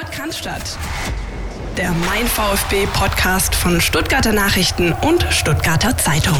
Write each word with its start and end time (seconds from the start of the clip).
Podcast 0.00 0.48
Der 1.76 1.90
Mein 1.90 2.26
VfB 2.26 2.86
Podcast 2.94 3.54
von 3.54 3.82
Stuttgarter 3.82 4.32
Nachrichten 4.32 4.94
und 5.06 5.22
Stuttgarter 5.30 5.94
Zeitung. 5.98 6.38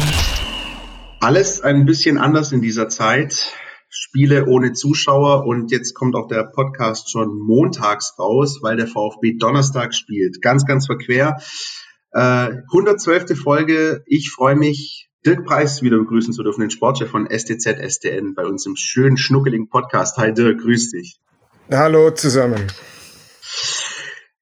Alles 1.19 1.61
ein 1.61 1.85
bisschen 1.85 2.17
anders 2.17 2.51
in 2.51 2.61
dieser 2.61 2.89
Zeit. 2.89 3.53
Spiele 3.87 4.47
ohne 4.47 4.73
Zuschauer 4.73 5.45
und 5.45 5.69
jetzt 5.69 5.93
kommt 5.93 6.15
auch 6.15 6.27
der 6.27 6.43
Podcast 6.43 7.11
schon 7.11 7.37
montags 7.37 8.15
raus, 8.17 8.59
weil 8.63 8.77
der 8.77 8.87
VfB 8.87 9.37
Donnerstag 9.37 9.93
spielt. 9.93 10.41
Ganz, 10.41 10.65
ganz 10.65 10.87
verquer. 10.87 11.37
Äh, 12.13 12.49
112. 12.73 13.39
Folge. 13.39 14.01
Ich 14.07 14.31
freue 14.31 14.55
mich, 14.55 15.11
Dirk 15.23 15.45
Preis 15.45 15.83
wieder 15.83 15.99
begrüßen 15.99 16.33
zu 16.33 16.41
dürfen, 16.41 16.61
den 16.61 16.71
Sportchef 16.71 17.11
von 17.11 17.29
STZ 17.29 17.77
STN 17.77 18.33
bei 18.33 18.43
uns 18.43 18.65
im 18.65 18.75
schönen, 18.75 19.17
schnuckeligen 19.17 19.69
Podcast. 19.69 20.17
Hi 20.17 20.33
Dirk, 20.33 20.61
grüß 20.61 20.93
dich. 20.93 21.19
Hallo 21.69 22.09
zusammen. 22.09 22.65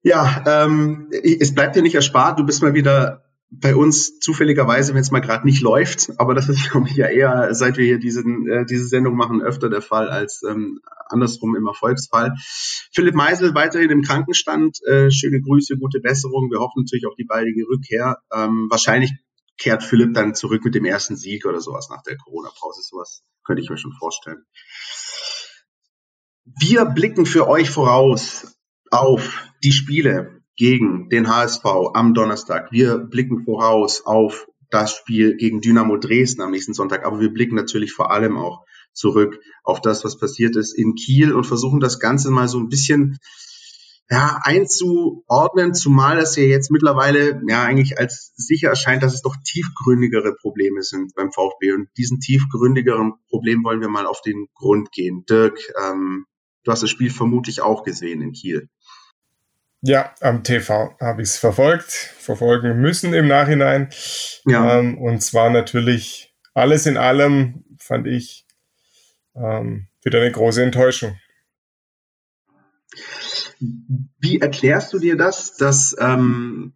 Ja, 0.01 0.43
ähm, 0.47 1.09
es 1.11 1.53
bleibt 1.53 1.75
dir 1.75 1.81
nicht 1.81 1.95
erspart. 1.95 2.39
Du 2.39 2.45
bist 2.45 2.61
mal 2.61 2.73
wieder 2.73 3.25
bei 3.51 3.75
uns 3.75 4.19
zufälligerweise, 4.19 4.93
wenn 4.93 5.01
es 5.01 5.11
mal 5.11 5.19
gerade 5.19 5.45
nicht 5.45 5.61
läuft. 5.61 6.11
Aber 6.17 6.33
das 6.33 6.49
ist, 6.49 6.69
glaube 6.71 6.87
ich, 6.87 6.95
ja 6.95 7.07
eher, 7.07 7.53
seit 7.53 7.77
wir 7.77 7.85
hier 7.85 7.99
diesen, 7.99 8.47
äh, 8.49 8.65
diese 8.65 8.87
Sendung 8.87 9.15
machen, 9.15 9.41
öfter 9.41 9.69
der 9.69 9.81
Fall 9.81 10.09
als 10.09 10.41
ähm, 10.47 10.79
andersrum 11.07 11.55
im 11.55 11.67
Erfolgsfall. 11.67 12.33
Philipp 12.93 13.15
Meisel 13.15 13.55
weiterhin 13.55 13.89
im 13.89 14.01
Krankenstand. 14.03 14.77
Äh, 14.85 15.09
schöne 15.11 15.41
Grüße, 15.41 15.77
gute 15.77 15.99
Besserung. 15.99 16.49
Wir 16.51 16.59
hoffen 16.59 16.83
natürlich 16.83 17.07
auf 17.07 17.15
die 17.15 17.25
baldige 17.25 17.65
Rückkehr. 17.67 18.19
Ähm, 18.33 18.67
wahrscheinlich 18.69 19.11
kehrt 19.57 19.83
Philipp 19.83 20.13
dann 20.13 20.35
zurück 20.35 20.63
mit 20.63 20.75
dem 20.75 20.85
ersten 20.85 21.17
Sieg 21.17 21.45
oder 21.45 21.59
sowas 21.59 21.89
nach 21.89 22.03
der 22.03 22.17
Corona-Pause. 22.17 22.81
Sowas 22.83 23.23
könnte 23.43 23.61
ich 23.61 23.69
mir 23.69 23.77
schon 23.77 23.93
vorstellen. 23.93 24.43
Wir 26.45 26.85
blicken 26.85 27.25
für 27.25 27.47
euch 27.47 27.69
voraus 27.69 28.55
auf 28.91 29.48
die 29.63 29.71
Spiele 29.71 30.41
gegen 30.55 31.09
den 31.09 31.27
HSV 31.27 31.63
am 31.93 32.13
Donnerstag. 32.13 32.71
Wir 32.71 32.97
blicken 32.97 33.43
voraus 33.45 34.05
auf 34.05 34.47
das 34.69 34.93
Spiel 34.93 35.35
gegen 35.37 35.61
Dynamo 35.61 35.97
Dresden 35.97 36.41
am 36.41 36.51
nächsten 36.51 36.73
Sonntag, 36.73 37.05
aber 37.05 37.19
wir 37.19 37.33
blicken 37.33 37.55
natürlich 37.55 37.91
vor 37.93 38.11
allem 38.11 38.37
auch 38.37 38.65
zurück 38.93 39.39
auf 39.63 39.81
das, 39.81 40.03
was 40.03 40.17
passiert 40.17 40.55
ist 40.55 40.73
in 40.73 40.95
Kiel 40.95 41.33
und 41.33 41.45
versuchen 41.45 41.79
das 41.79 41.99
Ganze 41.99 42.29
mal 42.29 42.47
so 42.47 42.59
ein 42.59 42.69
bisschen 42.69 43.19
ja, 44.11 44.39
einzuordnen, 44.41 45.75
zumal 45.75 46.17
das 46.17 46.35
ja 46.35 46.43
jetzt 46.43 46.71
mittlerweile 46.71 47.41
ja 47.47 47.63
eigentlich 47.63 47.99
als 47.99 48.33
sicher 48.35 48.69
erscheint, 48.69 49.03
dass 49.03 49.13
es 49.13 49.21
doch 49.21 49.35
tiefgründigere 49.45 50.35
Probleme 50.41 50.81
sind 50.81 51.13
beim 51.13 51.31
VfB. 51.31 51.73
Und 51.73 51.89
diesen 51.95 52.19
tiefgründigeren 52.19 53.13
Problem 53.29 53.63
wollen 53.63 53.81
wir 53.81 53.89
mal 53.89 54.07
auf 54.07 54.21
den 54.21 54.47
Grund 54.55 54.91
gehen. 54.91 55.25
Dirk, 55.29 55.59
ähm, 55.79 56.25
du 56.63 56.71
hast 56.71 56.81
das 56.81 56.89
Spiel 56.89 57.11
vermutlich 57.11 57.61
auch 57.61 57.83
gesehen 57.83 58.21
in 58.21 58.31
Kiel. 58.31 58.69
Ja, 59.81 60.13
am 60.19 60.43
TV 60.43 60.95
habe 60.99 61.21
ich 61.21 61.29
es 61.29 61.37
verfolgt, 61.37 61.91
verfolgen 61.91 62.81
müssen 62.81 63.13
im 63.13 63.27
Nachhinein. 63.27 63.89
Ja. 64.45 64.79
Ähm, 64.79 64.97
und 64.97 65.23
zwar 65.23 65.49
natürlich 65.49 66.33
alles 66.53 66.85
in 66.85 66.97
allem, 66.97 67.63
fand 67.77 68.07
ich, 68.07 68.45
ähm, 69.35 69.87
wieder 70.03 70.19
eine 70.19 70.31
große 70.31 70.61
Enttäuschung. 70.63 71.17
Wie 73.59 74.39
erklärst 74.39 74.91
du 74.93 74.99
dir 74.99 75.15
das, 75.15 75.55
dass 75.55 75.95
ähm, 75.99 76.73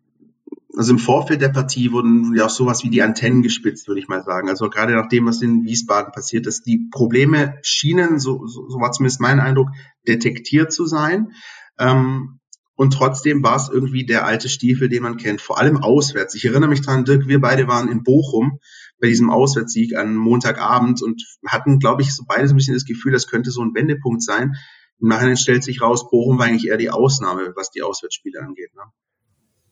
also 0.75 0.93
im 0.93 0.99
Vorfeld 0.99 1.41
der 1.41 1.49
Partie 1.49 1.91
wurden 1.91 2.33
ja 2.35 2.45
auch 2.45 2.49
sowas 2.49 2.83
wie 2.83 2.89
die 2.89 3.03
Antennen 3.03 3.41
gespitzt, 3.43 3.87
würde 3.87 3.99
ich 3.99 4.07
mal 4.07 4.23
sagen. 4.23 4.49
Also 4.49 4.69
gerade 4.69 4.93
nach 4.93 5.07
dem, 5.07 5.25
was 5.25 5.41
in 5.41 5.65
Wiesbaden 5.65 6.11
passiert 6.11 6.47
ist, 6.47 6.65
die 6.65 6.89
Probleme 6.91 7.59
schienen, 7.61 8.19
so, 8.19 8.47
so, 8.47 8.67
so 8.69 8.79
war 8.79 8.91
zumindest 8.91 9.21
mein 9.21 9.39
Eindruck, 9.39 9.69
detektiert 10.07 10.73
zu 10.73 10.85
sein. 10.85 11.33
Ähm, 11.77 12.39
und 12.75 12.91
trotzdem 12.91 13.43
war 13.43 13.55
es 13.55 13.69
irgendwie 13.69 14.05
der 14.05 14.25
alte 14.25 14.49
Stiefel, 14.49 14.89
den 14.89 15.03
man 15.03 15.17
kennt, 15.17 15.41
vor 15.41 15.59
allem 15.59 15.77
auswärts. 15.77 16.33
Ich 16.35 16.45
erinnere 16.45 16.69
mich 16.69 16.81
dran, 16.81 17.05
Dirk, 17.05 17.27
wir 17.27 17.39
beide 17.39 17.67
waren 17.67 17.89
in 17.89 18.03
Bochum 18.03 18.59
bei 18.99 19.07
diesem 19.07 19.29
Auswärtssieg 19.29 19.95
an 19.95 20.15
Montagabend 20.15 21.01
und 21.01 21.21
hatten, 21.45 21.79
glaube 21.79 22.01
ich, 22.01 22.15
so 22.15 22.23
beide 22.27 22.47
so 22.47 22.53
ein 22.53 22.57
bisschen 22.57 22.73
das 22.73 22.85
Gefühl, 22.85 23.11
das 23.11 23.27
könnte 23.27 23.51
so 23.51 23.61
ein 23.61 23.75
Wendepunkt 23.75 24.23
sein. 24.23 24.53
Im 24.99 25.09
Nachhinein 25.09 25.37
stellt 25.37 25.63
sich 25.63 25.81
raus, 25.81 26.09
Bochum 26.09 26.39
war 26.39 26.45
eigentlich 26.45 26.67
eher 26.67 26.77
die 26.77 26.89
Ausnahme, 26.89 27.53
was 27.55 27.69
die 27.69 27.81
Auswärtsspiele 27.81 28.41
angeht. 28.41 28.73
Ne? 28.75 28.83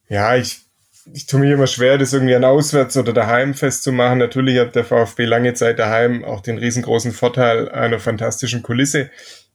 Ja, 0.09 0.35
ich, 0.35 0.65
ich 1.13 1.25
tue 1.25 1.39
mir 1.39 1.53
immer 1.53 1.67
schwer, 1.67 1.97
das 1.97 2.13
irgendwie 2.13 2.35
an 2.35 2.43
Auswärts- 2.43 2.97
oder 2.97 3.13
daheim 3.13 3.53
festzumachen. 3.53 4.19
Natürlich 4.19 4.59
hat 4.59 4.75
der 4.75 4.85
VfB 4.85 5.25
lange 5.25 5.53
Zeit 5.53 5.79
daheim 5.79 6.23
auch 6.23 6.41
den 6.41 6.57
riesengroßen 6.57 7.13
Vorteil 7.13 7.69
einer 7.69 7.99
fantastischen 7.99 8.61
Kulisse 8.61 9.09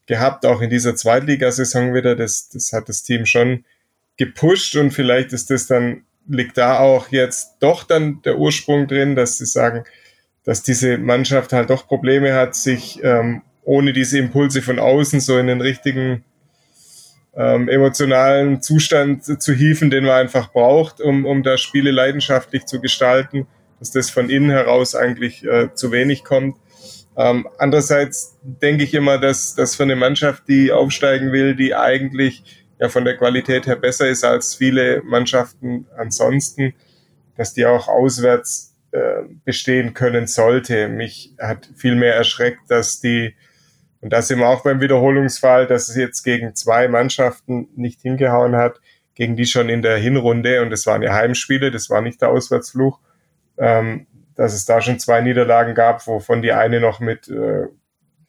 gehabt, 0.07 0.47
auch 0.47 0.61
in 0.61 0.71
dieser 0.71 0.97
Zweitligasaison 0.97 1.95
wieder. 1.95 2.17
Das, 2.17 2.49
das 2.49 2.73
hat 2.73 2.89
das 2.89 3.03
Team 3.03 3.27
schon 3.27 3.65
gepusht 4.17 4.77
und 4.77 4.93
vielleicht 4.93 5.33
ist 5.33 5.51
das 5.51 5.67
dann, 5.67 6.05
liegt 6.29 6.59
da 6.59 6.79
auch 6.79 7.09
jetzt 7.11 7.57
doch 7.61 7.85
dann 7.85 8.23
der 8.23 8.39
Ursprung 8.39 8.87
drin, 8.87 9.15
dass 9.15 9.39
sie 9.39 9.47
sagen, 9.47 9.85
dass 10.45 10.63
diese 10.63 10.99
Mannschaft 10.99 11.53
halt 11.53 11.71
doch 11.71 11.87
Probleme 11.87 12.35
hat, 12.35 12.55
sich 12.55 13.01
ähm, 13.03 13.43
ohne 13.65 13.93
diese 13.93 14.19
Impulse 14.19 14.63
von 14.63 14.79
außen 14.79 15.21
so 15.21 15.39
in 15.39 15.49
den 15.49 15.61
richtigen 15.61 16.25
ähm, 17.37 17.69
emotionalen 17.69 18.63
Zustand 18.63 19.25
zu 19.25 19.53
hieven, 19.53 19.91
den 19.91 20.05
man 20.05 20.15
einfach 20.15 20.53
braucht, 20.53 21.01
um, 21.01 21.27
um 21.27 21.43
da 21.43 21.59
Spiele 21.59 21.91
leidenschaftlich 21.91 22.65
zu 22.65 22.81
gestalten, 22.81 23.47
dass 23.79 23.91
das 23.91 24.09
von 24.09 24.31
innen 24.31 24.51
heraus 24.51 24.95
eigentlich 24.95 25.45
äh, 25.45 25.75
zu 25.75 25.93
wenig 25.93 26.25
kommt. 26.25 26.57
Ähm, 27.17 27.49
andererseits 27.59 28.39
denke 28.43 28.85
ich 28.85 28.95
immer, 28.95 29.19
dass 29.19 29.55
das 29.55 29.75
für 29.75 29.85
eine 29.85 29.97
Mannschaft, 29.97 30.45
die 30.49 30.71
aufsteigen 30.73 31.33
will, 31.33 31.55
die 31.57 31.75
eigentlich 31.75 32.65
ja 32.79 32.89
von 32.89 33.05
der 33.05 33.17
Qualität 33.17 33.67
her 33.67 33.77
besser 33.77 34.09
ist 34.09 34.25
als 34.25 34.55
viele 34.55 35.03
Mannschaften 35.03 35.87
ansonsten, 35.97 36.75
dass 37.37 37.55
die 37.55 37.65
auch 37.65 37.89
auswärts 37.89 38.77
äh, 38.93 39.23
bestehen 39.45 39.95
können 39.95 40.27
sollte. 40.27 40.89
Mich 40.89 41.35
hat 41.41 41.71
viel 41.75 41.97
mehr 41.97 42.15
erschreckt, 42.15 42.71
dass 42.71 43.01
die 43.01 43.35
und 44.01 44.13
da 44.13 44.23
sind 44.23 44.39
wir 44.39 44.49
auch 44.49 44.63
beim 44.63 44.81
Wiederholungsfall, 44.81 45.67
dass 45.67 45.89
es 45.89 45.97
jetzt 45.97 46.23
gegen 46.23 46.55
zwei 46.55 46.87
Mannschaften 46.87 47.69
nicht 47.75 48.03
hingehauen 48.03 48.55
hat, 48.55 48.81
gegen 49.15 49.37
die 49.37 49.47
schon 49.47 49.69
in 49.69 49.83
der 49.83 49.97
Hinrunde, 49.97 50.63
und 50.63 50.71
das 50.71 50.87
waren 50.87 51.03
ja 51.03 51.13
Heimspiele, 51.13 51.71
das 51.71 51.91
war 51.91 52.03
nicht 52.03 52.21
der 52.21 52.29
Auswärtsfluch, 52.29 53.01
ähm, 53.59 54.07
dass 54.37 54.55
es 54.55 54.65
da 54.65 54.81
schon 54.81 54.99
zwei 54.99 55.21
Niederlagen 55.21 55.75
gab, 55.75 56.07
wovon 56.07 56.43
die 56.43 56.53
eine 56.53 56.81
noch 56.81 57.01
mit, 57.01 57.29
äh, 57.29 57.67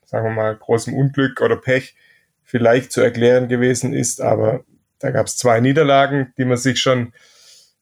sagen 0.06 0.26
wir 0.26 0.32
mal, 0.32 0.56
großem 0.56 0.94
Unglück 0.94 1.42
oder 1.42 1.58
Pech 1.58 1.96
vielleicht 2.44 2.92
zu 2.92 3.02
erklären 3.02 3.48
gewesen 3.48 3.94
ist, 3.94 4.22
aber 4.22 4.64
da 5.00 5.12
gab 5.12 5.28
es 5.28 5.38
zwei 5.38 5.60
Niederlagen, 5.60 6.34
die 6.38 6.46
man 6.46 6.58
sich 6.58 6.80
schon 6.80 7.14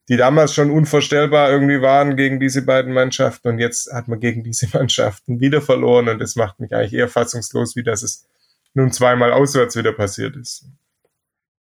die 0.09 0.17
damals 0.17 0.53
schon 0.53 0.69
unvorstellbar 0.69 1.49
irgendwie 1.49 1.81
waren 1.81 2.15
gegen 2.15 2.39
diese 2.39 2.61
beiden 2.61 2.93
Mannschaften. 2.93 3.47
Und 3.47 3.59
jetzt 3.59 3.91
hat 3.91 4.07
man 4.07 4.19
gegen 4.19 4.43
diese 4.43 4.67
Mannschaften 4.73 5.39
wieder 5.39 5.61
verloren. 5.61 6.09
Und 6.09 6.19
das 6.19 6.35
macht 6.35 6.59
mich 6.59 6.73
eigentlich 6.73 6.93
eher 6.93 7.09
fassungslos, 7.09 7.75
wie 7.75 7.83
dass 7.83 8.03
es 8.03 8.27
nun 8.73 8.91
zweimal 8.91 9.31
auswärts 9.31 9.75
wieder 9.75 9.93
passiert 9.93 10.35
ist. 10.35 10.65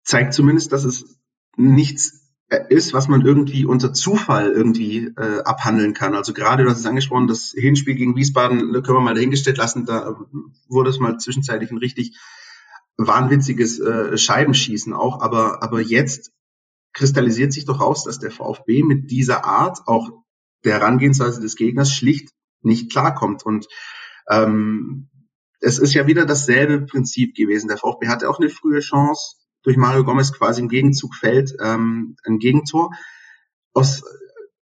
Zeigt 0.03 0.33
zumindest, 0.33 0.71
dass 0.73 0.83
es 0.83 1.17
nichts 1.55 2.28
ist, 2.69 2.93
was 2.93 3.07
man 3.07 3.21
irgendwie 3.21 3.65
unter 3.65 3.93
Zufall 3.93 4.51
irgendwie 4.51 5.13
äh, 5.17 5.41
abhandeln 5.43 5.93
kann. 5.93 6.15
Also 6.15 6.33
gerade, 6.33 6.63
du 6.63 6.69
hast 6.69 6.79
es 6.79 6.85
angesprochen, 6.85 7.27
das 7.27 7.53
Hinspiel 7.55 7.95
gegen 7.95 8.15
Wiesbaden, 8.15 8.73
da 8.73 8.81
können 8.81 8.97
wir 8.97 9.01
mal 9.01 9.13
dahingestellt 9.13 9.57
lassen, 9.57 9.85
da 9.85 10.17
wurde 10.67 10.89
es 10.89 10.99
mal 10.99 11.17
zwischenzeitlich 11.17 11.69
ein 11.69 11.77
richtig 11.77 12.17
wahnwitziges 12.97 13.79
äh, 13.79 14.17
Scheibenschießen 14.17 14.93
auch, 14.93 15.21
aber, 15.21 15.61
aber 15.61 15.79
jetzt 15.79 16.31
kristallisiert 16.93 17.53
sich 17.53 17.65
doch 17.65 17.79
raus, 17.79 18.03
dass 18.03 18.19
der 18.19 18.31
VfB 18.31 18.83
mit 18.83 19.11
dieser 19.11 19.45
Art 19.45 19.79
auch 19.85 20.09
der 20.65 20.73
Herangehensweise 20.73 21.39
des 21.39 21.55
Gegners 21.55 21.93
schlicht 21.93 22.29
nicht 22.61 22.91
klarkommt. 22.91 23.45
Und 23.45 23.67
ähm, 24.29 25.09
es 25.61 25.79
ist 25.79 25.93
ja 25.93 26.07
wieder 26.07 26.25
dasselbe 26.25 26.85
Prinzip 26.85 27.35
gewesen. 27.35 27.67
Der 27.67 27.77
VfB 27.77 28.07
hatte 28.07 28.29
auch 28.29 28.39
eine 28.39 28.49
frühe 28.49 28.79
Chance. 28.79 29.38
Durch 29.63 29.77
Mario 29.77 30.03
Gomez 30.03 30.31
quasi 30.31 30.61
im 30.61 30.69
Gegenzug 30.69 31.15
fällt 31.15 31.53
ähm, 31.61 32.15
ein 32.23 32.39
Gegentor. 32.39 32.91
Aus 33.73 34.03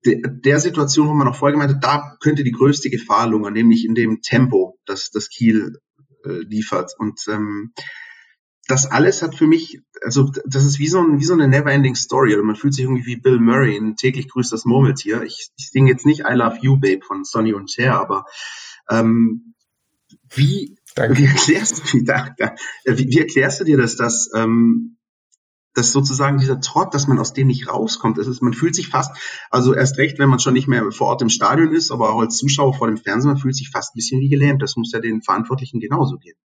de 0.04 0.22
der 0.24 0.60
Situation, 0.60 1.08
wo 1.08 1.14
man 1.14 1.26
noch 1.26 1.36
vorher 1.36 1.52
gemeint 1.52 1.74
hat, 1.74 1.84
da 1.84 2.16
könnte 2.20 2.44
die 2.44 2.52
größte 2.52 2.90
Gefahr 2.90 3.28
lungern, 3.28 3.52
nämlich 3.52 3.84
in 3.84 3.94
dem 3.94 4.22
Tempo, 4.22 4.78
das 4.86 5.10
das 5.10 5.28
Kiel 5.28 5.78
äh, 6.24 6.38
liefert. 6.44 6.92
Und 6.98 7.20
ähm, 7.28 7.72
das 8.68 8.90
alles 8.90 9.22
hat 9.22 9.34
für 9.34 9.46
mich, 9.46 9.80
also 10.02 10.30
das 10.44 10.64
ist 10.64 10.78
wie 10.78 10.88
so, 10.88 11.00
ein, 11.00 11.20
wie 11.20 11.24
so 11.24 11.34
eine 11.34 11.48
never-ending 11.48 11.94
Story. 11.94 12.34
Oder 12.34 12.42
man 12.42 12.56
fühlt 12.56 12.74
sich 12.74 12.84
irgendwie 12.84 13.06
wie 13.06 13.16
Bill 13.16 13.38
Murray 13.38 13.76
in 13.76 13.96
täglich 13.96 14.28
grüßt 14.28 14.52
das 14.52 14.64
Murmeltier. 14.64 15.22
Ich, 15.22 15.50
ich 15.56 15.70
singe 15.70 15.90
jetzt 15.90 16.06
nicht 16.06 16.20
I 16.20 16.32
Love 16.32 16.58
You, 16.60 16.78
Babe 16.78 17.02
von 17.06 17.24
Sonny 17.24 17.52
und 17.52 17.70
Cher, 17.70 18.00
aber 18.00 18.24
ähm, 18.90 19.54
wie, 20.34 20.75
wie 20.96 21.26
erklärst 21.26 21.78
du, 21.78 21.82
wie, 21.98 23.08
wie 23.08 23.18
erklärst 23.18 23.60
du 23.60 23.64
dir 23.64 23.76
das, 23.76 23.96
dass, 23.96 24.30
ähm, 24.34 24.98
dass 25.74 25.92
sozusagen 25.92 26.38
dieser 26.38 26.60
Trott, 26.60 26.94
dass 26.94 27.06
man 27.06 27.18
aus 27.18 27.34
dem 27.34 27.48
nicht 27.48 27.68
rauskommt. 27.68 28.18
Das 28.18 28.26
ist, 28.26 28.42
man 28.42 28.54
fühlt 28.54 28.74
sich 28.74 28.88
fast, 28.88 29.12
also 29.50 29.74
erst 29.74 29.98
recht, 29.98 30.18
wenn 30.18 30.30
man 30.30 30.38
schon 30.38 30.54
nicht 30.54 30.68
mehr 30.68 30.90
vor 30.90 31.08
Ort 31.08 31.22
im 31.22 31.28
Stadion 31.28 31.74
ist, 31.74 31.90
aber 31.90 32.14
auch 32.14 32.20
als 32.20 32.36
Zuschauer 32.38 32.74
vor 32.74 32.86
dem 32.86 32.96
Fernsehen, 32.96 33.32
man 33.32 33.40
fühlt 33.40 33.56
sich 33.56 33.70
fast 33.70 33.94
ein 33.94 33.96
bisschen 33.98 34.20
wie 34.20 34.28
gelähmt. 34.28 34.62
Das 34.62 34.76
muss 34.76 34.92
ja 34.92 35.00
den 35.00 35.22
Verantwortlichen 35.22 35.80
genauso 35.80 36.16
gehen. 36.16 36.36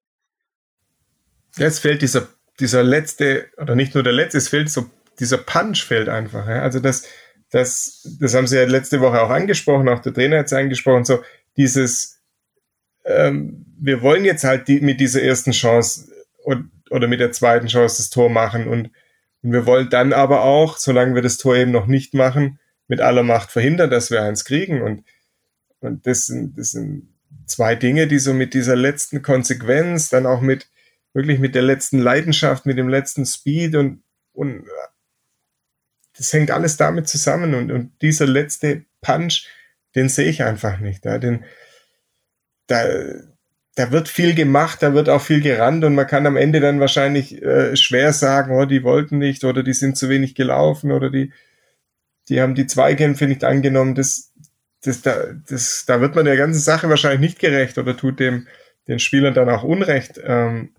Jetzt 1.57 1.81
fehlt 1.81 2.03
dieser 2.03 2.29
dieser 2.61 2.83
letzte, 2.83 3.51
oder 3.57 3.75
nicht 3.75 3.95
nur 3.95 4.05
der 4.05 4.13
letzte, 4.13 4.39
es 4.39 4.49
fehlt 4.49 4.71
so, 4.71 4.89
dieser 5.19 5.39
Punch 5.39 5.85
fehlt 5.85 6.09
einfach. 6.09 6.47
Ja? 6.47 6.63
Also 6.63 6.79
das, 6.79 7.05
das, 7.51 8.17
das 8.21 8.35
haben 8.35 8.47
sie 8.47 8.57
ja 8.57 8.65
letzte 8.65 9.01
Woche 9.01 9.21
auch 9.23 9.31
angesprochen, 9.31 9.89
auch 9.89 10.01
der 10.01 10.15
Trainer 10.15 10.39
hat 10.39 10.47
es 10.47 10.53
angesprochen, 10.53 11.05
so 11.05 11.21
dieses, 11.57 12.21
ähm, 13.05 13.67
wir 13.81 14.03
wollen 14.03 14.25
jetzt 14.25 14.45
halt 14.45 14.69
die, 14.69 14.81
mit 14.81 15.01
dieser 15.01 15.23
ersten 15.23 15.53
Chance 15.53 16.13
und, 16.45 16.71
oder 16.91 17.09
mit 17.09 17.21
der 17.21 17.33
zweiten 17.33 17.67
Chance 17.67 17.97
das 17.97 18.11
Tor 18.11 18.29
machen 18.29 18.69
und, 18.69 18.91
und 19.43 19.53
wir 19.53 19.67
wollen 19.67 19.89
dann 19.89 20.13
aber 20.13 20.43
auch, 20.43 20.77
solange 20.77 21.15
wir 21.15 21.23
das 21.23 21.39
Tor 21.39 21.57
eben 21.57 21.71
noch 21.71 21.87
nicht 21.87 22.15
machen, 22.15 22.59
mit 22.89 23.01
aller 23.01 23.23
Macht 23.23 23.51
verhindern, 23.51 23.91
dass 23.91 24.11
wir 24.11 24.23
eins 24.23 24.45
kriegen 24.45 24.83
und, 24.83 25.05
und 25.81 26.07
das 26.07 26.27
sind, 26.27 26.59
das 26.59 26.73
sind 26.73 27.09
zwei 27.47 27.75
Dinge, 27.75 28.07
die 28.07 28.19
so 28.19 28.35
mit 28.35 28.53
dieser 28.53 28.77
letzten 28.77 29.23
Konsequenz, 29.23 30.11
dann 30.11 30.27
auch 30.27 30.41
mit, 30.41 30.69
wirklich 31.15 31.39
mit 31.39 31.55
der 31.55 31.63
letzten 31.63 31.99
Leidenschaft, 31.99 32.67
mit 32.67 32.79
dem 32.79 32.89
letzten 32.89 33.25
Speed 33.25 33.77
und, 33.77 34.03
und 34.33 34.67
das 36.17 36.33
hängt 36.33 36.51
alles 36.51 36.77
damit 36.77 37.09
zusammen 37.09 37.55
und, 37.55 37.71
und 37.71 38.03
dieser 38.03 38.27
letzte 38.27 38.85
Punch, 39.01 39.49
den 39.95 40.09
sehe 40.09 40.29
ich 40.29 40.43
einfach 40.43 40.81
nicht. 40.81 41.05
Ja, 41.05 41.19
den, 41.19 41.45
da, 42.67 42.85
da 43.77 43.93
wird 43.93 44.09
viel 44.09 44.35
gemacht, 44.35 44.83
da 44.83 44.95
wird 44.95 45.09
auch 45.09 45.23
viel 45.23 45.41
gerannt 45.41 45.85
und 45.85 45.95
man 45.95 46.07
kann 46.07 46.27
am 46.27 46.37
Ende 46.37 46.61
dann 46.61 46.81
wahrscheinlich 46.81 47.41
äh, 47.43 47.77
schwer 47.77 48.13
sagen, 48.13 48.53
oh, 48.55 48.65
die 48.65 48.83
wollten 48.83 49.19
nicht 49.19 49.45
oder 49.45 49.63
die 49.63 49.73
sind 49.73 49.97
zu 49.97 50.09
wenig 50.09 50.35
gelaufen 50.35 50.91
oder 50.91 51.11
die, 51.11 51.33
die 52.29 52.41
haben 52.41 52.55
die 52.55 52.67
Zweikämpfe 52.67 53.27
nicht 53.27 53.45
angenommen. 53.45 53.95
Das, 53.95 54.33
das, 54.83 55.03
da, 55.03 55.15
das, 55.49 55.85
da 55.87 56.01
wird 56.01 56.15
man 56.15 56.25
der 56.25 56.37
ganzen 56.37 56.61
Sache 56.61 56.89
wahrscheinlich 56.89 57.21
nicht 57.21 57.39
gerecht 57.39 57.79
oder 57.79 57.97
tut 57.97 58.19
dem, 58.19 58.49
den 58.89 58.99
Spielern 58.99 59.35
dann 59.35 59.49
auch 59.49 59.63
Unrecht. 59.63 60.21
Ähm, 60.23 60.75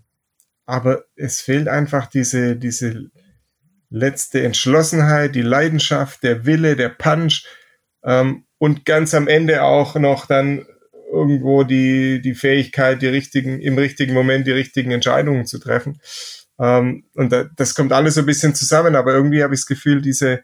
aber 0.66 1.06
es 1.16 1.42
fehlt 1.42 1.68
einfach 1.68 2.08
diese, 2.08 2.56
diese 2.56 3.10
letzte 3.90 4.44
Entschlossenheit, 4.44 5.36
die 5.36 5.42
Leidenschaft, 5.42 6.24
der 6.24 6.46
Wille, 6.46 6.76
der 6.76 6.90
Punch 6.90 7.46
ähm, 8.04 8.46
und 8.58 8.86
ganz 8.86 9.14
am 9.14 9.28
Ende 9.28 9.64
auch 9.64 9.96
noch 9.96 10.26
dann 10.28 10.66
irgendwo 11.12 11.64
die, 11.64 12.22
die 12.22 12.36
Fähigkeit, 12.36 13.02
die 13.02 13.08
richtigen, 13.08 13.60
im 13.60 13.78
richtigen 13.78 14.14
Moment 14.14 14.48
die 14.48 14.52
richtigen 14.52 14.92
Entscheidungen 14.92 15.46
zu 15.46 15.60
treffen. 15.60 16.00
Ähm, 16.60 17.04
und 17.16 17.32
da, 17.32 17.46
das 17.56 17.76
kommt 17.76 17.92
alles 17.92 18.16
so 18.16 18.22
ein 18.22 18.26
bisschen 18.26 18.56
zusammen, 18.56 18.96
aber 18.96 19.14
irgendwie 19.14 19.44
habe 19.44 19.54
ich 19.54 19.62
das 19.62 19.68
Gefühl, 19.68 20.02
diese, 20.02 20.42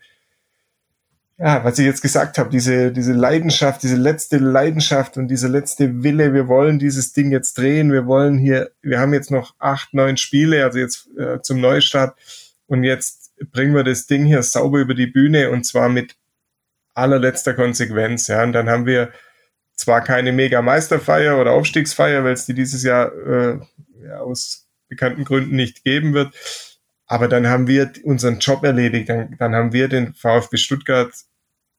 ja, 1.37 1.63
was 1.63 1.77
ich 1.77 1.85
jetzt 1.85 2.01
gesagt 2.01 2.37
habe, 2.39 2.49
diese, 2.49 2.91
diese 2.91 3.13
Leidenschaft, 3.13 3.83
diese 3.83 3.95
letzte 3.95 4.37
Leidenschaft 4.37 5.17
und 5.17 5.27
diese 5.27 5.47
letzte 5.47 6.03
Wille, 6.03 6.33
wir 6.33 6.47
wollen 6.47 6.79
dieses 6.79 7.13
Ding 7.13 7.31
jetzt 7.31 7.57
drehen, 7.57 7.91
wir 7.91 8.07
wollen 8.07 8.37
hier, 8.37 8.71
wir 8.81 8.99
haben 8.99 9.13
jetzt 9.13 9.29
noch 9.29 9.53
acht, 9.59 9.93
neun 9.93 10.17
Spiele, 10.17 10.63
also 10.63 10.79
jetzt 10.79 11.09
äh, 11.17 11.39
zum 11.41 11.61
Neustart 11.61 12.17
und 12.65 12.83
jetzt 12.83 13.31
bringen 13.51 13.75
wir 13.75 13.83
das 13.83 14.07
Ding 14.07 14.25
hier 14.25 14.41
sauber 14.41 14.79
über 14.79 14.95
die 14.95 15.07
Bühne 15.07 15.51
und 15.51 15.63
zwar 15.63 15.89
mit 15.89 16.15
allerletzter 16.95 17.53
Konsequenz, 17.53 18.27
ja, 18.27 18.43
und 18.43 18.53
dann 18.53 18.67
haben 18.67 18.87
wir 18.87 19.11
zwar 19.77 20.03
keine 20.03 20.33
Mega-Meisterfeier 20.33 21.39
oder 21.39 21.51
Aufstiegsfeier, 21.51 22.23
weil 22.23 22.33
es 22.33 22.45
die 22.45 22.53
dieses 22.53 22.83
Jahr 22.83 23.13
äh, 23.13 23.59
ja, 24.03 24.19
aus 24.19 24.67
bekannten 24.89 25.23
Gründen 25.23 25.55
nicht 25.55 25.83
geben 25.83 26.13
wird, 26.13 26.33
aber 27.05 27.27
dann 27.27 27.47
haben 27.47 27.67
wir 27.67 27.91
unseren 28.03 28.39
Job 28.39 28.63
erledigt, 28.63 29.09
dann, 29.09 29.35
dann 29.37 29.55
haben 29.55 29.73
wir 29.73 29.87
den 29.87 30.13
VfB 30.13 30.57
Stuttgart 30.57 31.13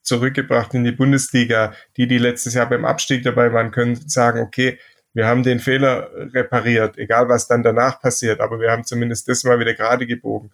zurückgebracht 0.02 0.72
in 0.74 0.84
die 0.84 0.92
Bundesliga. 0.92 1.74
Die, 1.96 2.06
die 2.06 2.18
letztes 2.18 2.54
Jahr 2.54 2.68
beim 2.68 2.86
Abstieg 2.86 3.24
dabei 3.24 3.52
waren, 3.52 3.72
können 3.72 3.96
sagen, 4.08 4.40
okay, 4.40 4.78
wir 5.12 5.26
haben 5.26 5.42
den 5.42 5.58
Fehler 5.58 6.10
repariert, 6.32 6.96
egal 6.96 7.28
was 7.28 7.48
dann 7.48 7.62
danach 7.62 8.00
passiert, 8.00 8.40
aber 8.40 8.60
wir 8.60 8.70
haben 8.70 8.84
zumindest 8.84 9.28
das 9.28 9.44
mal 9.44 9.58
wieder 9.58 9.74
gerade 9.74 10.06
gebogen. 10.06 10.50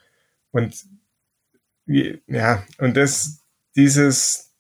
Und 0.51 0.75
ja, 1.87 2.65
und 2.79 2.97
das, 2.97 3.45
dieses, 3.77 4.55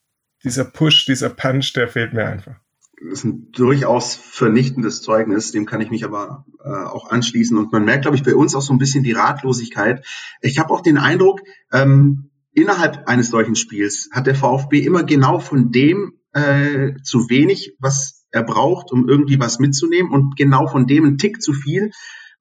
dieser 0.44 0.64
Push, 0.64 1.06
dieser 1.06 1.30
Punch, 1.30 1.72
der 1.72 1.88
fehlt 1.88 2.12
mir 2.12 2.26
einfach 2.26 2.63
ist 3.10 3.24
ein 3.24 3.50
durchaus 3.52 4.14
vernichtendes 4.14 5.02
Zeugnis, 5.02 5.52
dem 5.52 5.66
kann 5.66 5.80
ich 5.80 5.90
mich 5.90 6.04
aber 6.04 6.46
äh, 6.64 6.68
auch 6.68 7.10
anschließen. 7.10 7.56
Und 7.56 7.72
man 7.72 7.84
merkt, 7.84 8.02
glaube 8.02 8.16
ich, 8.16 8.22
bei 8.22 8.34
uns 8.34 8.54
auch 8.54 8.62
so 8.62 8.72
ein 8.72 8.78
bisschen 8.78 9.04
die 9.04 9.12
Ratlosigkeit. 9.12 10.04
Ich 10.40 10.58
habe 10.58 10.72
auch 10.72 10.80
den 10.80 10.98
Eindruck, 10.98 11.40
ähm, 11.72 12.30
innerhalb 12.52 13.08
eines 13.08 13.30
solchen 13.30 13.56
Spiels 13.56 14.08
hat 14.12 14.26
der 14.26 14.34
VfB 14.34 14.80
immer 14.80 15.02
genau 15.02 15.38
von 15.38 15.70
dem 15.70 16.14
äh, 16.32 16.94
zu 17.02 17.28
wenig, 17.28 17.76
was 17.78 18.26
er 18.30 18.42
braucht, 18.42 18.90
um 18.92 19.08
irgendwie 19.08 19.38
was 19.38 19.58
mitzunehmen 19.58 20.10
und 20.12 20.36
genau 20.36 20.66
von 20.66 20.86
dem 20.86 21.04
ein 21.04 21.18
Tick 21.18 21.40
zu 21.40 21.52
viel, 21.52 21.90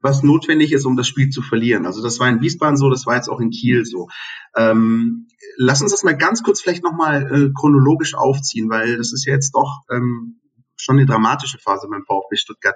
was 0.02 0.24
notwendig 0.24 0.74
ist, 0.74 0.86
um 0.86 0.98
das 0.98 1.08
Spiel 1.08 1.30
zu 1.30 1.42
verlieren. 1.42 1.86
Also 1.86 2.02
das 2.02 2.20
war 2.20 2.28
in 2.28 2.42
Wiesbaden 2.42 2.78
so, 2.78 2.90
das 2.90 3.06
war 3.06 3.16
jetzt 3.16 3.30
auch 3.30 3.40
in 3.40 3.52
Kiel 3.52 3.86
so. 3.86 4.08
Ähm, 4.56 5.28
lass 5.58 5.82
uns 5.82 5.92
das 5.92 6.04
mal 6.04 6.18
ganz 6.18 6.44
kurz 6.44 6.62
vielleicht 6.62 6.84
nochmal 6.84 7.24
äh, 7.32 7.52
chronologisch 7.58 8.16
aufziehen, 8.16 8.70
weil 8.70 8.98
das 8.98 9.14
ist 9.14 9.26
ja 9.26 9.34
jetzt 9.34 9.52
doch 9.52 9.84
ähm, 9.92 10.40
schon 10.84 10.98
eine 10.98 11.06
dramatische 11.06 11.58
Phase 11.58 11.88
beim 11.90 12.04
VfB 12.06 12.36
Stuttgart. 12.36 12.76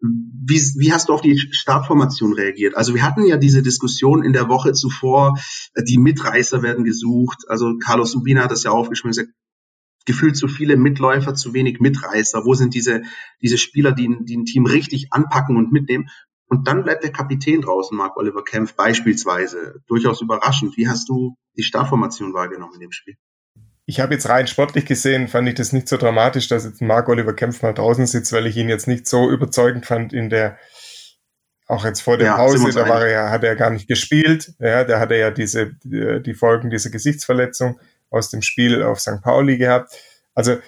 Wie, 0.00 0.58
wie 0.78 0.92
hast 0.92 1.08
du 1.08 1.12
auf 1.12 1.20
die 1.20 1.38
Startformation 1.38 2.32
reagiert? 2.32 2.76
Also 2.76 2.94
wir 2.94 3.04
hatten 3.04 3.24
ja 3.24 3.36
diese 3.36 3.62
Diskussion 3.62 4.24
in 4.24 4.32
der 4.32 4.48
Woche 4.48 4.72
zuvor, 4.72 5.38
die 5.76 5.98
Mitreißer 5.98 6.62
werden 6.62 6.84
gesucht. 6.84 7.44
Also 7.48 7.78
Carlos 7.78 8.14
Ubina 8.16 8.42
hat 8.42 8.50
das 8.50 8.64
ja 8.64 8.72
aufgeschrieben, 8.72 9.12
gesagt, 9.12 9.30
gefühlt 10.04 10.36
zu 10.36 10.48
viele 10.48 10.76
Mitläufer, 10.76 11.34
zu 11.34 11.54
wenig 11.54 11.78
Mitreißer. 11.80 12.44
Wo 12.44 12.54
sind 12.54 12.74
diese, 12.74 13.02
diese 13.40 13.58
Spieler, 13.58 13.92
die, 13.92 14.08
die 14.22 14.36
ein 14.36 14.44
Team 14.44 14.66
richtig 14.66 15.12
anpacken 15.12 15.56
und 15.56 15.72
mitnehmen? 15.72 16.08
Und 16.46 16.68
dann 16.68 16.84
bleibt 16.84 17.02
der 17.04 17.12
Kapitän 17.12 17.62
draußen, 17.62 17.96
Marc 17.96 18.16
Oliver 18.16 18.44
Kempf, 18.44 18.74
beispielsweise. 18.74 19.80
Durchaus 19.86 20.20
überraschend. 20.20 20.76
Wie 20.76 20.88
hast 20.88 21.08
du 21.08 21.36
die 21.56 21.62
Startformation 21.62 22.34
wahrgenommen 22.34 22.74
in 22.74 22.80
dem 22.80 22.92
Spiel? 22.92 23.16
Ich 23.86 24.00
habe 24.00 24.14
jetzt 24.14 24.28
rein 24.28 24.46
sportlich 24.46 24.86
gesehen, 24.86 25.28
fand 25.28 25.48
ich 25.48 25.54
das 25.54 25.72
nicht 25.72 25.88
so 25.88 25.96
dramatisch, 25.96 26.48
dass 26.48 26.64
jetzt 26.64 26.80
Marc 26.80 27.08
Oliver 27.08 27.34
Kempf 27.34 27.62
mal 27.62 27.74
draußen 27.74 28.06
sitzt, 28.06 28.32
weil 28.32 28.46
ich 28.46 28.56
ihn 28.56 28.68
jetzt 28.68 28.86
nicht 28.86 29.08
so 29.08 29.30
überzeugend 29.30 29.86
fand 29.86 30.12
in 30.12 30.30
der, 30.30 30.56
auch 31.66 31.84
jetzt 31.84 32.00
vor 32.00 32.16
der 32.16 32.28
ja, 32.28 32.36
Pause, 32.36 32.70
da 32.72 32.88
war 32.88 33.06
er, 33.06 33.30
hat 33.30 33.44
er 33.44 33.56
gar 33.56 33.70
nicht 33.70 33.88
gespielt. 33.88 34.52
Ja, 34.58 34.84
da 34.84 35.00
hat 35.00 35.10
er 35.10 35.18
ja 35.18 35.30
diese, 35.30 35.72
die 35.82 36.34
Folgen 36.34 36.70
dieser 36.70 36.90
Gesichtsverletzung 36.90 37.80
aus 38.10 38.30
dem 38.30 38.42
Spiel 38.42 38.82
auf 38.82 39.00
St. 39.00 39.22
Pauli 39.22 39.56
gehabt. 39.56 39.92
Also, 40.34 40.58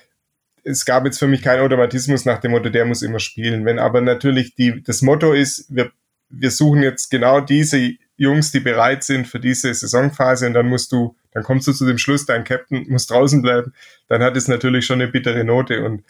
es 0.64 0.84
gab 0.84 1.04
jetzt 1.04 1.18
für 1.18 1.26
mich 1.26 1.42
keinen 1.42 1.60
Automatismus 1.60 2.24
nach 2.24 2.38
dem 2.38 2.52
Motto, 2.52 2.70
der 2.70 2.86
muss 2.86 3.02
immer 3.02 3.18
spielen. 3.18 3.66
Wenn 3.66 3.78
aber 3.78 4.00
natürlich 4.00 4.54
die, 4.54 4.82
das 4.82 5.02
Motto 5.02 5.34
ist, 5.34 5.66
wir, 5.68 5.92
wir 6.30 6.50
suchen 6.50 6.82
jetzt 6.82 7.10
genau 7.10 7.40
diese 7.40 7.92
Jungs, 8.16 8.50
die 8.50 8.60
bereit 8.60 9.04
sind 9.04 9.28
für 9.28 9.40
diese 9.40 9.74
Saisonphase 9.74 10.46
und 10.46 10.54
dann 10.54 10.66
musst 10.66 10.90
du 10.90 11.16
dann 11.34 11.42
kommst 11.42 11.66
du 11.66 11.72
zu 11.72 11.84
dem 11.84 11.98
Schluss, 11.98 12.24
dein 12.24 12.44
Captain 12.44 12.86
muss 12.88 13.06
draußen 13.06 13.42
bleiben, 13.42 13.74
dann 14.08 14.22
hat 14.22 14.36
es 14.36 14.48
natürlich 14.48 14.86
schon 14.86 15.02
eine 15.02 15.10
bittere 15.10 15.44
Note 15.44 15.84
und 15.84 16.04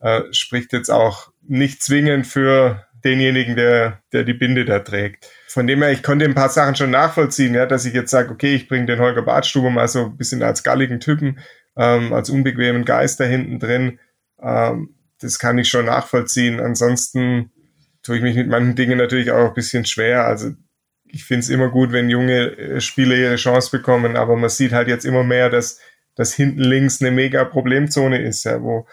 äh, 0.00 0.22
spricht 0.30 0.72
jetzt 0.72 0.90
auch 0.90 1.30
nicht 1.42 1.82
zwingend 1.82 2.26
für 2.26 2.84
denjenigen, 3.04 3.56
der, 3.56 4.00
der 4.12 4.24
die 4.24 4.34
Binde 4.34 4.64
da 4.64 4.80
trägt. 4.80 5.28
Von 5.48 5.66
dem 5.66 5.82
her, 5.82 5.92
ich 5.92 6.02
konnte 6.02 6.24
ein 6.24 6.34
paar 6.34 6.48
Sachen 6.48 6.76
schon 6.76 6.90
nachvollziehen, 6.90 7.54
ja, 7.54 7.66
dass 7.66 7.84
ich 7.84 7.94
jetzt 7.94 8.10
sage, 8.10 8.30
okay, 8.30 8.54
ich 8.54 8.68
bringe 8.68 8.86
den 8.86 9.00
Holger 9.00 9.22
Badstuber 9.22 9.70
mal 9.70 9.88
so 9.88 10.06
ein 10.06 10.16
bisschen 10.16 10.42
als 10.42 10.62
galligen 10.62 11.00
Typen, 11.00 11.38
ähm, 11.76 12.12
als 12.12 12.30
unbequemen 12.30 12.84
Geist 12.84 13.20
da 13.20 13.24
hinten 13.24 13.58
drin. 13.58 13.98
Ähm, 14.40 14.94
das 15.20 15.38
kann 15.38 15.58
ich 15.58 15.68
schon 15.68 15.86
nachvollziehen. 15.86 16.60
Ansonsten 16.60 17.50
tue 18.02 18.16
ich 18.16 18.22
mich 18.22 18.36
mit 18.36 18.48
manchen 18.48 18.76
Dingen 18.76 18.98
natürlich 18.98 19.30
auch 19.30 19.48
ein 19.48 19.54
bisschen 19.54 19.84
schwer. 19.84 20.26
Also 20.26 20.52
ich 21.10 21.24
finde 21.24 21.40
es 21.40 21.48
immer 21.48 21.68
gut, 21.68 21.92
wenn 21.92 22.10
junge 22.10 22.56
äh, 22.56 22.80
Spieler 22.80 23.16
ihre 23.16 23.36
Chance 23.36 23.70
bekommen, 23.76 24.16
aber 24.16 24.36
man 24.36 24.50
sieht 24.50 24.72
halt 24.72 24.88
jetzt 24.88 25.04
immer 25.04 25.24
mehr, 25.24 25.50
dass, 25.50 25.80
dass 26.14 26.34
hinten 26.34 26.60
links 26.60 27.00
eine 27.00 27.10
mega 27.10 27.44
Problemzone 27.44 28.22
ist, 28.22 28.44
ja, 28.44 28.62
wo, 28.62 28.86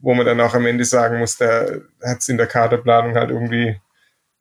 wo 0.00 0.14
man 0.14 0.26
dann 0.26 0.40
auch 0.40 0.54
am 0.54 0.66
Ende 0.66 0.84
sagen 0.84 1.18
muss, 1.18 1.36
da 1.36 1.66
hat 2.02 2.20
es 2.20 2.28
in 2.28 2.36
der 2.36 2.46
Kaderplanung 2.46 3.14
halt 3.14 3.30
irgendwie 3.30 3.80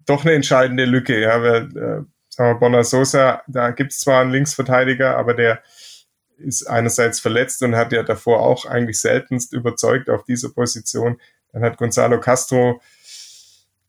doch 0.05 0.25
eine 0.25 0.33
entscheidende 0.33 0.86
Lücke, 0.86 1.19
ja, 1.19 1.41
weil, 1.41 1.63
äh, 1.77 2.03
sagen 2.29 2.53
wir, 2.53 2.60
Bonner 2.60 2.83
Sosa, 2.83 3.43
da 3.48 3.71
gibt 3.71 3.91
es 3.91 4.00
zwar 4.00 4.21
einen 4.21 4.31
Linksverteidiger, 4.31 5.17
aber 5.17 5.33
der 5.33 5.62
ist 6.38 6.65
einerseits 6.65 7.19
verletzt 7.19 7.62
und 7.62 7.75
hat 7.75 7.91
ja 7.91 8.03
davor 8.03 8.41
auch 8.41 8.65
eigentlich 8.65 9.00
seltenst 9.00 9.53
überzeugt 9.53 10.10
auf 10.10 10.24
dieser 10.24 10.50
Position. 10.50 11.19
Dann 11.53 11.63
hat 11.63 11.77
Gonzalo 11.77 12.19
Castro 12.19 12.81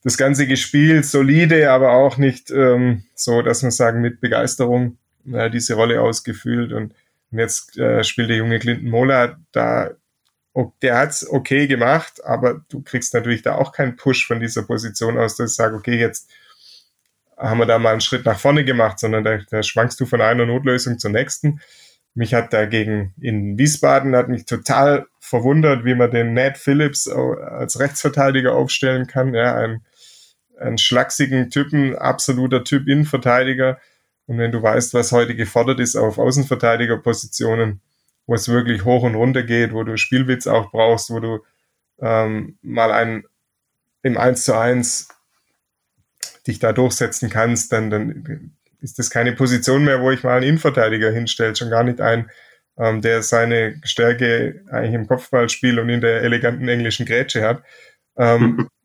das 0.04 0.16
Ganze 0.16 0.46
gespielt, 0.46 1.06
solide, 1.06 1.70
aber 1.70 1.92
auch 1.92 2.16
nicht 2.16 2.50
ähm, 2.50 3.04
so, 3.14 3.42
dass 3.42 3.62
man 3.62 3.70
sagen, 3.70 4.00
mit 4.00 4.20
Begeisterung 4.20 4.98
äh, 5.30 5.50
diese 5.50 5.74
Rolle 5.74 6.00
ausgefüllt. 6.00 6.72
Und, 6.72 6.94
und 7.30 7.38
jetzt 7.38 7.78
äh, 7.78 8.02
spielt 8.02 8.30
der 8.30 8.36
junge 8.36 8.58
Clinton 8.58 8.90
Mola, 8.90 9.38
da, 9.52 9.90
der 10.82 10.98
hat's 10.98 11.26
okay 11.28 11.66
gemacht, 11.66 12.22
aber 12.24 12.64
du 12.68 12.82
kriegst 12.82 13.14
natürlich 13.14 13.42
da 13.42 13.54
auch 13.54 13.72
keinen 13.72 13.96
Push 13.96 14.26
von 14.26 14.40
dieser 14.40 14.62
Position 14.62 15.18
aus, 15.18 15.36
dass 15.36 15.52
ich 15.52 15.56
sage, 15.56 15.76
okay, 15.76 15.98
jetzt 15.98 16.30
haben 17.38 17.58
wir 17.58 17.66
da 17.66 17.78
mal 17.78 17.92
einen 17.92 18.00
Schritt 18.00 18.24
nach 18.24 18.38
vorne 18.38 18.64
gemacht, 18.64 18.98
sondern 18.98 19.24
da, 19.24 19.38
da 19.50 19.62
schwankst 19.62 19.98
du 20.00 20.06
von 20.06 20.20
einer 20.20 20.46
Notlösung 20.46 20.98
zur 20.98 21.10
nächsten. 21.10 21.60
Mich 22.14 22.34
hat 22.34 22.52
dagegen 22.52 23.14
in 23.20 23.56
Wiesbaden 23.56 24.14
hat 24.14 24.28
mich 24.28 24.44
total 24.44 25.06
verwundert, 25.18 25.84
wie 25.84 25.94
man 25.94 26.10
den 26.10 26.34
Ned 26.34 26.58
Phillips 26.58 27.08
als 27.08 27.80
Rechtsverteidiger 27.80 28.54
aufstellen 28.54 29.06
kann. 29.06 29.32
Ja, 29.32 29.54
ein 29.54 29.80
einen 30.62 30.78
schlachsigen 30.78 31.50
Typen, 31.50 31.96
absoluter 31.96 32.64
Typ 32.64 32.88
Innenverteidiger. 32.88 33.78
Und 34.26 34.38
wenn 34.38 34.52
du 34.52 34.62
weißt, 34.62 34.94
was 34.94 35.12
heute 35.12 35.34
gefordert 35.34 35.80
ist 35.80 35.96
auf 35.96 36.18
Außenverteidigerpositionen, 36.18 37.80
wo 38.26 38.34
es 38.34 38.48
wirklich 38.48 38.84
hoch 38.84 39.02
und 39.02 39.14
runter 39.14 39.42
geht, 39.42 39.72
wo 39.72 39.82
du 39.82 39.96
Spielwitz 39.96 40.46
auch 40.46 40.70
brauchst, 40.70 41.10
wo 41.10 41.20
du 41.20 41.40
ähm, 42.00 42.58
mal 42.62 42.92
einen 42.92 43.24
im 44.02 44.16
1 44.16 44.44
zu 44.44 44.56
1 44.56 45.08
dich 46.46 46.58
da 46.58 46.72
durchsetzen 46.72 47.30
kannst, 47.30 47.72
dann, 47.72 47.90
dann 47.90 48.52
ist 48.80 48.98
das 48.98 49.10
keine 49.10 49.32
Position 49.32 49.84
mehr, 49.84 50.00
wo 50.00 50.10
ich 50.10 50.24
mal 50.24 50.36
einen 50.36 50.46
Innenverteidiger 50.46 51.10
hinstelle, 51.10 51.54
schon 51.54 51.70
gar 51.70 51.84
nicht 51.84 52.00
einen, 52.00 52.30
ähm, 52.78 53.00
der 53.00 53.22
seine 53.22 53.80
Stärke 53.84 54.64
eigentlich 54.70 54.94
im 54.94 55.06
Kopfballspiel 55.06 55.78
und 55.78 55.88
in 55.88 56.00
der 56.00 56.22
eleganten 56.22 56.68
englischen 56.68 57.06
Grätsche 57.06 57.42
hat. 57.42 57.62
Ähm, 58.16 58.68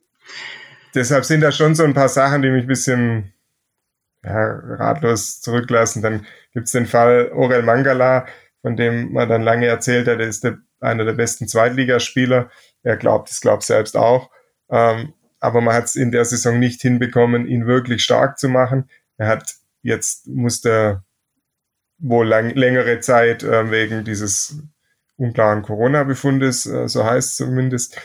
deshalb 0.97 1.25
sind 1.25 1.41
da 1.41 1.51
schon 1.51 1.75
so 1.75 1.83
ein 1.83 1.93
paar 1.93 2.09
Sachen, 2.09 2.41
die 2.41 2.49
mich 2.49 2.63
ein 2.63 2.67
bisschen 2.67 3.33
ja, 4.23 4.59
ratlos 4.77 5.39
zurücklassen. 5.41 6.01
Dann 6.01 6.25
gibt's 6.53 6.71
den 6.71 6.87
Fall 6.87 7.31
Orel 7.33 7.63
Mangala, 7.63 8.25
von 8.61 8.75
dem 8.75 9.13
man 9.13 9.29
dann 9.29 9.43
lange 9.43 9.67
erzählt 9.67 10.07
hat, 10.07 10.19
er 10.19 10.27
ist 10.27 10.43
der, 10.43 10.57
einer 10.79 11.05
der 11.05 11.13
besten 11.13 11.47
Zweitligaspieler. 11.47 12.49
Er 12.83 12.97
glaubt 12.97 13.29
es, 13.29 13.39
glaubt 13.41 13.63
selbst 13.63 13.95
auch. 13.95 14.29
Ähm, 14.69 15.13
aber 15.39 15.61
man 15.61 15.75
hat 15.75 15.85
es 15.85 15.95
in 15.95 16.11
der 16.11 16.25
Saison 16.25 16.59
nicht 16.59 16.81
hinbekommen, 16.81 17.47
ihn 17.47 17.67
wirklich 17.67 18.03
stark 18.03 18.39
zu 18.39 18.49
machen. 18.49 18.89
Er 19.17 19.27
hat 19.27 19.55
jetzt 19.83 20.27
musste 20.27 21.03
wohl 21.99 22.27
lang, 22.27 22.49
längere 22.55 22.99
Zeit 22.99 23.43
äh, 23.43 23.71
wegen 23.71 24.03
dieses 24.03 24.61
unklaren 25.15 25.61
Corona-Befundes, 25.61 26.65
äh, 26.65 26.87
so 26.87 27.05
heißt 27.05 27.29
es 27.29 27.35
zumindest, 27.35 27.99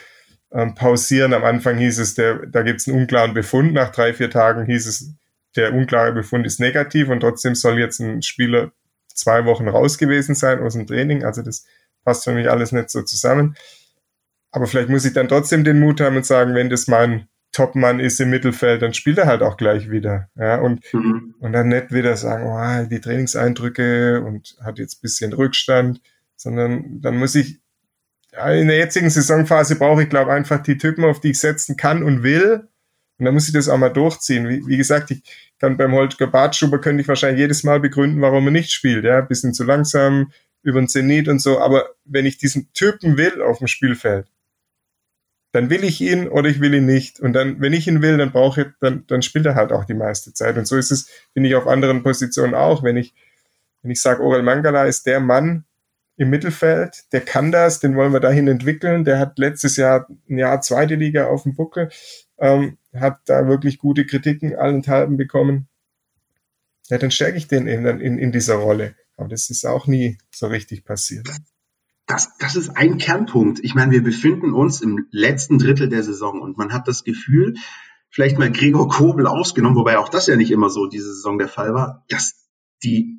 ähm, 0.53 0.75
pausieren. 0.75 1.33
Am 1.35 1.45
Anfang 1.45 1.79
hieß 1.79 1.99
es, 1.99 2.15
der, 2.15 2.47
da 2.47 2.63
gibt 2.63 2.81
es 2.81 2.89
einen 2.89 2.99
unklaren 2.99 3.35
Befund. 3.35 3.73
Nach 3.73 3.91
drei, 3.91 4.13
vier 4.13 4.31
Tagen 4.31 4.67
hieß 4.67 4.87
es, 4.87 5.15
der 5.57 5.75
unklare 5.75 6.13
Befund 6.13 6.47
ist 6.47 6.61
negativ 6.61 7.09
und 7.09 7.21
trotzdem 7.21 7.55
soll 7.55 7.79
jetzt 7.79 8.01
ein 8.01 8.23
Spieler 8.23 8.73
zwei 9.09 9.45
Wochen 9.45 9.69
raus 9.69 9.99
gewesen 9.99 10.35
sein 10.35 10.61
aus 10.61 10.75
dem 10.75 10.87
Training. 10.87 11.25
Also 11.25 11.43
das 11.43 11.67
passt 12.05 12.25
für 12.25 12.33
mich 12.33 12.51
alles 12.51 12.73
nicht 12.73 12.91
so 12.91 13.03
zusammen. 13.03 13.57
Aber 14.51 14.67
vielleicht 14.67 14.89
muss 14.89 15.05
ich 15.05 15.13
dann 15.13 15.29
trotzdem 15.29 15.65
den 15.65 15.81
Mut 15.81 16.01
haben 16.01 16.17
und 16.17 16.27
sagen, 16.27 16.55
wenn 16.55 16.71
das 16.71 16.87
mein 16.87 17.29
Topmann 17.53 18.01
ist 18.01 18.21
im 18.21 18.31
Mittelfeld, 18.31 18.83
dann 18.83 18.95
spielt 18.95 19.19
er 19.19 19.27
halt 19.27 19.43
auch 19.43 19.57
gleich 19.57 19.91
wieder. 19.91 20.29
Ja, 20.37 20.59
und, 20.61 20.83
mhm. 20.93 21.35
und 21.39 21.53
dann 21.53 21.69
nicht 21.69 21.93
wieder 21.93 22.17
sagen, 22.17 22.47
oh, 22.47 22.89
die 22.89 23.01
Trainingseindrücke 23.01 24.23
und 24.23 24.57
hat 24.63 24.79
jetzt 24.79 25.03
bisschen 25.03 25.33
Rückstand, 25.33 26.01
sondern 26.37 27.01
dann 27.01 27.17
muss 27.19 27.35
ich, 27.35 27.61
in 28.33 28.69
der 28.69 28.79
jetzigen 28.79 29.11
Saisonphase 29.11 29.77
brauche 29.77 30.05
ich, 30.05 30.09
glaube 30.09 30.33
einfach 30.33 30.63
die 30.63 30.79
Typen, 30.79 31.05
auf 31.05 31.21
die 31.21 31.31
ich 31.31 31.39
setzen 31.39 31.77
kann 31.77 32.03
und 32.03 32.23
will. 32.23 32.69
Und 33.19 33.27
dann 33.27 33.35
muss 33.35 33.47
ich 33.47 33.53
das 33.53 33.69
auch 33.69 33.77
mal 33.77 33.91
durchziehen. 33.91 34.49
Wie, 34.49 34.67
wie 34.67 34.77
gesagt, 34.77 35.11
ich 35.11 35.23
kann 35.59 35.77
beim 35.77 35.93
Holger 35.93 36.27
Bartschuber 36.27 36.81
könnte 36.81 37.03
ich 37.03 37.09
wahrscheinlich 37.09 37.41
jedes 37.41 37.63
Mal 37.63 37.79
begründen, 37.79 38.21
warum 38.21 38.47
er 38.47 38.51
nicht 38.51 38.73
spielt. 38.73 39.05
Ja, 39.05 39.21
bisschen 39.21 39.53
zu 39.55 39.65
langsam, 39.65 40.33
über 40.63 40.81
den 40.81 40.89
Zenit 40.89 41.29
und 41.29 41.41
so. 41.41 41.61
Aber 41.61 41.91
wenn 42.05 42.27
ich 42.27 42.39
diesen 42.39 42.73
Typen 42.73 43.17
will 43.17 43.43
auf 43.43 43.59
dem 43.59 43.67
Spielfeld, 43.67 44.27
dann 45.53 45.69
will 45.69 45.85
ich 45.85 46.01
ihn 46.01 46.29
oder 46.29 46.49
ich 46.49 46.61
will 46.61 46.73
ihn 46.73 46.87
nicht. 46.87 47.21
Und 47.21 47.35
dann, 47.35 47.61
wenn 47.61 47.75
ich 47.75 47.87
ihn 47.87 48.01
will, 48.01 48.17
dann 48.17 48.33
brauche 48.33 48.63
ich, 48.63 48.67
dann, 48.81 49.05
dann 49.07 49.21
spielt 49.21 49.45
er 49.45 49.55
halt 49.55 49.73
auch 49.73 49.85
die 49.85 49.95
meiste 49.95 50.33
Zeit. 50.33 50.57
Und 50.57 50.67
so 50.67 50.77
ist 50.77 50.91
es, 50.91 51.11
finde 51.35 51.51
ich, 51.51 51.55
auf 51.55 51.67
anderen 51.67 52.03
Positionen 52.03 52.55
auch. 52.55 52.83
Wenn 52.83 52.97
ich, 52.97 53.15
wenn 53.83 53.91
ich 53.91 54.01
sage, 54.01 54.23
Orel 54.23 54.43
Mangala 54.43 54.85
ist 54.85 55.07
der 55.07 55.21
Mann 55.21 55.65
im 56.23 56.31
Mittelfeld, 56.31 57.05
der 57.13 57.21
kann 57.21 57.53
das, 57.53 57.81
den 57.81 57.97
wollen 57.97 58.13
wir 58.13 58.21
dahin 58.21 58.49
entwickeln. 58.49 59.05
Der 59.05 59.19
hat 59.19 59.39
letztes 59.39 59.77
Jahr 59.77 60.09
ein 60.29 60.39
Jahr 60.39 60.61
zweite 60.61 60.95
Liga 60.95 61.27
auf 61.27 61.43
dem 61.43 61.55
Buckel, 61.55 61.91
ähm, 62.39 62.79
hat 62.95 63.21
da 63.27 63.47
wirklich 63.47 63.79
gute 63.79 64.07
Kritiken 64.07 64.57
allenthalben 64.57 65.17
bekommen. 65.17 65.69
Ja, 66.89 66.99
dann 66.99 67.11
stärke 67.11 67.37
ich 67.37 67.49
den 67.49 67.67
in, 67.67 67.85
in, 67.87 68.19
in 68.19 68.33
dieser 68.33 68.57
Rolle. 68.57 68.95
Aber 69.17 69.29
das 69.29 69.51
ist 69.51 69.67
auch 69.67 69.87
nie 69.87 70.19
so 70.31 70.47
richtig 70.47 70.85
passiert 70.85 71.29
das, 72.07 72.37
das 72.39 72.57
ist 72.57 72.71
ein 72.77 72.99
Kernpunkt. 72.99 73.61
Ich 73.63 73.75
meine, 73.75 73.93
wir 73.93 74.03
befinden 74.03 74.53
uns 74.53 74.81
im 74.81 75.07
letzten 75.11 75.59
Drittel 75.59 75.89
der 75.89 76.03
Saison 76.03 76.41
und 76.41 76.59
man 76.59 76.73
hat 76.73 76.89
das 76.89 77.05
Gefühl, 77.05 77.55
vielleicht 78.11 78.39
mal 78.39 78.53
Gregor 78.53 78.89
Kobel 78.89 79.27
ausgenommen, 79.27 79.77
wobei 79.77 79.99
auch 79.99 80.09
das 80.09 80.27
ja 80.27 80.37
nicht 80.37 80.51
immer 80.51 80.69
so 80.69 80.87
diese 80.87 81.15
Saison 81.15 81.39
der 81.39 81.49
Fall 81.49 81.75
war, 81.75 82.05
dass 82.09 82.49
die 82.83 83.19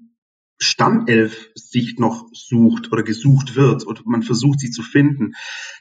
Stammelf 0.64 1.50
sich 1.56 1.98
noch 2.00 2.28
sucht 2.34 2.92
oder 2.92 3.04
gesucht 3.04 3.56
wird 3.56 3.84
und 3.84 4.06
man 4.06 4.24
versucht 4.24 4.60
sie 4.60 4.72
zu 4.72 4.82
finden. 4.82 5.34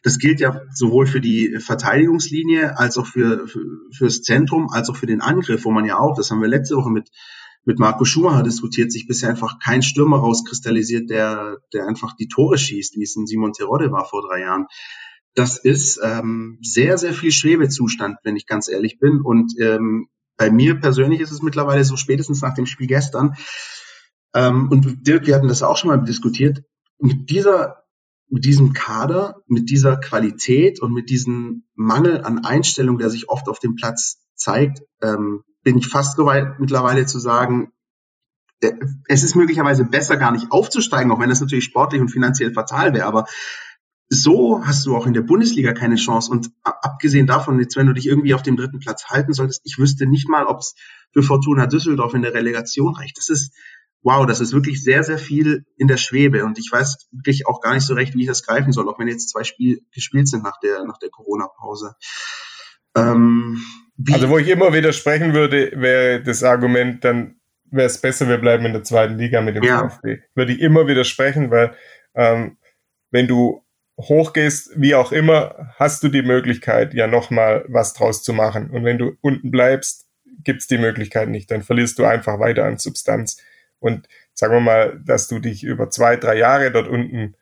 Das 0.03 0.19
gilt 0.19 0.41
ja 0.41 0.61
sowohl 0.75 1.07
für 1.07 1.21
die 1.21 1.59
Verteidigungslinie 1.59 2.79
als 2.79 2.99
auch 2.99 3.07
für, 3.07 3.47
für 3.47 3.63
fürs 3.97 4.23
Zentrum 4.23 4.69
als 4.71 4.91
auch 4.91 4.97
für 4.97 5.07
den 5.07 5.21
Angriff, 5.21 5.65
wo 5.65 5.71
man 5.71 5.85
ja 5.85 5.99
auch, 5.99 6.17
das 6.17 6.31
haben 6.31 6.41
wir 6.41 6.49
letzte 6.49 6.77
Woche 6.77 6.91
mit 6.91 7.11
mit 7.65 7.79
Marco 7.79 8.05
Schumacher 8.05 8.43
diskutiert, 8.43 8.91
sich 8.91 9.07
bisher 9.07 9.31
einfach 9.31 9.59
kein 9.61 9.83
Stürmer 9.83 10.19
rauskristallisiert, 10.19 11.11
der, 11.11 11.59
der 11.73 11.87
einfach 11.87 12.15
die 12.17 12.29
Tore 12.29 12.59
schießt, 12.59 12.97
wie 12.97 13.05
es 13.05 13.17
in 13.17 13.27
Simon 13.27 13.53
Terodde 13.53 13.93
war 13.93 14.05
vor 14.05 14.23
drei 14.29 14.41
Jahren. 14.41 14.67
Das 15.35 15.59
ist 15.59 16.01
ähm, 16.03 16.59
sehr, 16.61 16.99
sehr 16.99 17.15
viel 17.15 17.33
Schwebezustand, 17.33 18.17
wenn 18.25 18.37
ich 18.37 18.47
ganz 18.47 18.69
ehrlich 18.69 18.99
bin. 18.99 19.21
Und 19.21 19.55
ähm, 19.61 20.09
bei 20.37 20.51
mir 20.51 20.81
persönlich 20.81 21.21
ist 21.21 21.31
es 21.31 21.43
mittlerweile 21.43 21.85
so 21.85 21.97
spätestens 21.97 22.43
nach 22.43 22.55
dem 22.55 22.67
Spiel 22.67 22.87
gestern. 22.87 23.35
Ähm, 24.35 24.69
und 24.71 25.07
Dirk, 25.07 25.27
wir 25.27 25.35
hatten 25.35 25.49
das 25.49 25.63
auch 25.63 25.77
schon 25.77 25.89
mal 25.89 25.99
diskutiert. 25.99 26.63
Mit 26.99 27.31
dieser, 27.31 27.85
mit 28.29 28.45
diesem 28.45 28.73
Kader, 28.73 29.43
mit 29.47 29.71
dieser 29.71 29.97
Qualität 29.99 30.81
und 30.81 30.93
mit 30.93 31.11
diesem 31.11 31.65
Mangel 31.75 32.23
an 32.23 32.45
Einstellung, 32.45 32.99
der 32.99 33.11
sich 33.11 33.29
oft 33.29 33.49
auf 33.49 33.59
dem 33.59 33.75
Platz 33.75 34.19
zeigt, 34.35 34.83
ähm, 35.03 35.43
bin 35.63 35.79
ich 35.79 35.89
fast 35.89 36.17
so 36.17 36.27
weit 36.27 36.59
mittlerweile 36.59 37.07
zu 37.07 37.19
sagen, 37.19 37.73
es 39.09 39.25
ist 39.25 39.35
möglicherweise 39.35 39.85
besser, 39.85 40.17
gar 40.17 40.31
nicht 40.31 40.53
aufzusteigen, 40.53 41.11
auch 41.11 41.21
wenn 41.21 41.29
das 41.29 41.41
natürlich 41.41 41.65
sportlich 41.65 42.01
und 42.01 42.11
finanziell 42.11 42.53
fatal 42.53 42.95
wäre. 42.95 43.07
Aber 43.07 43.27
so 44.09 44.65
hast 44.65 44.85
du 44.87 44.95
auch 44.95 45.07
in 45.07 45.15
der 45.15 45.23
Bundesliga 45.23 45.73
keine 45.73 45.97
Chance. 45.97 46.31
Und 46.31 46.51
abgesehen 46.63 47.27
davon, 47.27 47.59
jetzt 47.59 47.77
wenn 47.77 47.87
du 47.87 47.95
dich 47.95 48.07
irgendwie 48.07 48.35
auf 48.35 48.43
dem 48.43 48.57
dritten 48.57 48.79
Platz 48.79 49.07
halten 49.07 49.33
solltest, 49.33 49.63
ich 49.65 49.79
wüsste 49.79 50.07
nicht 50.07 50.29
mal, 50.29 50.45
ob 50.45 50.61
es 50.61 50.75
für 51.13 51.23
Fortuna 51.23 51.67
Düsseldorf 51.67 52.15
in 52.15 52.23
der 52.23 52.35
Relegation 52.35 52.95
reicht. 52.95 53.17
Das 53.19 53.31
ist, 53.31 53.55
wow, 54.03 54.27
das 54.27 54.41
ist 54.41 54.53
wirklich 54.53 54.83
sehr, 54.83 55.05
sehr 55.05 55.19
viel 55.19 55.65
in 55.77 55.87
der 55.87 55.97
Schwebe. 55.97 56.45
Und 56.45 56.59
ich 56.59 56.71
weiß 56.71 57.09
wirklich 57.13 57.47
auch 57.47 57.61
gar 57.61 57.75
nicht 57.75 57.87
so 57.87 57.95
recht, 57.95 58.15
wie 58.15 58.23
ich 58.23 58.29
das 58.29 58.45
greifen 58.45 58.73
soll, 58.73 58.89
auch 58.89 58.99
wenn 58.99 59.09
jetzt 59.09 59.31
zwei 59.31 59.45
Spiele 59.45 59.79
gespielt 59.95 60.29
sind 60.29 60.43
nach 60.43 60.59
der, 60.61 60.85
nach 60.85 60.99
der 60.99 61.11
Corona-Pause. 61.11 61.95
Ähm, 62.97 63.63
also 64.11 64.29
wo 64.29 64.39
ich 64.39 64.49
immer 64.49 64.73
widersprechen 64.73 65.35
würde, 65.35 65.73
wäre 65.75 66.23
das 66.23 66.43
Argument, 66.43 67.05
dann 67.05 67.37
wäre 67.71 67.87
es 67.87 68.01
besser, 68.01 68.29
wir 68.29 68.39
bleiben 68.39 68.67
in 68.67 68.73
der 68.73 68.83
zweiten 68.83 69.19
Liga 69.19 69.41
mit 69.41 69.57
dem 69.57 69.63
ja. 69.63 69.89
VfB. 69.89 70.19
Würde 70.35 70.53
ich 70.53 70.61
immer 70.61 70.87
widersprechen, 70.87 71.51
weil 71.51 71.75
ähm, 72.15 72.59
wenn 73.11 73.29
du 73.29 73.65
hochgehst, 73.99 74.73
wie 74.77 74.95
auch 74.95 75.13
immer, 75.13 75.73
hast 75.77 76.03
du 76.03 76.09
die 76.09 76.23
Möglichkeit, 76.23 76.95
ja 76.95 77.07
nochmal 77.07 77.65
was 77.69 77.95
draus 77.95 78.23
zu 78.23 78.33
machen. 78.33 78.71
Und 78.71 78.85
wenn 78.85 78.99
du 78.99 79.13
unten 79.21 79.51
bleibst, 79.51 80.07
gibt's 80.45 80.67
die 80.67 80.79
Möglichkeit 80.79 81.29
nicht. 81.29 81.51
Dann 81.51 81.63
verlierst 81.63 81.99
du 81.99 82.05
einfach 82.05 82.41
weiter 82.41 82.65
an 82.65 82.79
Substanz. 82.79 83.41
Und 83.83 84.09
sagen 84.33 84.55
wir 84.55 84.61
mal, 84.61 85.01
dass 85.05 85.29
du 85.29 85.39
dich 85.39 85.65
über 85.65 85.91
zwei, 85.91 86.17
drei 86.17 86.37
Jahre 86.37 86.71
dort 86.71 86.89
unten 86.89 87.35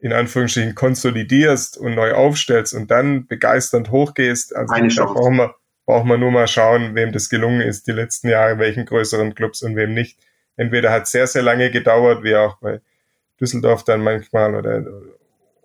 in 0.00 0.12
Anführungsstrichen 0.12 0.74
konsolidierst 0.74 1.76
und 1.76 1.94
neu 1.94 2.12
aufstellst 2.12 2.74
und 2.74 2.90
dann 2.90 3.26
begeisternd 3.26 3.90
hochgehst. 3.90 4.54
Also 4.54 4.74
Eine 4.74 4.88
da 4.94 5.04
brauchen 5.06 5.36
wir, 5.36 5.54
brauchen 5.86 6.08
wir 6.08 6.18
nur 6.18 6.30
mal 6.30 6.46
schauen, 6.46 6.94
wem 6.94 7.12
das 7.12 7.28
gelungen 7.28 7.60
ist 7.60 7.86
die 7.86 7.92
letzten 7.92 8.28
Jahre, 8.28 8.58
welchen 8.58 8.84
größeren 8.84 9.34
Clubs 9.34 9.62
und 9.62 9.74
wem 9.74 9.94
nicht. 9.94 10.18
Entweder 10.56 10.92
hat 10.92 11.04
es 11.04 11.10
sehr, 11.10 11.26
sehr 11.26 11.42
lange 11.42 11.70
gedauert, 11.70 12.22
wie 12.22 12.36
auch 12.36 12.58
bei 12.60 12.80
Düsseldorf 13.40 13.84
dann 13.84 14.02
manchmal, 14.02 14.54
oder, 14.54 14.84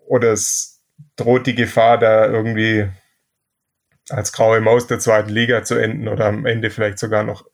oder 0.08 0.32
es 0.32 0.82
droht 1.16 1.48
die 1.48 1.56
Gefahr, 1.56 1.98
da 1.98 2.26
irgendwie 2.28 2.88
als 4.10 4.32
graue 4.32 4.62
Maus 4.62 4.88
der 4.88 5.00
zweiten 5.00 5.30
Liga 5.30 5.64
zu 5.64 5.76
enden 5.76 6.08
oder 6.08 6.26
am 6.26 6.46
Ende 6.46 6.70
vielleicht 6.70 7.00
sogar 7.00 7.24
noch 7.24 7.46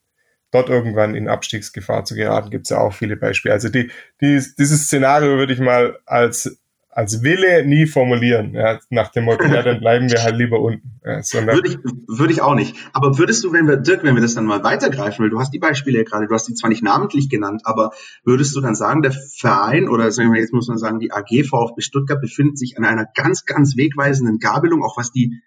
dort 0.51 0.70
irgendwann 0.70 1.15
in 1.15 1.27
Abstiegsgefahr 1.27 2.06
zu 2.06 2.15
geraten, 2.15 2.50
gibt 2.50 2.65
es 2.65 2.70
ja 2.72 2.79
auch 2.79 2.94
viele 2.94 3.15
Beispiele. 3.18 3.53
Also 3.53 3.70
die, 3.70 3.91
die, 4.22 4.41
dieses 4.58 4.84
Szenario 4.86 5.38
würde 5.38 5.53
ich 5.53 5.60
mal 5.60 6.00
als 6.06 6.60
als 7.00 7.24
Wille 7.24 7.65
nie 7.65 7.86
formulieren, 7.86 8.53
ja, 8.53 8.79
nach 8.89 9.10
dem 9.10 9.25
Motto, 9.25 9.46
ja, 9.46 9.62
dann 9.62 9.79
bleiben 9.79 10.10
wir 10.10 10.22
halt 10.22 10.36
lieber 10.36 10.60
unten. 10.60 11.00
Ja, 11.06 11.22
würde, 11.46 11.70
ich, 11.70 11.77
würde 12.08 12.34
ich 12.34 12.41
auch 12.41 12.56
nicht. 12.56 12.75
Aber 12.94 13.18
würdest 13.18 13.44
du, 13.44 13.53
wenn 13.53 13.68
wir, 13.68 13.77
Dirk, 13.77 14.03
wenn 14.03 14.15
wir 14.15 14.22
das 14.22 14.34
dann 14.34 14.46
mal 14.46 14.63
weitergreifen, 14.63 15.24
weil 15.24 15.29
du 15.29 15.39
hast 15.39 15.53
die 15.53 15.60
Beispiele 15.60 16.00
ja 16.00 16.03
gerade, 16.03 16.27
du 16.27 16.34
hast 16.34 16.48
die 16.50 16.56
zwar 16.56 16.70
nicht 16.70 16.84
namentlich 16.84 17.29
genannt, 17.29 17.62
aber 17.63 17.91
würdest 18.25 18.56
du 18.56 18.60
dann 18.62 18.75
sagen, 18.75 19.01
der 19.01 19.13
Verein 19.13 19.88
oder 19.88 20.12
sagen 20.12 20.34
wir 20.34 20.41
jetzt 20.41 20.51
muss 20.51 20.68
man 20.68 20.77
sagen, 20.77 21.00
die 21.00 21.12
AG 21.12 21.46
VfB 21.48 21.82
Stuttgart 21.82 22.20
befindet 22.20 22.58
sich 22.58 22.77
an 22.77 22.84
einer 22.84 23.06
ganz, 23.15 23.46
ganz 23.46 23.77
wegweisenden 23.77 24.39
Gabelung, 24.39 24.84
auch 24.84 24.98
was 24.98 25.12
die, 25.12 25.41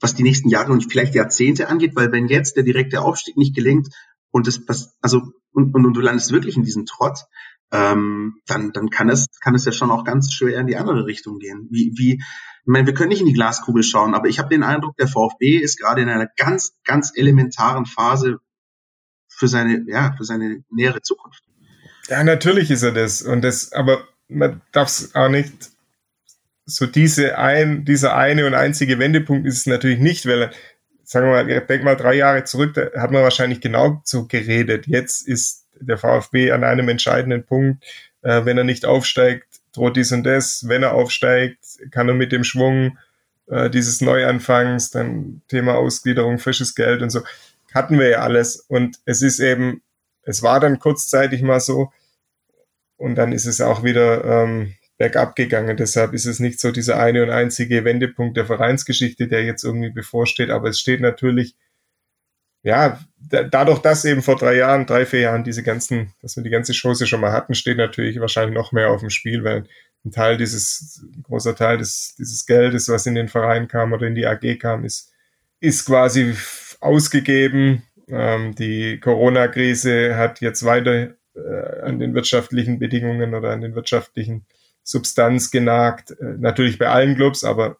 was 0.00 0.14
die 0.14 0.22
nächsten 0.22 0.48
Jahre 0.48 0.72
und 0.72 0.90
vielleicht 0.90 1.14
Jahrzehnte 1.14 1.68
angeht, 1.68 1.96
weil 1.96 2.12
wenn 2.12 2.28
jetzt 2.28 2.56
der 2.56 2.62
direkte 2.62 3.02
Aufstieg 3.02 3.36
nicht 3.36 3.54
gelingt 3.54 3.88
und 4.34 4.48
das, 4.48 4.60
also, 5.00 5.22
und, 5.52 5.72
und, 5.76 5.86
und 5.86 5.94
du 5.94 6.00
landest 6.00 6.32
wirklich 6.32 6.56
in 6.56 6.64
diesem 6.64 6.86
Trott, 6.86 7.20
ähm, 7.70 8.40
dann, 8.46 8.72
dann 8.72 8.90
kann 8.90 9.08
es, 9.08 9.28
kann 9.40 9.54
es 9.54 9.64
ja 9.64 9.70
schon 9.70 9.92
auch 9.92 10.02
ganz 10.02 10.32
schwer 10.32 10.58
in 10.58 10.66
die 10.66 10.76
andere 10.76 11.06
Richtung 11.06 11.38
gehen. 11.38 11.68
Wie, 11.70 11.92
wie, 11.96 12.14
ich 12.14 12.20
meine, 12.64 12.84
wir 12.84 12.94
können 12.94 13.10
nicht 13.10 13.20
in 13.20 13.28
die 13.28 13.32
Glaskugel 13.32 13.84
schauen, 13.84 14.12
aber 14.12 14.26
ich 14.26 14.40
habe 14.40 14.48
den 14.48 14.64
Eindruck, 14.64 14.96
der 14.96 15.06
VfB 15.06 15.58
ist 15.58 15.78
gerade 15.78 16.02
in 16.02 16.08
einer 16.08 16.26
ganz, 16.36 16.72
ganz 16.82 17.12
elementaren 17.14 17.86
Phase 17.86 18.38
für 19.28 19.46
seine, 19.46 19.84
ja, 19.86 20.12
für 20.16 20.24
seine 20.24 20.64
nähere 20.68 21.00
Zukunft. 21.00 21.44
Ja, 22.08 22.24
natürlich 22.24 22.72
ist 22.72 22.82
er 22.82 22.90
das. 22.92 23.22
Und 23.22 23.42
das, 23.42 23.72
aber 23.72 24.02
man 24.26 24.62
darf 24.72 24.88
es 24.88 25.14
auch 25.14 25.28
nicht 25.28 25.70
so 26.66 26.86
diese 26.86 27.38
ein, 27.38 27.84
dieser 27.84 28.16
eine 28.16 28.48
und 28.48 28.54
einzige 28.54 28.98
Wendepunkt 28.98 29.46
ist 29.46 29.58
es 29.58 29.66
natürlich 29.66 30.00
nicht, 30.00 30.26
weil 30.26 30.50
sagen 31.04 31.26
wir 31.26 31.44
mal, 31.44 31.60
denk 31.60 31.84
mal 31.84 31.96
drei 31.96 32.14
Jahre 32.14 32.44
zurück, 32.44 32.74
da 32.74 33.00
hat 33.00 33.10
man 33.10 33.22
wahrscheinlich 33.22 33.60
genau 33.60 34.00
so 34.04 34.26
geredet. 34.26 34.86
Jetzt 34.86 35.26
ist 35.26 35.66
der 35.80 35.98
VfB 35.98 36.52
an 36.52 36.64
einem 36.64 36.88
entscheidenden 36.88 37.44
Punkt. 37.44 37.84
Äh, 38.22 38.44
wenn 38.44 38.58
er 38.58 38.64
nicht 38.64 38.86
aufsteigt, 38.86 39.46
droht 39.72 39.96
dies 39.96 40.12
und 40.12 40.24
das. 40.24 40.66
Wenn 40.68 40.82
er 40.82 40.94
aufsteigt, 40.94 41.58
kann 41.90 42.08
er 42.08 42.14
mit 42.14 42.32
dem 42.32 42.44
Schwung 42.44 42.98
äh, 43.46 43.68
dieses 43.70 44.00
Neuanfangs, 44.00 44.90
dann 44.90 45.42
Thema 45.48 45.74
Ausgliederung, 45.74 46.38
frisches 46.38 46.74
Geld 46.74 47.02
und 47.02 47.10
so, 47.10 47.22
hatten 47.74 47.98
wir 47.98 48.08
ja 48.08 48.18
alles. 48.20 48.56
Und 48.56 48.98
es 49.04 49.22
ist 49.22 49.40
eben, 49.40 49.82
es 50.22 50.42
war 50.42 50.60
dann 50.60 50.78
kurzzeitig 50.78 51.42
mal 51.42 51.60
so. 51.60 51.92
Und 52.96 53.16
dann 53.16 53.32
ist 53.32 53.46
es 53.46 53.60
auch 53.60 53.82
wieder 53.82 54.24
ähm, 54.24 54.74
bergab 54.96 55.34
gegangen. 55.36 55.76
Deshalb 55.76 56.12
ist 56.12 56.26
es 56.26 56.40
nicht 56.40 56.60
so 56.60 56.70
dieser 56.70 56.98
eine 56.98 57.22
und 57.22 57.30
einzige 57.30 57.84
Wendepunkt 57.84 58.36
der 58.36 58.46
Vereinsgeschichte, 58.46 59.28
der 59.28 59.44
jetzt 59.44 59.64
irgendwie 59.64 59.90
bevorsteht. 59.90 60.50
Aber 60.50 60.68
es 60.68 60.78
steht 60.78 61.00
natürlich, 61.00 61.56
ja, 62.62 63.00
dadurch, 63.18 63.80
dass 63.80 64.04
eben 64.04 64.22
vor 64.22 64.36
drei 64.36 64.56
Jahren, 64.56 64.86
drei, 64.86 65.04
vier 65.04 65.20
Jahren 65.20 65.44
diese 65.44 65.62
ganzen, 65.62 66.12
dass 66.22 66.36
wir 66.36 66.42
die 66.42 66.50
ganze 66.50 66.72
Chance 66.72 67.06
schon 67.06 67.20
mal 67.20 67.32
hatten, 67.32 67.54
steht 67.54 67.76
natürlich 67.76 68.20
wahrscheinlich 68.20 68.54
noch 68.54 68.72
mehr 68.72 68.90
auf 68.90 69.00
dem 69.00 69.10
Spiel, 69.10 69.44
weil 69.44 69.64
ein 70.04 70.12
Teil 70.12 70.36
dieses, 70.36 71.02
ein 71.02 71.22
großer 71.22 71.56
Teil 71.56 71.78
des, 71.78 72.14
dieses 72.18 72.46
Geldes, 72.46 72.88
was 72.88 73.06
in 73.06 73.14
den 73.14 73.28
Verein 73.28 73.68
kam 73.68 73.92
oder 73.92 74.06
in 74.06 74.14
die 74.14 74.26
AG 74.26 74.58
kam, 74.58 74.84
ist, 74.84 75.12
ist 75.60 75.86
quasi 75.86 76.34
ausgegeben. 76.80 77.82
Ähm, 78.08 78.54
die 78.54 79.00
Corona-Krise 79.00 80.16
hat 80.16 80.40
jetzt 80.40 80.64
weiter 80.64 81.14
äh, 81.34 81.80
an 81.82 81.98
den 81.98 82.14
wirtschaftlichen 82.14 82.78
Bedingungen 82.78 83.34
oder 83.34 83.50
an 83.50 83.62
den 83.62 83.74
wirtschaftlichen 83.74 84.46
Substanz 84.84 85.50
genagt. 85.50 86.12
Äh, 86.12 86.36
natürlich 86.38 86.78
bei 86.78 86.88
allen 86.88 87.16
Clubs, 87.16 87.42
aber 87.42 87.78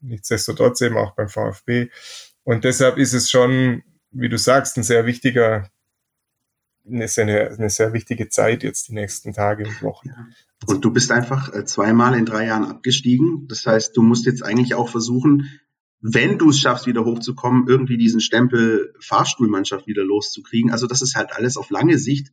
nichtsdestotrotz 0.00 0.80
eben 0.82 0.96
auch 0.96 1.14
beim 1.16 1.28
VfB. 1.28 1.88
Und 2.44 2.64
deshalb 2.64 2.98
ist 2.98 3.14
es 3.14 3.30
schon, 3.30 3.82
wie 4.10 4.28
du 4.28 4.38
sagst, 4.38 4.76
ein 4.76 4.82
sehr 4.82 5.06
wichtiger, 5.06 5.70
eine 6.86 7.08
sehr, 7.08 7.52
eine 7.52 7.70
sehr 7.70 7.92
wichtige 7.92 8.28
Zeit 8.28 8.62
jetzt 8.62 8.88
die 8.88 8.94
nächsten 8.94 9.32
Tage 9.32 9.66
und 9.66 9.82
Wochen. 9.82 10.10
Und 10.66 10.84
du 10.84 10.92
bist 10.92 11.10
einfach 11.10 11.52
äh, 11.52 11.64
zweimal 11.64 12.16
in 12.16 12.26
drei 12.26 12.46
Jahren 12.46 12.64
abgestiegen. 12.64 13.46
Das 13.48 13.66
heißt, 13.66 13.96
du 13.96 14.02
musst 14.02 14.26
jetzt 14.26 14.44
eigentlich 14.44 14.74
auch 14.74 14.88
versuchen, 14.88 15.48
wenn 16.00 16.36
du 16.36 16.50
es 16.50 16.58
schaffst, 16.58 16.86
wieder 16.86 17.04
hochzukommen, 17.04 17.68
irgendwie 17.68 17.96
diesen 17.96 18.20
Stempel 18.20 18.92
Fahrstuhlmannschaft 18.98 19.86
wieder 19.86 20.02
loszukriegen. 20.02 20.72
Also 20.72 20.88
das 20.88 21.00
ist 21.00 21.14
halt 21.14 21.32
alles 21.32 21.56
auf 21.56 21.70
lange 21.70 21.96
Sicht 21.96 22.32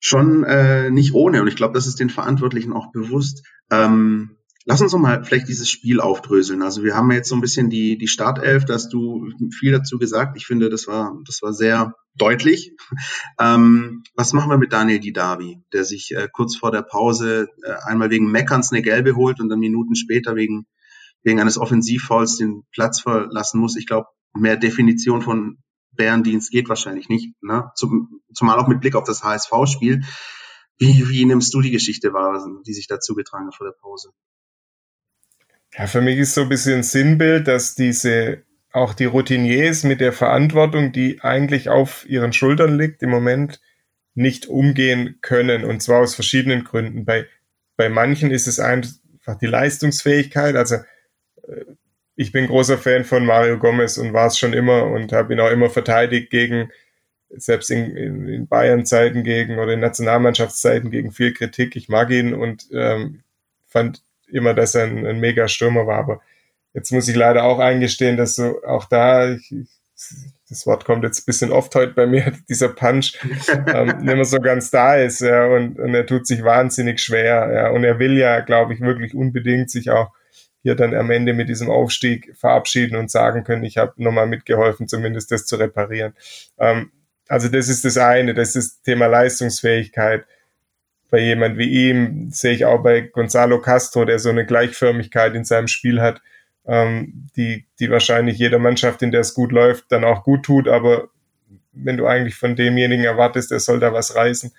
schon 0.00 0.44
äh, 0.44 0.90
nicht 0.90 1.14
ohne. 1.14 1.42
Und 1.42 1.48
ich 1.48 1.56
glaube, 1.56 1.74
das 1.74 1.86
ist 1.86 2.00
den 2.00 2.10
Verantwortlichen 2.10 2.72
auch 2.72 2.92
bewusst. 2.92 3.46
Ähm, 3.70 4.38
lass 4.64 4.82
uns 4.82 4.92
doch 4.92 4.98
mal 4.98 5.24
vielleicht 5.24 5.48
dieses 5.48 5.70
Spiel 5.70 6.00
aufdröseln. 6.00 6.62
Also 6.62 6.84
wir 6.84 6.94
haben 6.94 7.10
jetzt 7.10 7.28
so 7.28 7.34
ein 7.34 7.40
bisschen 7.40 7.70
die, 7.70 7.96
die 7.96 8.06
Startelf, 8.06 8.66
da 8.66 8.74
hast 8.74 8.92
du 8.92 9.30
viel 9.58 9.72
dazu 9.72 9.98
gesagt. 9.98 10.36
Ich 10.36 10.46
finde, 10.46 10.68
das 10.68 10.86
war, 10.86 11.16
das 11.26 11.42
war 11.42 11.52
sehr 11.52 11.94
deutlich. 12.16 12.72
Ähm, 13.40 14.02
was 14.16 14.32
machen 14.32 14.50
wir 14.50 14.58
mit 14.58 14.72
Daniel 14.72 14.98
Didavi, 14.98 15.62
der 15.72 15.84
sich 15.84 16.10
äh, 16.10 16.26
kurz 16.32 16.56
vor 16.56 16.72
der 16.72 16.82
Pause 16.82 17.46
äh, 17.62 17.72
einmal 17.86 18.10
wegen 18.10 18.32
Meckerns 18.32 18.72
eine 18.72 18.82
gelbe 18.82 19.14
holt 19.14 19.38
und 19.38 19.48
dann 19.48 19.60
Minuten 19.60 19.94
später 19.94 20.34
wegen, 20.34 20.66
wegen 21.22 21.40
eines 21.40 21.56
Offensivfalls 21.56 22.36
den 22.36 22.64
Platz 22.72 23.00
verlassen 23.00 23.60
muss? 23.60 23.76
Ich 23.76 23.86
glaube, 23.86 24.08
mehr 24.34 24.56
Definition 24.56 25.22
von 25.22 25.58
Bärendienst 25.98 26.50
geht 26.50 26.70
wahrscheinlich 26.70 27.10
nicht, 27.10 27.34
ne? 27.42 27.70
Zum, 27.74 28.22
zumal 28.32 28.58
auch 28.58 28.68
mit 28.68 28.80
Blick 28.80 28.94
auf 28.94 29.04
das 29.04 29.22
HSV-Spiel. 29.22 30.04
Wie, 30.78 31.08
wie 31.08 31.24
nimmst 31.26 31.52
du 31.52 31.60
die 31.60 31.72
Geschichte 31.72 32.14
wahr, 32.14 32.42
die 32.66 32.72
sich 32.72 32.86
dazu 32.86 33.14
getragen 33.14 33.48
hat 33.48 33.56
vor 33.56 33.66
der 33.66 33.74
Pause? 33.78 34.10
Ja, 35.74 35.86
für 35.86 36.00
mich 36.00 36.18
ist 36.18 36.34
so 36.34 36.42
ein 36.42 36.48
bisschen 36.48 36.82
Sinnbild, 36.82 37.46
dass 37.46 37.74
diese 37.74 38.44
auch 38.72 38.94
die 38.94 39.06
Routiniers 39.06 39.82
mit 39.82 40.00
der 40.00 40.12
Verantwortung, 40.12 40.92
die 40.92 41.20
eigentlich 41.20 41.68
auf 41.68 42.08
ihren 42.08 42.32
Schultern 42.32 42.78
liegt, 42.78 43.02
im 43.02 43.10
Moment 43.10 43.60
nicht 44.14 44.46
umgehen 44.46 45.18
können. 45.20 45.64
Und 45.64 45.82
zwar 45.82 46.00
aus 46.00 46.14
verschiedenen 46.14 46.64
Gründen. 46.64 47.04
Bei, 47.04 47.26
bei 47.76 47.88
manchen 47.88 48.30
ist 48.30 48.46
es 48.46 48.60
einfach 48.60 49.38
die 49.40 49.46
Leistungsfähigkeit. 49.46 50.54
Also 50.54 50.76
äh, 51.46 51.64
ich 52.18 52.32
bin 52.32 52.48
großer 52.48 52.78
Fan 52.78 53.04
von 53.04 53.24
Mario 53.24 53.58
Gomez 53.58 53.96
und 53.96 54.12
war 54.12 54.26
es 54.26 54.36
schon 54.36 54.52
immer 54.52 54.86
und 54.86 55.12
habe 55.12 55.32
ihn 55.32 55.38
auch 55.38 55.52
immer 55.52 55.70
verteidigt 55.70 56.30
gegen, 56.30 56.68
selbst 57.30 57.70
in, 57.70 57.96
in, 57.96 58.28
in 58.28 58.48
Bayern-Zeiten 58.48 59.22
gegen 59.22 59.60
oder 59.60 59.74
in 59.74 59.80
Nationalmannschaftszeiten 59.80 60.90
gegen 60.90 61.12
viel 61.12 61.32
Kritik. 61.32 61.76
Ich 61.76 61.88
mag 61.88 62.10
ihn 62.10 62.34
und 62.34 62.66
ähm, 62.72 63.22
fand 63.68 64.02
immer, 64.26 64.52
dass 64.52 64.74
er 64.74 64.86
ein, 64.86 65.06
ein 65.06 65.20
mega 65.20 65.46
Stürmer 65.46 65.86
war. 65.86 65.98
Aber 65.98 66.20
jetzt 66.74 66.90
muss 66.90 67.06
ich 67.06 67.14
leider 67.14 67.44
auch 67.44 67.60
eingestehen, 67.60 68.16
dass 68.16 68.34
so 68.34 68.64
auch 68.64 68.86
da, 68.86 69.34
ich, 69.34 69.54
das 70.48 70.66
Wort 70.66 70.84
kommt 70.84 71.04
jetzt 71.04 71.20
ein 71.20 71.26
bisschen 71.26 71.52
oft 71.52 71.72
heute 71.76 71.92
bei 71.92 72.08
mir, 72.08 72.32
dieser 72.48 72.70
Punch, 72.70 73.16
ähm, 73.72 73.86
nicht 74.00 74.16
mehr 74.16 74.24
so 74.24 74.38
ganz 74.38 74.72
da 74.72 74.96
ist. 74.96 75.20
Ja, 75.20 75.46
und, 75.46 75.78
und 75.78 75.94
er 75.94 76.04
tut 76.04 76.26
sich 76.26 76.42
wahnsinnig 76.42 76.98
schwer. 76.98 77.48
Ja, 77.54 77.70
und 77.70 77.84
er 77.84 78.00
will 78.00 78.18
ja, 78.18 78.40
glaube 78.40 78.74
ich, 78.74 78.80
wirklich 78.80 79.14
unbedingt 79.14 79.70
sich 79.70 79.90
auch 79.90 80.10
hier 80.62 80.74
dann 80.74 80.94
am 80.94 81.10
Ende 81.10 81.34
mit 81.34 81.48
diesem 81.48 81.70
Aufstieg 81.70 82.36
verabschieden 82.36 82.96
und 82.96 83.10
sagen 83.10 83.44
können, 83.44 83.64
ich 83.64 83.78
habe 83.78 83.92
nochmal 83.96 84.26
mitgeholfen, 84.26 84.88
zumindest 84.88 85.30
das 85.30 85.46
zu 85.46 85.56
reparieren. 85.56 86.14
Ähm, 86.58 86.90
also 87.28 87.48
das 87.48 87.68
ist 87.68 87.84
das 87.84 87.96
eine, 87.96 88.34
das 88.34 88.56
ist 88.56 88.70
das 88.70 88.82
Thema 88.82 89.06
Leistungsfähigkeit. 89.06 90.26
Bei 91.10 91.18
jemand 91.18 91.56
wie 91.56 91.88
ihm 91.88 92.30
sehe 92.30 92.52
ich 92.52 92.64
auch 92.64 92.82
bei 92.82 93.00
Gonzalo 93.00 93.60
Castro, 93.60 94.04
der 94.04 94.18
so 94.18 94.30
eine 94.30 94.44
Gleichförmigkeit 94.44 95.34
in 95.34 95.44
seinem 95.44 95.68
Spiel 95.68 96.00
hat, 96.00 96.20
ähm, 96.66 97.28
die, 97.36 97.66
die 97.78 97.90
wahrscheinlich 97.90 98.38
jeder 98.38 98.58
Mannschaft, 98.58 99.02
in 99.02 99.10
der 99.10 99.20
es 99.20 99.34
gut 99.34 99.52
läuft, 99.52 99.90
dann 99.90 100.04
auch 100.04 100.24
gut 100.24 100.44
tut. 100.44 100.68
Aber 100.68 101.08
wenn 101.72 101.96
du 101.96 102.06
eigentlich 102.06 102.34
von 102.34 102.56
demjenigen 102.56 103.04
erwartest, 103.04 103.50
der 103.50 103.60
soll 103.60 103.80
da 103.80 103.92
was 103.92 104.14
reißen, 104.14 104.52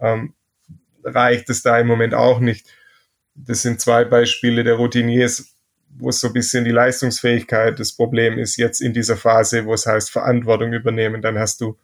ähm, 0.00 0.34
reicht 1.02 1.50
es 1.50 1.62
da 1.62 1.78
im 1.78 1.86
Moment 1.86 2.14
auch 2.14 2.40
nicht 2.40 2.68
das 3.36 3.62
sind 3.62 3.80
zwei 3.80 4.04
Beispiele 4.04 4.64
der 4.64 4.74
Routiniers, 4.74 5.56
wo 5.98 6.10
es 6.10 6.20
so 6.20 6.28
ein 6.28 6.32
bisschen 6.32 6.64
die 6.64 6.70
Leistungsfähigkeit 6.70 7.78
das 7.78 7.92
Problem 7.92 8.38
ist, 8.38 8.56
jetzt 8.56 8.80
in 8.80 8.92
dieser 8.92 9.16
Phase, 9.16 9.64
wo 9.64 9.74
es 9.74 9.86
heißt 9.86 10.10
Verantwortung 10.10 10.72
übernehmen. 10.72 11.22
Dann 11.22 11.38
hast 11.38 11.60
du 11.60 11.78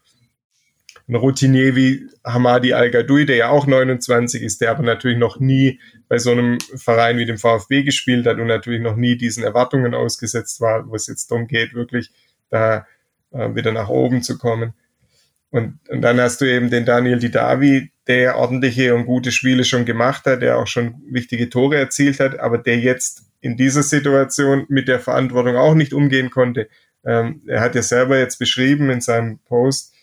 einen 1.08 1.16
Routinier 1.16 1.74
wie 1.74 2.08
Hamadi 2.24 2.72
Al-Gadoui, 2.72 3.26
der 3.26 3.36
ja 3.36 3.48
auch 3.50 3.66
29 3.66 4.42
ist, 4.42 4.60
der 4.60 4.70
aber 4.70 4.82
natürlich 4.82 5.18
noch 5.18 5.40
nie 5.40 5.80
bei 6.08 6.18
so 6.18 6.30
einem 6.30 6.58
Verein 6.76 7.18
wie 7.18 7.26
dem 7.26 7.38
VfB 7.38 7.82
gespielt 7.82 8.26
hat 8.26 8.38
und 8.38 8.46
natürlich 8.46 8.82
noch 8.82 8.96
nie 8.96 9.16
diesen 9.16 9.44
Erwartungen 9.44 9.94
ausgesetzt 9.94 10.60
war, 10.60 10.88
wo 10.88 10.94
es 10.94 11.06
jetzt 11.06 11.30
darum 11.30 11.46
geht, 11.46 11.74
wirklich 11.74 12.12
da 12.50 12.86
äh, 13.30 13.54
wieder 13.54 13.72
nach 13.72 13.88
oben 13.88 14.22
zu 14.22 14.38
kommen. 14.38 14.74
Und, 15.50 15.80
und 15.88 16.02
dann 16.02 16.20
hast 16.20 16.40
du 16.40 16.44
eben 16.44 16.70
den 16.70 16.84
Daniel 16.84 17.18
Didavi, 17.18 17.91
der 18.08 18.36
ordentliche 18.36 18.94
und 18.94 19.06
gute 19.06 19.30
Spiele 19.30 19.64
schon 19.64 19.84
gemacht 19.84 20.26
hat, 20.26 20.42
der 20.42 20.58
auch 20.58 20.66
schon 20.66 20.94
wichtige 21.06 21.48
Tore 21.48 21.76
erzielt 21.76 22.20
hat, 22.20 22.40
aber 22.40 22.58
der 22.58 22.78
jetzt 22.78 23.24
in 23.40 23.56
dieser 23.56 23.82
Situation 23.82 24.66
mit 24.68 24.88
der 24.88 25.00
Verantwortung 25.00 25.56
auch 25.56 25.74
nicht 25.74 25.92
umgehen 25.92 26.30
konnte. 26.30 26.68
Ähm, 27.04 27.42
er 27.46 27.60
hat 27.60 27.74
ja 27.74 27.82
selber 27.82 28.18
jetzt 28.18 28.38
beschrieben 28.38 28.90
in 28.90 29.00
seinem 29.00 29.38
Post 29.40 29.94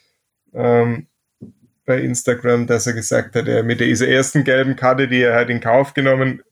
ähm, 0.53 1.07
bei 1.85 2.01
Instagram, 2.01 2.67
dass 2.67 2.88
er 2.88 2.93
gesagt 2.93 3.35
hat, 3.35 3.47
er 3.47 3.63
mit 3.63 3.79
dieser 3.79 4.07
ersten 4.07 4.43
gelben 4.43 4.75
Karte, 4.75 5.07
die 5.07 5.21
er 5.21 5.35
hat 5.35 5.49
in 5.49 5.62
Kauf 5.62 5.93
genommen, 5.93 6.43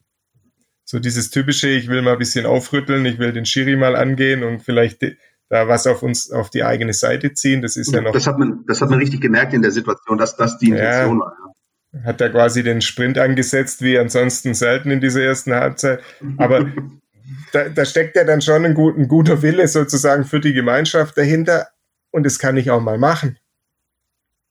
so 0.83 0.99
dieses 0.99 1.29
typische, 1.29 1.67
ich 1.67 1.89
will 1.89 2.01
mal 2.01 2.13
ein 2.13 2.19
bisschen 2.19 2.45
aufrütteln, 2.45 3.05
ich 3.05 3.19
will 3.19 3.33
den 3.33 3.45
Schiri 3.45 3.75
mal 3.75 3.95
angehen 3.95 4.43
und 4.43 4.61
vielleicht 4.61 5.03
da 5.49 5.67
was 5.67 5.87
auf 5.87 6.03
uns, 6.03 6.31
auf 6.31 6.49
die 6.49 6.63
eigene 6.63 6.93
Seite 6.93 7.33
ziehen. 7.33 7.61
Das 7.61 7.77
ist 7.77 7.91
ja 7.91 8.01
noch. 8.01 8.11
Das 8.11 8.27
hat 8.27 8.37
man, 8.37 8.65
das 8.67 8.81
hat 8.81 8.89
man 8.89 8.99
richtig 8.99 9.21
gemerkt 9.21 9.53
in 9.53 9.61
der 9.61 9.71
Situation, 9.71 10.17
dass 10.17 10.35
das 10.35 10.57
die 10.57 10.69
Intention 10.69 11.19
ja, 11.19 11.25
war. 11.25 12.03
Hat 12.03 12.21
er 12.21 12.29
quasi 12.29 12.63
den 12.63 12.81
Sprint 12.81 13.17
angesetzt, 13.17 13.81
wie 13.81 13.97
ansonsten 13.97 14.53
selten 14.53 14.91
in 14.91 14.99
dieser 14.99 15.21
ersten 15.21 15.53
Halbzeit. 15.53 16.01
Aber 16.37 16.65
da, 17.53 17.69
da 17.69 17.85
steckt 17.85 18.15
ja 18.15 18.23
dann 18.23 18.41
schon 18.41 18.65
ein, 18.65 18.73
gut, 18.73 18.97
ein 18.97 19.07
guter 19.07 19.41
Wille 19.41 19.67
sozusagen 19.67 20.25
für 20.25 20.39
die 20.39 20.53
Gemeinschaft 20.53 21.17
dahinter. 21.17 21.67
Und 22.11 22.25
das 22.25 22.39
kann 22.39 22.57
ich 22.57 22.71
auch 22.71 22.81
mal 22.81 22.97
machen. 22.97 23.37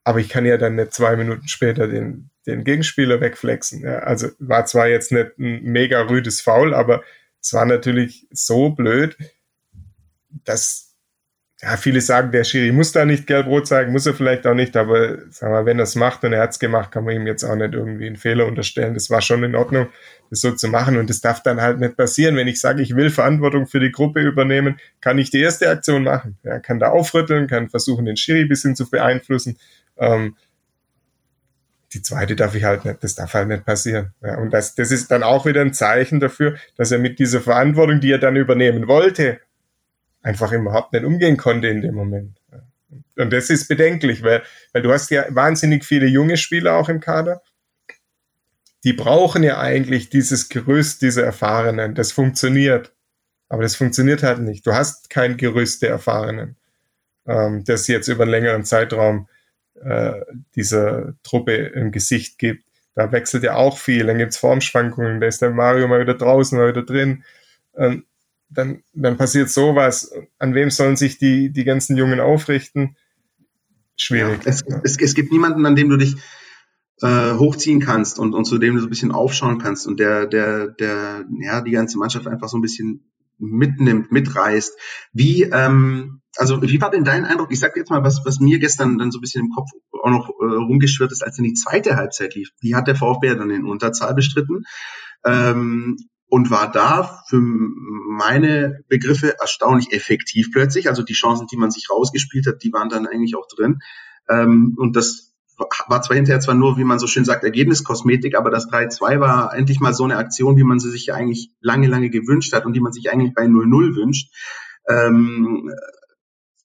Aber 0.02 0.20
ich 0.20 0.28
kann 0.28 0.46
ja 0.46 0.56
dann 0.56 0.76
nicht 0.76 0.94
zwei 0.94 1.16
Minuten 1.16 1.48
später 1.48 1.88
den, 1.88 2.30
den 2.46 2.64
Gegenspieler 2.64 3.20
wegflexen. 3.20 3.82
Ja, 3.82 3.98
also 3.98 4.28
war 4.38 4.64
zwar 4.64 4.88
jetzt 4.88 5.12
nicht 5.12 5.38
ein 5.38 5.62
mega 5.64 6.00
rüdes 6.02 6.40
Foul, 6.40 6.74
aber 6.74 7.02
es 7.40 7.52
war 7.52 7.66
natürlich 7.66 8.26
so 8.30 8.70
blöd, 8.70 9.16
dass 10.44 10.86
ja, 11.66 11.76
viele 11.76 12.00
sagen, 12.00 12.31
der 12.31 12.44
Schiri 12.44 12.70
muss 12.70 12.92
da 12.92 13.05
nicht 13.05 13.26
gelb-rot 13.26 13.66
zeigen, 13.66 13.90
muss 13.90 14.07
er 14.07 14.14
vielleicht 14.14 14.46
auch 14.46 14.55
nicht, 14.55 14.76
aber 14.76 15.18
sag 15.31 15.50
mal, 15.50 15.66
wenn 15.66 15.81
er 15.81 15.83
es 15.83 15.96
macht 15.96 16.22
und 16.22 16.33
er 16.33 16.42
hat 16.42 16.50
es 16.50 16.61
gemacht, 16.61 16.92
kann 16.92 17.02
man 17.02 17.16
ihm 17.16 17.26
jetzt 17.26 17.42
auch 17.42 17.57
nicht 17.57 17.74
irgendwie 17.74 18.07
einen 18.07 18.14
Fehler 18.14 18.46
unterstellen. 18.46 18.94
Das 18.94 19.11
war 19.11 19.20
schon 19.20 19.42
in 19.42 19.57
Ordnung, 19.57 19.88
das 20.31 20.42
so 20.42 20.52
zu 20.52 20.68
machen 20.68 20.96
und 20.96 21.11
das 21.11 21.20
darf 21.20 21.42
dann 21.42 21.61
halt 21.61 21.81
nicht 21.81 21.96
passieren. 21.96 22.37
Wenn 22.37 22.46
ich 22.46 22.61
sage, 22.61 22.83
ich 22.83 22.94
will 22.94 23.11
Verantwortung 23.11 23.66
für 23.66 23.81
die 23.81 23.90
Gruppe 23.90 24.20
übernehmen, 24.20 24.79
kann 25.00 25.18
ich 25.18 25.31
die 25.31 25.40
erste 25.40 25.68
Aktion 25.68 26.05
machen. 26.05 26.38
Ja, 26.44 26.61
kann 26.61 26.79
da 26.79 26.90
aufrütteln, 26.90 27.48
kann 27.48 27.68
versuchen, 27.68 28.05
den 28.05 28.16
Schiri 28.16 28.42
ein 28.42 28.48
bisschen 28.48 28.76
zu 28.76 28.88
beeinflussen. 28.88 29.59
Ähm, 29.96 30.37
die 31.94 32.02
zweite 32.02 32.37
darf 32.37 32.55
ich 32.55 32.62
halt 32.62 32.85
nicht, 32.85 33.02
das 33.02 33.16
darf 33.16 33.35
halt 33.35 33.48
nicht 33.48 33.64
passieren. 33.64 34.12
Ja, 34.22 34.38
und 34.38 34.52
das, 34.52 34.76
das 34.76 34.92
ist 34.92 35.11
dann 35.11 35.24
auch 35.24 35.46
wieder 35.46 35.62
ein 35.62 35.74
Zeichen 35.74 36.20
dafür, 36.20 36.59
dass 36.76 36.92
er 36.92 37.00
mit 37.00 37.18
dieser 37.18 37.40
Verantwortung, 37.40 37.98
die 37.98 38.12
er 38.12 38.18
dann 38.18 38.37
übernehmen 38.37 38.87
wollte, 38.87 39.40
einfach 40.27 40.51
überhaupt 40.51 40.93
nicht 40.93 41.05
umgehen 41.05 41.37
konnte 41.37 41.69
in 41.69 41.83
dem 41.83 41.95
Moment. 41.95 42.37
Und 43.17 43.33
das 43.33 43.49
ist 43.49 43.69
bedenklich, 43.69 44.25
weil, 44.25 44.43
weil 44.73 44.83
du 44.83 44.93
hast 44.93 45.11
ja 45.11 45.25
wahnsinnig 45.29 45.85
viele 45.85 46.07
junge 46.07 46.37
Spieler 46.37 46.75
auch 46.75 46.89
im 46.89 46.99
Kader. 46.99 47.43
Die 48.83 48.93
brauchen 48.93 49.45
ja 49.45 49.59
eigentlich 49.61 50.11
dieses 50.11 50.49
Gerüst, 50.49 51.03
diese 51.03 51.23
Erfahrenen. 51.23 51.95
Das 51.95 52.11
funktioniert. 52.11 52.93
Aber 53.49 53.62
das 53.62 53.77
funktioniert 53.77 54.25
halt 54.25 54.41
nicht. 54.41 54.67
Du 54.67 54.75
hast 54.75 55.11
kein 55.11 55.37
Gerüst 55.37 55.83
der 55.83 55.91
Erfahrenen, 55.91 56.57
ähm, 57.27 57.62
das 57.65 57.87
jetzt 57.87 58.09
über 58.09 58.25
einen 58.25 58.33
längeren 58.33 58.65
Zeitraum 58.65 59.29
äh, 59.81 60.21
dieser 60.57 61.15
Truppe 61.23 61.55
im 61.55 61.93
Gesicht 61.93 62.39
gibt. 62.39 62.65
Da 62.97 63.12
wechselt 63.12 63.45
ja 63.45 63.55
auch 63.55 63.79
viel. 63.79 64.07
Dann 64.07 64.19
gibt's 64.19 64.39
Formschwankungen. 64.39 65.21
Da 65.21 65.29
ist 65.29 65.41
der 65.41 65.51
Mario 65.51 65.87
mal 65.87 66.01
wieder 66.01 66.15
draußen, 66.15 66.59
mal 66.59 66.69
wieder 66.69 66.83
drin. 66.83 67.23
Ähm, 67.77 68.05
dann, 68.48 68.82
dann 68.92 69.16
passiert 69.16 69.50
sowas. 69.50 70.12
An 70.38 70.54
wem 70.54 70.70
sollen 70.70 70.96
sich 70.96 71.18
die, 71.18 71.52
die 71.52 71.64
ganzen 71.64 71.96
Jungen 71.96 72.20
aufrichten? 72.20 72.96
Schwierig. 73.96 74.44
Ja, 74.44 74.50
es, 74.50 74.62
es, 74.85 74.98
es, 75.00 75.14
gibt 75.14 75.32
niemanden, 75.32 75.64
an 75.66 75.74
dem 75.74 75.88
du 75.88 75.96
dich 75.96 76.16
äh, 77.02 77.32
hochziehen 77.35 77.80
kannst 77.80 78.18
und, 78.18 78.35
und 78.35 78.44
zu 78.44 78.59
dem 78.59 78.74
du 78.74 78.80
so 78.80 78.87
ein 78.87 78.90
bisschen 78.90 79.12
aufschauen 79.12 79.59
kannst 79.59 79.87
und 79.87 79.98
der, 79.98 80.26
der, 80.26 80.68
der, 80.68 81.24
ja, 81.40 81.61
die 81.61 81.70
ganze 81.70 81.98
Mannschaft 81.98 82.26
einfach 82.26 82.48
so 82.48 82.59
ein 82.59 82.62
bisschen 82.62 83.11
mitnimmt, 83.38 84.12
mitreißt. 84.12 84.78
Wie, 85.12 85.42
ähm, 85.44 86.20
also 86.37 86.61
wie 86.62 86.80
war 86.80 86.90
denn 86.90 87.04
dein 87.04 87.24
Eindruck? 87.24 87.50
Ich 87.50 87.61
sag 87.61 87.76
jetzt 87.76 87.90
mal, 87.90 88.02
was, 88.02 88.22
was 88.24 88.40
mir 88.40 88.59
gestern 88.59 88.98
dann 88.98 89.11
so 89.11 89.18
ein 89.18 89.22
bisschen 89.22 89.46
im 89.46 89.50
Kopf 89.50 89.68
auch 90.02 90.11
noch 90.11 90.28
äh, 90.28 90.44
rumgeschwirrt 90.44 91.12
ist, 91.12 91.22
als 91.22 91.37
dann 91.37 91.44
die 91.44 91.54
zweite 91.54 91.96
Halbzeit 91.96 92.35
lief. 92.35 92.50
Die 92.62 92.74
hat 92.74 92.87
der 92.87 92.96
VfB 92.96 93.35
dann 93.35 93.50
in 93.50 93.64
Unterzahl 93.64 94.14
bestritten. 94.14 94.64
Ähm, 95.24 95.96
und 96.29 96.51
war 96.51 96.71
da 96.71 97.23
für 97.29 97.41
meine 97.41 98.81
Begriffe 98.89 99.39
erstaunlich 99.39 99.93
effektiv 99.93 100.51
plötzlich. 100.53 100.89
Also 100.89 101.03
die 101.03 101.12
Chancen, 101.12 101.47
die 101.47 101.57
man 101.57 101.71
sich 101.71 101.89
rausgespielt 101.91 102.47
hat, 102.47 102.62
die 102.62 102.73
waren 102.73 102.89
dann 102.89 103.07
eigentlich 103.07 103.37
auch 103.37 103.47
drin. 103.47 103.79
Ähm, 104.29 104.75
und 104.77 104.97
das 104.97 105.35
war 105.89 106.03
zwar 106.03 106.17
hinterher 106.17 106.41
zwar 106.41 106.55
nur, 106.55 106.77
wie 106.77 106.85
man 106.85 106.99
so 106.99 107.07
schön 107.07 107.25
sagt, 107.25 107.45
Ergebniskosmetik, 107.45 108.37
aber 108.37 108.51
das 108.51 108.69
3-2 108.69 109.21
war 109.21 109.55
endlich 109.55 109.81
mal 109.81 109.95
so 109.95 110.05
eine 110.05 110.17
Aktion, 110.17 110.57
wie 110.57 110.65
man 110.65 110.79
sie 110.79 110.91
sich 110.91 111.12
eigentlich 111.12 111.51
lange, 111.61 111.87
lange 111.87 112.11
gewünscht 112.11 112.53
hat 112.53 112.67
und 112.67 112.75
die 112.75 112.81
man 112.81 112.93
sich 112.93 113.11
eigentlich 113.11 113.35
bei 113.35 113.45
0-0 113.45 113.97
wünscht. 113.97 114.35
Ähm, 114.89 115.73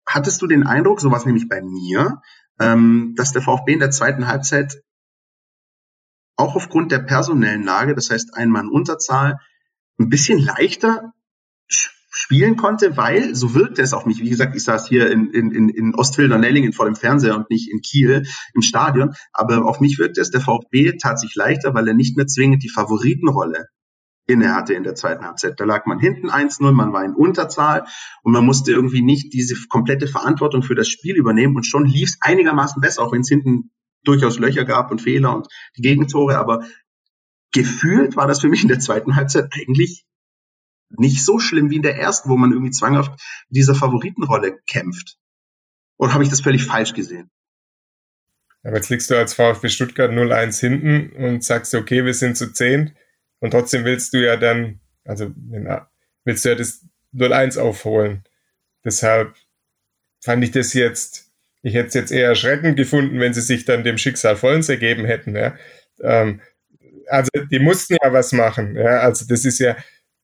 hattest 0.06 0.41
du 0.41 0.47
den 0.47 0.63
Eindruck, 0.63 1.00
sowas 1.00 1.26
nämlich 1.26 1.47
bei 1.47 1.62
mir, 1.62 2.21
ähm, 2.60 3.13
dass 3.15 3.32
der 3.32 3.41
VfB 3.41 3.74
in 3.74 3.80
der 3.80 3.91
zweiten 3.91 4.28
Halbzeit 4.28 4.82
auch 6.36 6.56
aufgrund 6.56 6.91
der 6.91 7.00
personellen 7.00 7.63
Lage, 7.63 7.95
das 7.95 8.10
heißt 8.10 8.36
ein 8.36 8.50
Mann 8.50 8.67
Unterzahl, 8.67 9.39
ein 10.01 10.09
bisschen 10.09 10.39
leichter 10.39 11.13
spielen 12.13 12.57
konnte, 12.57 12.97
weil, 12.97 13.35
so 13.35 13.55
wirkte 13.55 13.81
es 13.81 13.93
auf 13.93 14.05
mich, 14.05 14.19
wie 14.19 14.29
gesagt, 14.29 14.55
ich 14.55 14.63
saß 14.63 14.87
hier 14.87 15.09
in, 15.09 15.31
in, 15.31 15.69
in 15.69 15.95
Ostfildern-Nellingen 15.95 16.73
vor 16.73 16.85
dem 16.85 16.95
Fernseher 16.95 17.35
und 17.35 17.49
nicht 17.49 17.71
in 17.71 17.81
Kiel 17.81 18.25
im 18.53 18.61
Stadion, 18.61 19.13
aber 19.31 19.65
auf 19.65 19.79
mich 19.79 19.97
wirkte 19.97 20.21
es, 20.21 20.29
der 20.29 20.41
VfB 20.41 20.97
tat 20.97 21.19
sich 21.19 21.35
leichter, 21.35 21.73
weil 21.73 21.87
er 21.87 21.93
nicht 21.93 22.17
mehr 22.17 22.27
zwingend 22.27 22.63
die 22.63 22.69
Favoritenrolle 22.69 23.67
inne 24.27 24.53
hatte 24.53 24.73
in 24.73 24.83
der 24.83 24.95
zweiten 24.95 25.25
Halbzeit. 25.25 25.59
Da 25.59 25.65
lag 25.65 25.85
man 25.85 25.99
hinten 25.99 26.29
1-0, 26.29 26.71
man 26.71 26.93
war 26.93 27.03
in 27.03 27.15
Unterzahl 27.15 27.85
und 28.23 28.33
man 28.33 28.45
musste 28.45 28.71
irgendwie 28.71 29.01
nicht 29.01 29.33
diese 29.33 29.55
komplette 29.67 30.07
Verantwortung 30.07 30.63
für 30.63 30.75
das 30.75 30.87
Spiel 30.87 31.15
übernehmen 31.15 31.55
und 31.55 31.65
schon 31.65 31.85
lief 31.85 32.09
es 32.09 32.17
einigermaßen 32.21 32.81
besser, 32.81 33.03
auch 33.03 33.11
wenn 33.13 33.21
es 33.21 33.29
hinten 33.29 33.71
durchaus 34.03 34.39
Löcher 34.39 34.65
gab 34.65 34.91
und 34.91 35.01
Fehler 35.01 35.35
und 35.35 35.47
die 35.77 35.81
Gegentore, 35.81 36.37
aber 36.37 36.65
gefühlt 37.51 38.15
war 38.15 38.27
das 38.27 38.41
für 38.41 38.47
mich 38.47 38.61
in 38.61 38.69
der 38.69 38.79
zweiten 38.79 39.15
Halbzeit 39.15 39.49
eigentlich 39.53 40.05
nicht 40.89 41.23
so 41.23 41.39
schlimm 41.39 41.69
wie 41.69 41.77
in 41.77 41.81
der 41.81 41.97
ersten, 41.97 42.29
wo 42.29 42.37
man 42.37 42.51
irgendwie 42.51 42.71
zwanghaft 42.71 43.21
dieser 43.49 43.75
Favoritenrolle 43.75 44.59
kämpft. 44.69 45.17
Oder 45.97 46.13
habe 46.13 46.23
ich 46.23 46.29
das 46.29 46.41
völlig 46.41 46.63
falsch 46.65 46.93
gesehen? 46.93 47.29
Aber 48.63 48.75
jetzt 48.75 48.89
liegst 48.89 49.09
du 49.09 49.17
als 49.17 49.33
VfB 49.33 49.69
Stuttgart 49.69 50.11
0-1 50.11 50.59
hinten 50.59 51.11
und 51.11 51.43
sagst, 51.43 51.73
okay, 51.73 52.05
wir 52.05 52.13
sind 52.13 52.37
zu 52.37 52.51
10 52.51 52.95
und 53.39 53.51
trotzdem 53.51 53.85
willst 53.85 54.13
du 54.13 54.23
ja 54.23 54.37
dann, 54.37 54.81
also 55.03 55.31
willst 56.25 56.45
du 56.45 56.49
ja 56.49 56.55
das 56.55 56.85
0-1 57.13 57.59
aufholen. 57.59 58.23
Deshalb 58.85 59.35
fand 60.23 60.43
ich 60.43 60.51
das 60.51 60.73
jetzt, 60.73 61.31
ich 61.63 61.73
hätte 61.73 61.87
es 61.87 61.93
jetzt 61.93 62.11
eher 62.11 62.29
erschreckend 62.29 62.77
gefunden, 62.77 63.19
wenn 63.19 63.33
sie 63.33 63.41
sich 63.41 63.65
dann 63.65 63.83
dem 63.83 63.97
Schicksal 63.97 64.35
vollends 64.35 64.69
ergeben 64.69 65.05
hätten. 65.05 65.35
Ja. 65.35 65.55
Ähm, 66.01 66.41
also 67.12 67.30
die 67.52 67.60
mussten 67.60 67.97
ja 68.02 68.13
was 68.13 68.32
machen. 68.32 68.76
Ja, 68.76 69.00
also 69.00 69.26
das 69.28 69.45
ist 69.45 69.60
ja, 69.60 69.76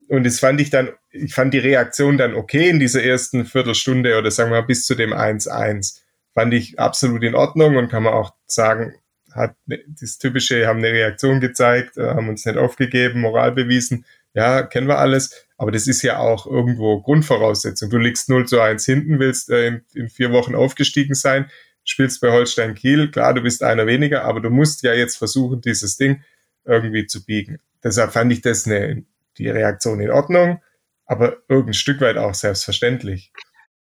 und 0.07 0.25
das 0.25 0.39
fand 0.39 0.61
ich 0.61 0.69
dann, 0.69 0.89
ich 1.11 1.33
fand 1.33 1.53
die 1.53 1.59
Reaktion 1.59 2.17
dann 2.17 2.33
okay 2.33 2.69
in 2.69 2.79
dieser 2.79 3.03
ersten 3.03 3.45
Viertelstunde 3.45 4.17
oder 4.17 4.31
sagen 4.31 4.51
wir 4.51 4.61
mal 4.61 4.67
bis 4.67 4.85
zu 4.85 4.95
dem 4.95 5.13
1-1. 5.13 5.99
Fand 6.33 6.53
ich 6.53 6.79
absolut 6.79 7.23
in 7.23 7.35
Ordnung 7.35 7.77
und 7.77 7.89
kann 7.89 8.03
man 8.03 8.13
auch 8.13 8.33
sagen, 8.45 8.95
hat 9.33 9.55
ne, 9.65 9.83
das 9.99 10.17
Typische, 10.17 10.67
haben 10.67 10.79
eine 10.79 10.91
Reaktion 10.91 11.39
gezeigt, 11.39 11.97
äh, 11.97 12.09
haben 12.09 12.29
uns 12.29 12.45
nicht 12.45 12.57
aufgegeben, 12.57 13.21
Moral 13.21 13.51
bewiesen. 13.51 14.05
Ja, 14.33 14.63
kennen 14.63 14.87
wir 14.87 14.99
alles. 14.99 15.47
Aber 15.57 15.71
das 15.71 15.87
ist 15.87 16.03
ja 16.03 16.19
auch 16.19 16.45
irgendwo 16.45 17.01
Grundvoraussetzung. 17.01 17.89
Du 17.89 17.97
liegst 17.97 18.29
0 18.29 18.47
zu 18.47 18.61
1 18.61 18.85
hinten, 18.85 19.19
willst 19.19 19.49
äh, 19.49 19.67
in, 19.67 19.81
in 19.93 20.09
vier 20.09 20.31
Wochen 20.31 20.55
aufgestiegen 20.55 21.15
sein, 21.15 21.49
spielst 21.83 22.21
bei 22.21 22.31
Holstein 22.31 22.75
Kiel. 22.75 23.09
Klar, 23.11 23.33
du 23.33 23.41
bist 23.41 23.63
einer 23.63 23.87
weniger, 23.87 24.23
aber 24.23 24.39
du 24.39 24.49
musst 24.49 24.83
ja 24.83 24.93
jetzt 24.93 25.17
versuchen, 25.17 25.61
dieses 25.61 25.97
Ding 25.97 26.21
irgendwie 26.67 27.05
zu 27.05 27.25
biegen. 27.25 27.59
Deshalb 27.83 28.11
fand 28.11 28.31
ich 28.31 28.41
das 28.41 28.65
eine, 28.65 29.05
die 29.37 29.49
Reaktion 29.49 29.99
in 29.99 30.11
Ordnung, 30.11 30.61
aber 31.05 31.37
irgendein 31.47 31.73
Stück 31.73 32.01
weit 32.01 32.17
auch 32.17 32.33
selbstverständlich. 32.33 33.31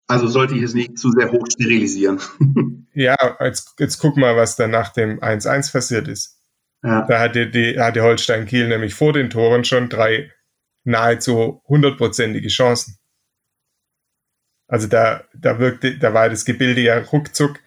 Also 0.08 0.28
sollte 0.28 0.56
ich 0.56 0.63
es 0.63 0.74
nicht 0.74 0.98
zu 0.98 1.12
sehr 1.12 1.32
hoch 1.32 1.46
sterilisieren. 1.50 2.20
ja, 2.94 3.15
jetzt, 3.39 3.76
jetzt 3.80 4.00
guck 4.00 4.17
mal, 4.17 4.36
was 4.36 4.56
dann 4.56 4.72
nach 4.72 4.91
dem 4.91 5.20
1-1 5.20 5.72
passiert 5.72 6.08
ist. 6.08 6.41
Ja. 6.84 7.06
Da 7.08 7.20
hatte, 7.20 7.50
die, 7.50 7.80
hatte 7.80 8.02
Holstein 8.02 8.46
Kiel 8.46 8.67
nämlich 8.67 8.94
vor 8.94 9.13
den 9.13 9.30
Toren 9.30 9.63
schon 9.63 9.88
drei 9.88 10.32
nahezu 10.84 11.62
hundertprozentige 11.67 12.50
Chancen. 12.50 12.98
Also 14.67 14.88
da, 14.88 15.26
da 15.34 15.60
wirkte, 15.60 15.98
da 15.98 16.13
war 16.13 16.30
das 16.30 16.46
Gebilde 16.46 16.82
ja 16.82 16.98
ruckzuck 16.98 17.60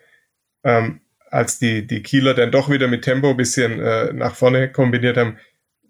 ähm, 0.64 1.00
als 1.34 1.58
die, 1.58 1.84
die 1.84 2.00
Kieler 2.00 2.32
dann 2.32 2.52
doch 2.52 2.70
wieder 2.70 2.86
mit 2.86 3.02
Tempo 3.02 3.30
ein 3.30 3.36
bisschen 3.36 3.80
äh, 3.80 4.12
nach 4.12 4.36
vorne 4.36 4.70
kombiniert 4.70 5.16
haben, 5.16 5.36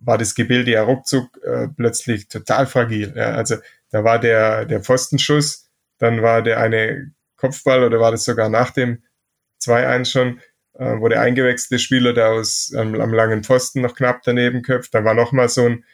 war 0.00 0.16
das 0.16 0.34
Gebilde 0.34 0.70
ja 0.70 0.82
ruckzuck 0.82 1.38
äh, 1.44 1.68
plötzlich 1.68 2.28
total 2.28 2.66
fragil. 2.66 3.12
Ja. 3.14 3.32
Also 3.32 3.56
da 3.90 4.04
war 4.04 4.18
der, 4.18 4.64
der 4.64 4.80
Pfostenschuss, 4.80 5.68
dann 5.98 6.22
war 6.22 6.40
der 6.40 6.60
eine 6.60 7.12
Kopfball 7.36 7.84
oder 7.84 8.00
war 8.00 8.10
das 8.10 8.24
sogar 8.24 8.48
nach 8.48 8.70
dem 8.70 9.02
2-1 9.62 10.10
schon, 10.10 10.40
äh, 10.78 10.98
wo 10.98 11.08
der 11.08 11.20
eingewechselte 11.20 11.78
Spieler 11.78 12.14
da 12.14 12.28
aus 12.28 12.72
ähm, 12.74 12.98
am 12.98 13.12
langen 13.12 13.44
Pfosten 13.44 13.82
noch 13.82 13.94
knapp 13.94 14.22
daneben 14.24 14.62
köpft. 14.62 14.94
Dann 14.94 15.04
war 15.04 15.14
nochmal 15.14 15.50
so 15.50 15.66
ein, 15.66 15.84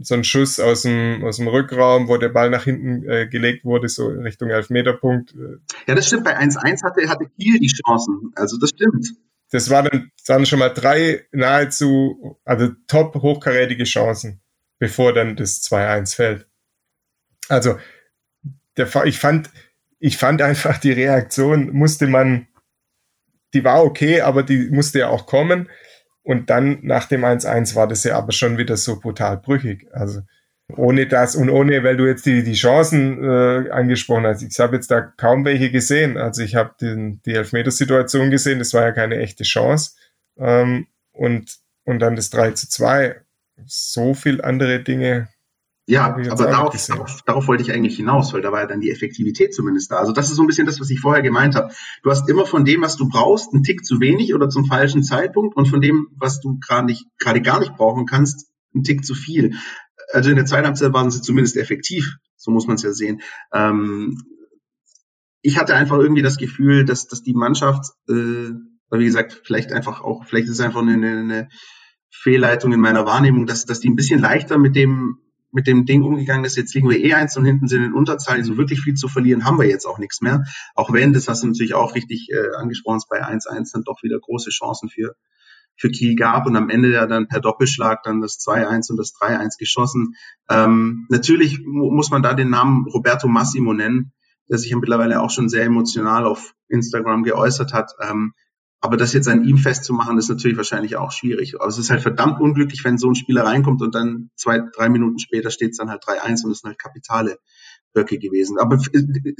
so 0.00 0.14
ein 0.14 0.24
Schuss 0.24 0.60
aus 0.60 0.82
dem, 0.82 1.24
aus 1.24 1.36
dem 1.36 1.48
Rückraum, 1.48 2.08
wo 2.08 2.16
der 2.16 2.28
Ball 2.28 2.50
nach 2.50 2.64
hinten 2.64 3.08
äh, 3.08 3.26
gelegt 3.26 3.64
wurde, 3.64 3.88
so 3.88 4.08
Richtung 4.08 4.50
Elfmeterpunkt. 4.50 5.34
Ja, 5.86 5.94
das 5.94 6.06
stimmt. 6.06 6.24
Bei 6.24 6.38
1-1 6.38 6.84
hatte, 6.84 7.08
hatte 7.08 7.26
Kiel 7.36 7.58
die 7.58 7.68
Chancen. 7.68 8.32
Also 8.34 8.58
das 8.58 8.70
stimmt. 8.70 9.08
Das 9.50 9.70
waren 9.70 9.86
dann, 9.86 10.10
waren 10.26 10.46
schon 10.46 10.58
mal 10.58 10.68
drei 10.68 11.26
nahezu, 11.32 12.38
also 12.44 12.68
top 12.86 13.14
hochkarätige 13.16 13.84
Chancen, 13.84 14.40
bevor 14.78 15.12
dann 15.14 15.36
das 15.36 15.62
2-1 15.62 16.14
fällt. 16.14 16.46
Also, 17.48 17.78
der, 18.76 18.88
ich 19.06 19.18
fand, 19.18 19.50
ich 19.98 20.18
fand 20.18 20.42
einfach 20.42 20.78
die 20.78 20.92
Reaktion 20.92 21.70
musste 21.72 22.06
man, 22.06 22.46
die 23.54 23.64
war 23.64 23.82
okay, 23.82 24.20
aber 24.20 24.42
die 24.42 24.68
musste 24.70 25.00
ja 25.00 25.08
auch 25.08 25.26
kommen. 25.26 25.68
Und 26.28 26.50
dann 26.50 26.80
nach 26.82 27.06
dem 27.06 27.24
1-1 27.24 27.74
war 27.74 27.88
das 27.88 28.04
ja 28.04 28.18
aber 28.18 28.32
schon 28.32 28.58
wieder 28.58 28.76
so 28.76 29.00
brutal 29.00 29.38
brüchig. 29.38 29.86
Also 29.92 30.20
ohne 30.76 31.06
das 31.06 31.34
und 31.34 31.48
ohne, 31.48 31.82
weil 31.84 31.96
du 31.96 32.04
jetzt 32.04 32.26
die, 32.26 32.42
die 32.42 32.52
Chancen 32.52 33.24
äh, 33.24 33.70
angesprochen 33.70 34.26
hast. 34.26 34.42
Ich 34.42 34.60
habe 34.60 34.76
jetzt 34.76 34.90
da 34.90 35.00
kaum 35.00 35.46
welche 35.46 35.70
gesehen. 35.70 36.18
Also 36.18 36.42
ich 36.42 36.54
habe 36.54 36.74
die 36.78 37.32
Elfmetersituation 37.32 38.30
gesehen, 38.30 38.58
das 38.58 38.74
war 38.74 38.82
ja 38.82 38.92
keine 38.92 39.16
echte 39.16 39.42
Chance. 39.42 39.92
Ähm, 40.38 40.88
und, 41.12 41.60
und 41.84 41.98
dann 42.00 42.14
das 42.14 42.28
3 42.28 42.50
zu 42.50 42.68
2. 42.68 43.22
So 43.64 44.12
viel 44.12 44.42
andere 44.42 44.80
Dinge 44.80 45.28
Ja, 45.88 46.04
aber 46.04 46.44
darauf, 46.44 46.86
darauf, 46.86 47.22
darauf, 47.22 47.48
wollte 47.48 47.62
ich 47.62 47.72
eigentlich 47.72 47.96
hinaus, 47.96 48.34
weil 48.34 48.42
da 48.42 48.52
war 48.52 48.60
ja 48.60 48.66
dann 48.66 48.82
die 48.82 48.90
Effektivität 48.90 49.54
zumindest 49.54 49.90
da. 49.90 49.96
Also 49.96 50.12
das 50.12 50.28
ist 50.28 50.36
so 50.36 50.42
ein 50.42 50.46
bisschen 50.46 50.66
das, 50.66 50.78
was 50.80 50.90
ich 50.90 51.00
vorher 51.00 51.22
gemeint 51.22 51.54
habe. 51.54 51.72
Du 52.02 52.10
hast 52.10 52.28
immer 52.28 52.44
von 52.44 52.66
dem, 52.66 52.82
was 52.82 52.96
du 52.96 53.08
brauchst, 53.08 53.54
einen 53.54 53.62
Tick 53.62 53.86
zu 53.86 53.98
wenig 53.98 54.34
oder 54.34 54.50
zum 54.50 54.66
falschen 54.66 55.02
Zeitpunkt 55.02 55.56
und 55.56 55.66
von 55.66 55.80
dem, 55.80 56.08
was 56.18 56.40
du 56.40 56.58
gerade 56.58 56.84
nicht, 56.84 57.06
gerade 57.18 57.40
gar 57.40 57.58
nicht 57.58 57.74
brauchen 57.74 58.04
kannst, 58.04 58.50
einen 58.74 58.84
Tick 58.84 59.02
zu 59.02 59.14
viel. 59.14 59.54
Also 60.12 60.28
in 60.28 60.36
der 60.36 60.44
zweiten 60.44 60.66
Halbzeit 60.66 60.92
waren 60.92 61.10
sie 61.10 61.22
zumindest 61.22 61.56
effektiv, 61.56 62.16
so 62.36 62.50
muss 62.50 62.66
man 62.66 62.76
es 62.76 62.82
ja 62.82 62.92
sehen. 62.92 63.22
Ähm, 63.54 64.22
ich 65.40 65.58
hatte 65.58 65.74
einfach 65.74 65.96
irgendwie 65.96 66.20
das 66.20 66.36
Gefühl, 66.36 66.84
dass, 66.84 67.06
dass 67.06 67.22
die 67.22 67.32
Mannschaft, 67.32 67.92
äh, 68.10 68.50
wie 68.90 69.04
gesagt, 69.06 69.40
vielleicht 69.42 69.72
einfach 69.72 70.02
auch, 70.02 70.26
vielleicht 70.26 70.48
ist 70.48 70.58
es 70.58 70.60
einfach 70.60 70.82
eine, 70.82 70.92
eine 70.92 71.48
Fehlleitung 72.10 72.74
in 72.74 72.80
meiner 72.80 73.06
Wahrnehmung, 73.06 73.46
dass, 73.46 73.64
dass 73.64 73.80
die 73.80 73.88
ein 73.88 73.96
bisschen 73.96 74.20
leichter 74.20 74.58
mit 74.58 74.76
dem 74.76 75.20
mit 75.50 75.66
dem 75.66 75.86
Ding 75.86 76.02
umgegangen 76.02 76.44
ist, 76.44 76.56
jetzt 76.56 76.74
liegen 76.74 76.88
wir 76.88 76.98
eh 76.98 77.14
eins 77.14 77.36
und 77.36 77.44
hinten 77.44 77.68
sind 77.68 77.84
in 77.84 77.92
Unterzahl, 77.92 78.42
so 78.44 78.56
wirklich 78.56 78.80
viel 78.80 78.94
zu 78.94 79.08
verlieren 79.08 79.44
haben 79.44 79.58
wir 79.58 79.66
jetzt 79.66 79.86
auch 79.86 79.98
nichts 79.98 80.20
mehr. 80.20 80.44
Auch 80.74 80.92
wenn, 80.92 81.12
das 81.12 81.28
hast 81.28 81.42
du 81.42 81.46
natürlich 81.46 81.74
auch 81.74 81.94
richtig 81.94 82.28
äh, 82.30 82.56
angesprochen, 82.56 83.00
bei 83.08 83.24
1-1 83.24 83.70
dann 83.72 83.84
doch 83.84 84.02
wieder 84.02 84.18
große 84.18 84.50
Chancen 84.50 84.88
für, 84.88 85.14
für 85.76 85.90
Kiel 85.90 86.16
gab 86.16 86.46
und 86.46 86.56
am 86.56 86.68
Ende 86.68 86.92
ja 86.92 87.06
dann 87.06 87.28
per 87.28 87.40
Doppelschlag 87.40 88.02
dann 88.02 88.20
das 88.20 88.38
2-1 88.40 88.90
und 88.90 88.96
das 88.98 89.14
3-1 89.14 89.58
geschossen. 89.58 90.14
Ähm, 90.50 91.06
natürlich 91.08 91.60
muss 91.64 92.10
man 92.10 92.22
da 92.22 92.34
den 92.34 92.50
Namen 92.50 92.86
Roberto 92.86 93.28
Massimo 93.28 93.72
nennen, 93.72 94.12
der 94.50 94.58
sich 94.58 94.70
ja 94.70 94.76
mittlerweile 94.76 95.22
auch 95.22 95.30
schon 95.30 95.48
sehr 95.48 95.64
emotional 95.64 96.26
auf 96.26 96.54
Instagram 96.68 97.22
geäußert 97.22 97.72
hat. 97.72 97.92
Ähm, 98.02 98.32
aber 98.80 98.96
das 98.96 99.12
jetzt 99.12 99.28
an 99.28 99.44
ihm 99.44 99.58
festzumachen, 99.58 100.18
ist 100.18 100.28
natürlich 100.28 100.56
wahrscheinlich 100.56 100.96
auch 100.96 101.10
schwierig. 101.10 101.56
Aber 101.56 101.66
es 101.66 101.78
ist 101.78 101.90
halt 101.90 102.02
verdammt 102.02 102.40
unglücklich, 102.40 102.84
wenn 102.84 102.96
so 102.96 103.10
ein 103.10 103.16
Spieler 103.16 103.44
reinkommt 103.44 103.82
und 103.82 103.94
dann 103.94 104.30
zwei, 104.36 104.60
drei 104.74 104.88
Minuten 104.88 105.18
später 105.18 105.50
steht 105.50 105.72
es 105.72 105.78
dann 105.78 105.90
halt 105.90 106.04
3-1 106.04 106.44
und 106.44 106.52
es 106.52 106.60
sind 106.60 106.68
halt 106.68 106.78
kapitale 106.78 107.38
Böcke 107.92 108.18
gewesen. 108.18 108.58
Aber 108.58 108.76
äh, 108.76 109.32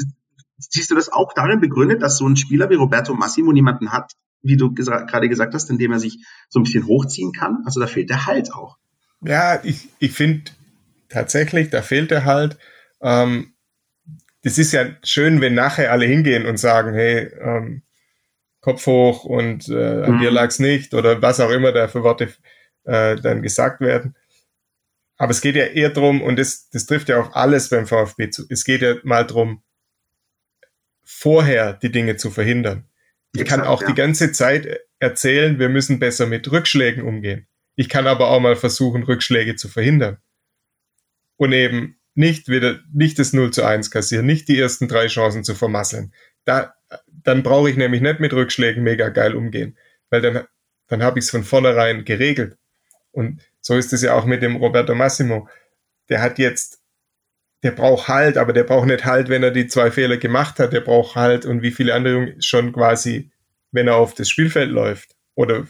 siehst 0.59 0.91
du 0.91 0.97
das 0.97 1.09
auch 1.09 1.33
darin 1.35 1.61
begründet, 1.61 2.03
dass 2.03 2.19
so 2.19 2.29
ein 2.29 2.37
Spieler 2.37 2.69
wie 2.71 2.75
Roberto 2.75 3.15
Massimo 3.15 3.53
niemanden 3.53 3.93
hat, 3.93 4.13
wie 4.43 4.57
du 4.57 4.73
gesa 4.73 5.03
gerade 5.03 5.29
gesagt 5.29 5.55
hast, 5.55 5.71
indem 5.71 5.93
er 5.93 6.01
sich 6.01 6.19
so 6.49 6.59
ein 6.59 6.65
bisschen 6.65 6.87
hochziehen 6.87 7.33
kann? 7.33 7.59
Also 7.65 7.79
da 7.81 7.87
fehlt 7.87 8.11
der 8.11 8.27
Halt 8.27 8.53
auch. 8.53 8.77
Ja, 9.21 9.63
ich, 9.65 9.89
ich 10.01 10.13
finde 10.13 10.51
tatsächlich, 11.09 11.71
da 11.71 11.83
fehlt 11.83 12.11
der 12.11 12.25
Halt. 12.25 12.59
Ähm, 13.01 13.53
das 14.43 14.59
ist 14.59 14.73
ja 14.73 14.87
schön, 15.05 15.41
wenn 15.41 15.55
nachher 15.55 15.93
alle 15.93 16.07
hingehen 16.07 16.47
und 16.47 16.59
sagen, 16.59 16.95
hey, 16.95 17.31
ähm, 17.41 17.83
Kopf 18.61 18.87
hoch 18.87 19.25
und 19.25 19.69
äh, 19.69 20.03
an 20.03 20.17
mhm. 20.17 20.21
dir 20.21 20.31
lag's 20.31 20.59
nicht 20.59 20.95
oder 20.95 21.23
was 21.23 21.41
auch 21.41 21.51
immer 21.51 21.73
da 21.73 21.89
für 21.89 22.03
Worte 22.03 22.33
äh, 22.85 23.17
dann 23.17 23.43
gesagt 23.43 23.81
werden. 23.81 24.17
Aber 25.17 25.33
es 25.33 25.41
geht 25.41 25.57
ja 25.57 25.67
eher 25.67 25.91
drum 25.91 26.23
und 26.23 26.39
das, 26.39 26.71
das 26.71 26.87
trifft 26.87 27.09
ja 27.09 27.21
auf 27.21 27.35
alles 27.35 27.71
beim 27.71 27.87
VfB 27.87 28.31
zu. 28.31 28.45
Es 28.49 28.65
geht 28.65 28.83
ja 28.83 28.95
mal 29.03 29.25
drum, 29.25 29.63
vorher 31.05 31.73
die 31.73 31.91
Dinge 31.91 32.17
zu 32.17 32.31
verhindern. 32.31 32.89
Ich 33.33 33.43
Exakt, 33.43 33.63
kann 33.63 33.69
auch 33.69 33.83
ja. 33.83 33.89
die 33.89 33.95
ganze 33.95 34.33
Zeit 34.33 34.81
erzählen, 35.01 35.59
wir 35.59 35.69
müssen 35.69 35.99
besser 35.99 36.27
mit 36.27 36.51
Rückschlägen 36.51 37.05
umgehen. 37.05 37.47
Ich 37.77 37.89
kann 37.89 38.07
aber 38.07 38.31
auch 38.31 38.41
mal 38.41 38.57
versuchen, 38.57 39.03
Rückschläge 39.05 39.57
zu 39.57 39.69
verhindern. 39.69 40.19
Und 41.37 41.53
eben 41.53 42.01
nicht 42.15 42.49
wieder, 42.49 42.81
nicht 42.93 43.19
das 43.19 43.33
0 43.33 43.53
zu 43.53 43.65
1 43.65 43.91
kassieren, 43.91 44.27
nicht 44.27 44.49
die 44.49 44.59
ersten 44.59 44.89
drei 44.89 45.07
Chancen 45.07 45.45
zu 45.45 45.55
vermasseln. 45.55 46.13
Da, 46.45 46.75
dann 47.29 47.43
brauche 47.43 47.69
ich 47.69 47.77
nämlich 47.77 48.01
nicht 48.01 48.21
mit 48.21 48.33
Rückschlägen 48.33 48.83
mega 48.83 49.11
geil 49.11 49.35
umgehen, 49.35 49.77
weil 50.09 50.23
dann, 50.23 50.47
dann 50.87 51.03
habe 51.03 51.19
ich 51.19 51.27
es 51.27 51.31
von 51.31 51.45
vornherein 51.45 52.07
geregelt. 52.07 52.57
Und 53.13 53.43
so 53.61 53.77
ist 53.77 53.93
es 53.93 54.01
ja 54.01 54.15
auch 54.15 54.25
mit 54.25 54.43
dem 54.43 54.57
Roberto 54.57 54.95
Massimo. 54.95 55.47
Der 56.09 56.23
hat 56.23 56.39
jetzt, 56.39 56.81
der 57.63 57.73
braucht 57.73 58.09
Halt, 58.09 58.39
aber 58.39 58.55
der 58.55 58.65
braucht 58.65 58.87
nicht 58.87 59.05
Halt, 59.05 59.29
wenn 59.29 59.43
er 59.43 59.51
die 59.51 59.67
zwei 59.67 59.91
Fehler 59.91 60.17
gemacht 60.17 60.59
hat. 60.59 60.73
Der 60.73 60.81
braucht 60.81 61.17
Halt 61.17 61.45
und 61.45 61.61
wie 61.61 61.71
viele 61.71 61.93
andere 61.93 62.35
schon 62.41 62.73
quasi, 62.73 63.31
wenn 63.73 63.89
er 63.89 63.97
auf 63.97 64.15
das 64.15 64.31
Spielfeld 64.31 64.71
läuft 64.71 65.15
oder 65.35 65.69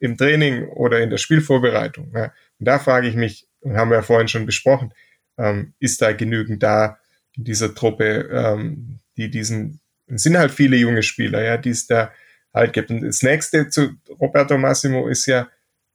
im 0.00 0.16
Training 0.16 0.66
oder 0.66 1.00
in 1.00 1.10
der 1.10 1.18
Spielvorbereitung. 1.18 2.10
Ja. 2.16 2.32
Und 2.58 2.66
da 2.66 2.80
frage 2.80 3.06
ich 3.06 3.14
mich, 3.14 3.46
und 3.60 3.76
haben 3.76 3.90
wir 3.90 3.98
ja 3.98 4.02
vorhin 4.02 4.26
schon 4.26 4.44
besprochen, 4.44 4.92
ähm, 5.38 5.74
ist 5.78 6.02
da 6.02 6.12
genügend 6.12 6.64
da 6.64 6.98
in 7.36 7.44
dieser 7.44 7.76
Truppe, 7.76 8.28
ähm, 8.32 8.98
die 9.16 9.30
diesen 9.30 9.80
es 10.06 10.22
sind 10.22 10.36
halt 10.36 10.52
viele 10.52 10.76
junge 10.76 11.02
Spieler, 11.02 11.42
ja, 11.42 11.56
die 11.56 11.70
es 11.70 11.86
da 11.86 12.12
halt 12.52 12.72
gibt. 12.72 12.90
Und 12.90 13.02
das 13.02 13.22
nächste 13.22 13.68
zu 13.68 13.90
Roberto 14.20 14.56
Massimo 14.56 15.08
ist 15.08 15.26
ja, 15.26 15.48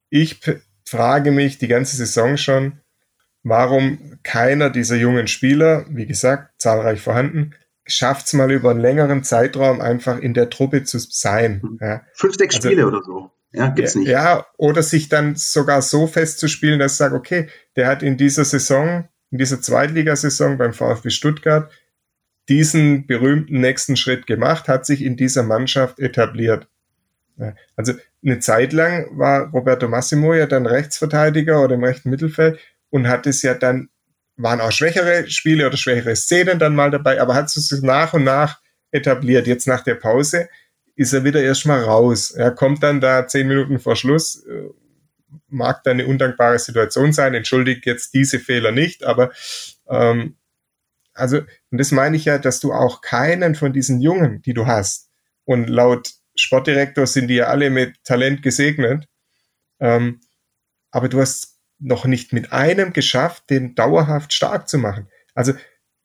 ich 0.10 0.39
frage 0.86 1.32
mich 1.32 1.58
die 1.58 1.67
ganze 1.67 1.95
Saison 1.95 2.38
schon, 2.38 2.80
warum 3.43 4.19
keiner 4.24 4.69
dieser 4.69 4.97
jungen 4.97 5.28
Spieler, 5.28 5.86
wie 5.89 6.06
gesagt, 6.06 6.62
zahlreich 6.62 7.02
vorhanden, 7.02 7.56
schafft 7.86 8.28
es 8.28 8.34
mal 8.34 8.52
über 8.52 8.71
einen 8.71 8.80
längeren 8.80 9.24
Zeitraum 9.24 9.82
einfach 9.82 10.19
in 10.19 10.34
der 10.34 10.50
Truppe 10.50 10.84
zu 10.84 11.00
sein. 11.00 11.62
Mhm. 11.63 11.78
Ja. 11.82 12.02
Fünf, 12.13 12.36
sechs 12.36 12.56
also, 12.56 12.67
Spiele 12.67 12.88
oder 12.88 13.02
so. 13.04 13.32
Ja, 13.54 13.67
gibt's 13.67 13.95
nicht. 13.95 14.08
Ja, 14.08 14.45
oder 14.58 14.82
sich 14.82 15.10
dann 15.10 15.36
sogar 15.36 15.82
so 15.82 16.08
festzuspielen, 16.08 16.80
dass 16.80 16.93
ich 16.93 16.97
sage, 16.97 17.15
okay, 17.15 17.47
der 17.76 17.88
hat 17.88 18.02
in 18.02 18.15
dieser 18.15 18.45
Saison, 18.45 19.10
in 19.30 19.39
dieser 19.39 19.62
Zweitligasaison 19.62 20.58
beim 20.58 20.74
VfB 20.74 21.10
Stuttgart 21.10 21.69
diesen 22.52 23.08
berühmten 23.08 23.62
nächsten 23.62 23.96
Schritt 23.96 24.28
gemacht, 24.28 24.68
hat 24.68 24.86
sich 24.86 25.02
in 25.02 25.16
dieser 25.16 25.42
Mannschaft 25.42 26.00
etabliert. 26.00 26.68
Also 27.78 27.94
eine 28.24 28.40
Zeit 28.40 28.74
lang 28.74 29.08
war 29.18 29.50
Roberto 29.52 29.88
Massimo 29.88 30.34
ja 30.34 30.46
dann 30.48 30.66
Rechtsverteidiger 30.66 31.64
oder 31.64 31.76
im 31.76 31.84
rechten 31.84 32.10
Mittelfeld 32.10 32.60
und 32.90 33.08
hat 33.08 33.26
es 33.26 33.42
ja 33.42 33.54
dann, 33.54 33.88
waren 34.36 34.60
auch 34.60 34.74
schwächere 34.74 35.30
Spiele 35.30 35.66
oder 35.66 35.78
schwächere 35.78 36.14
Szenen 36.18 36.60
dann 36.60 36.76
mal 36.76 36.92
dabei, 36.92 37.22
aber 37.22 37.36
hat 37.36 37.46
es 37.46 37.54
sich 37.54 37.82
nach 37.82 38.14
und 38.14 38.26
nach 38.26 38.60
etabliert. 38.92 39.48
Jetzt 39.48 39.66
nach 39.66 39.82
der 39.82 39.96
Pause 39.96 40.50
ist 40.98 41.14
er 41.14 41.24
wieder 41.24 41.42
erstmal 41.42 41.82
raus. 41.82 42.32
Er 42.32 42.52
kommt 42.52 42.84
dann 42.84 43.00
da 43.00 43.28
zehn 43.28 43.48
Minuten 43.48 43.80
vor 43.80 43.96
Schluss, 43.96 44.46
äh, 44.46 44.68
mag 45.48 45.86
da 45.86 45.92
eine 45.92 46.06
undankbare 46.06 46.60
Situation 46.60 47.14
sein, 47.14 47.34
entschuldigt 47.34 47.86
jetzt 47.86 48.14
diese 48.14 48.40
Fehler 48.40 48.74
nicht, 48.74 49.06
aber 49.06 49.32
ähm, 49.90 50.36
also, 51.13 51.39
und 51.71 51.78
das 51.78 51.91
meine 51.91 52.15
ich 52.15 52.26
ja, 52.26 52.38
dass 52.38 52.60
du 52.60 52.74
auch 52.74 53.02
keinen 53.02 53.56
von 53.56 53.74
diesen 53.74 54.02
Jungen, 54.02 54.41
die 54.41 54.54
du 54.54 54.65
hast, 54.65 55.10
und 55.45 55.67
laut 55.67 56.12
Sportdirektor 56.36 57.08
sind 57.08 57.28
die 57.28 57.36
ja 57.36 57.45
alle 57.45 57.69
mit 57.69 58.04
Talent 58.04 58.41
gesegnet, 58.41 59.08
ähm, 59.80 60.21
aber 60.91 61.10
du 61.10 61.19
hast 61.19 61.60
noch 61.80 62.06
nicht 62.06 62.32
mit 62.32 62.52
einem 62.52 62.93
geschafft, 62.93 63.50
den 63.50 63.76
dauerhaft 63.76 64.34
stark 64.34 64.69
zu 64.69 64.78
machen. 64.78 65.08
Also 65.34 65.54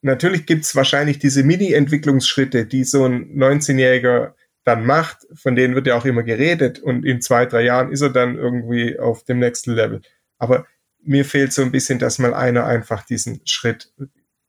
natürlich 0.01 0.47
gibt's 0.47 0.75
wahrscheinlich 0.75 1.19
diese 1.19 1.43
Mini-Entwicklungsschritte, 1.45 2.67
die 2.67 2.85
so 2.85 3.05
ein 3.05 3.37
19-Jähriger 3.37 4.35
dann 4.65 4.85
macht, 4.85 5.27
von 5.35 5.55
denen 5.55 5.75
wird 5.75 5.87
ja 5.87 5.97
auch 5.97 6.07
immer 6.07 6.25
geredet 6.25 6.81
und 6.81 7.05
in 7.05 7.21
zwei, 7.21 7.47
drei 7.47 7.63
Jahren 7.63 7.93
ist 7.93 8.01
er 8.01 8.11
dann 8.11 8.37
irgendwie 8.37 8.99
auf 8.99 9.25
dem 9.25 9.39
nächsten 9.39 9.73
Level. 9.73 10.01
Aber 10.39 10.67
mir 11.03 11.25
fehlt 11.25 11.53
so 11.53 11.63
ein 11.63 11.71
bisschen, 11.71 11.99
dass 11.99 12.19
mal 12.19 12.35
einer 12.35 12.67
einfach 12.67 13.05
diesen 13.05 13.41
Schritt 13.47 13.93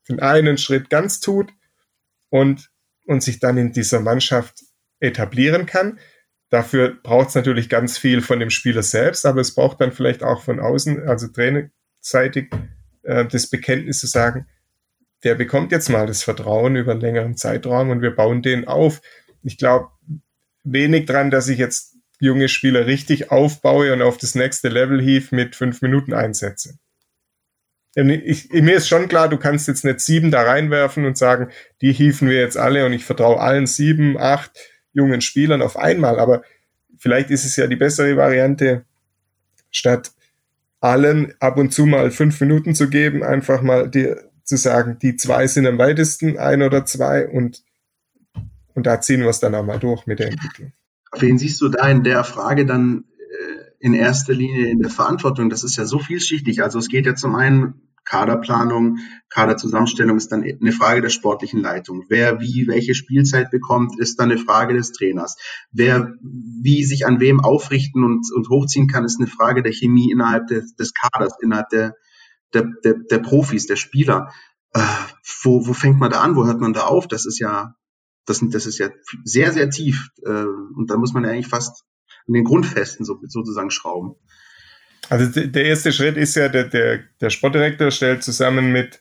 den 0.10 0.20
einen 0.20 0.58
Schritt 0.58 0.90
ganz 0.90 1.20
tut 1.20 1.52
und, 2.30 2.70
und 3.06 3.24
sich 3.24 3.40
dann 3.40 3.58
in 3.58 3.72
dieser 3.72 4.00
Mannschaft 4.00 4.64
etablieren 5.00 5.66
kann. 5.66 6.00
Dafür 6.50 6.98
braucht 7.04 7.30
es 7.30 7.36
natürlich 7.36 7.70
ganz 7.70 7.98
viel 7.98 8.22
von 8.22 8.40
dem 8.40 8.50
Spieler 8.50 8.84
selbst, 8.84 9.26
aber 9.26 9.42
es 9.42 9.54
braucht 9.54 9.82
dann 9.82 9.92
vielleicht 9.92 10.24
auch 10.24 10.44
von 10.44 10.60
außen, 10.60 11.08
also 11.08 11.28
trainerseitig, 11.28 12.52
äh, 13.04 13.26
das 13.26 13.48
Bekenntnis 13.48 14.00
zu 14.00 14.08
sagen, 14.08 14.48
der 15.24 15.36
bekommt 15.36 15.72
jetzt 15.72 15.90
mal 15.90 16.08
das 16.08 16.24
Vertrauen 16.24 16.76
über 16.76 16.92
einen 16.92 17.02
längeren 17.02 17.36
Zeitraum 17.36 17.90
und 17.90 18.02
wir 18.02 18.16
bauen 18.16 18.42
den 18.42 18.68
auf. 18.68 19.02
Ich 19.44 19.58
glaube 19.58 19.90
wenig 20.64 21.06
dran, 21.06 21.32
dass 21.32 21.50
ich 21.50 21.58
jetzt 21.58 21.96
junge 22.20 22.48
Spieler 22.48 22.86
richtig 22.86 23.32
aufbaue 23.32 23.94
und 23.94 24.02
auf 24.02 24.18
das 24.18 24.36
nächste 24.36 24.70
Level 24.70 25.02
hief 25.02 25.32
mit 25.32 25.56
fünf 25.56 25.82
Minuten 25.82 26.14
einsetze 26.14 26.78
ich, 27.96 28.52
mir 28.52 28.76
ist 28.76 28.88
schon 28.88 29.08
klar, 29.08 29.28
du 29.28 29.38
kannst 29.38 29.68
jetzt 29.68 29.84
nicht 29.84 30.00
sieben 30.02 30.30
da 30.30 30.44
reinwerfen 30.44 31.06
und 31.06 31.18
sagen, 31.18 31.50
die 31.82 31.92
hieven 31.92 32.30
wir 32.30 32.40
jetzt 32.40 32.58
alle 32.58 32.86
und 32.86 32.94
ich 32.94 33.06
vertraue 33.06 33.40
allen 33.40 33.66
sieben, 33.66 34.18
acht 34.20 34.52
jungen 34.94 35.22
Spielern 35.22 35.62
auf 35.62 35.78
einmal. 35.78 36.20
Aber 36.20 36.44
vielleicht 36.98 37.32
ist 37.32 37.46
es 37.46 37.56
ja 37.56 37.68
die 37.68 37.76
bessere 37.76 38.16
Variante, 38.16 38.86
statt 39.72 40.12
allen 40.80 41.34
ab 41.40 41.58
und 41.58 41.74
zu 41.74 41.86
mal 41.86 42.12
fünf 42.12 42.40
Minuten 42.40 42.76
zu 42.76 42.90
geben, 42.90 43.24
einfach 43.24 43.62
mal 43.62 43.90
dir 43.90 44.30
zu 44.44 44.58
sagen, 44.58 44.98
die 45.02 45.16
zwei 45.16 45.48
sind 45.48 45.68
am 45.68 45.78
weitesten, 45.78 46.38
ein 46.38 46.62
oder 46.62 46.86
zwei 46.86 47.28
und, 47.28 47.64
und 48.76 48.86
da 48.86 49.02
ziehen 49.02 49.22
wir 49.22 49.30
es 49.30 49.40
dann 49.40 49.56
auch 49.56 49.66
mal 49.66 49.80
durch 49.80 50.06
mit 50.06 50.20
der 50.20 50.28
Entwicklung. 50.28 50.72
Wen 51.18 51.38
siehst 51.38 51.62
du 51.62 51.70
da 51.70 51.90
in 51.90 52.04
der 52.04 52.24
Frage 52.24 52.66
dann 52.66 53.06
in 53.80 53.94
erster 53.94 54.34
Linie 54.34 54.70
in 54.70 54.80
der 54.80 54.90
Verantwortung? 54.90 55.50
Das 55.50 55.64
ist 55.64 55.78
ja 55.78 55.86
so 55.86 56.00
vielschichtig. 56.00 56.64
Also 56.64 56.80
es 56.80 56.90
geht 56.90 57.06
ja 57.06 57.16
zum 57.16 57.36
einen 57.36 57.88
Kaderplanung, 58.08 59.00
Kaderzusammenstellung 59.30 60.18
ist 60.18 60.32
dann 60.32 60.44
eine 60.44 60.72
Frage 60.72 61.02
der 61.02 61.10
sportlichen 61.10 61.62
Leitung. 61.62 62.06
Wer 62.10 62.40
wie 62.40 62.66
welche 62.68 62.96
Spielzeit 62.96 63.52
bekommt, 63.52 64.00
ist 64.00 64.20
dann 64.20 64.32
eine 64.32 64.40
Frage 64.40 64.74
des 64.74 64.94
Trainers. 64.94 65.36
Wer 65.72 66.14
wie 66.22 66.84
sich 66.86 67.06
an 67.06 67.20
wem 67.20 67.42
aufrichten 67.42 68.04
und, 68.04 68.32
und 68.34 68.50
hochziehen 68.50 68.88
kann, 68.88 69.04
ist 69.04 69.20
eine 69.20 69.28
Frage 69.28 69.62
der 69.62 69.74
Chemie 69.74 70.12
innerhalb 70.12 70.48
des, 70.48 70.76
des 70.76 70.94
Kaders, 70.94 71.34
innerhalb 71.42 71.70
der, 71.70 71.96
der, 72.54 72.72
der, 72.84 72.96
der 73.12 73.20
Profis, 73.20 73.68
der 73.68 73.76
Spieler. 73.76 74.32
Äh, 74.74 74.80
wo, 75.44 75.68
wo 75.68 75.74
fängt 75.74 76.00
man 76.00 76.12
da 76.12 76.22
an? 76.22 76.36
Wo 76.36 76.46
hört 76.46 76.62
man 76.62 76.74
da 76.74 76.86
auf? 76.86 77.08
Das 77.08 77.26
ist 77.26 77.40
ja, 77.40 77.76
das, 78.26 78.42
das 78.42 78.66
ist 78.66 78.78
ja 78.78 78.90
sehr, 79.26 79.52
sehr 79.52 79.70
tief. 79.70 80.10
Äh, 80.24 80.46
und 80.76 80.90
da 80.90 80.98
muss 80.98 81.14
man 81.14 81.26
ja 81.26 81.32
eigentlich 81.32 81.48
fast 81.48 81.84
an 82.28 82.34
den 82.34 82.44
Grundfesten 82.44 83.06
so, 83.06 83.20
sozusagen 83.28 83.72
schrauben. 83.72 84.16
Also 85.10 85.42
der 85.42 85.66
erste 85.66 85.92
Schritt 85.92 86.18
ist 86.18 86.36
ja, 86.36 86.50
der, 86.50 86.66
der, 86.66 87.00
der 87.22 87.30
Sportdirektor 87.30 87.92
stellt 87.92 88.24
zusammen 88.24 88.72
mit 88.72 89.00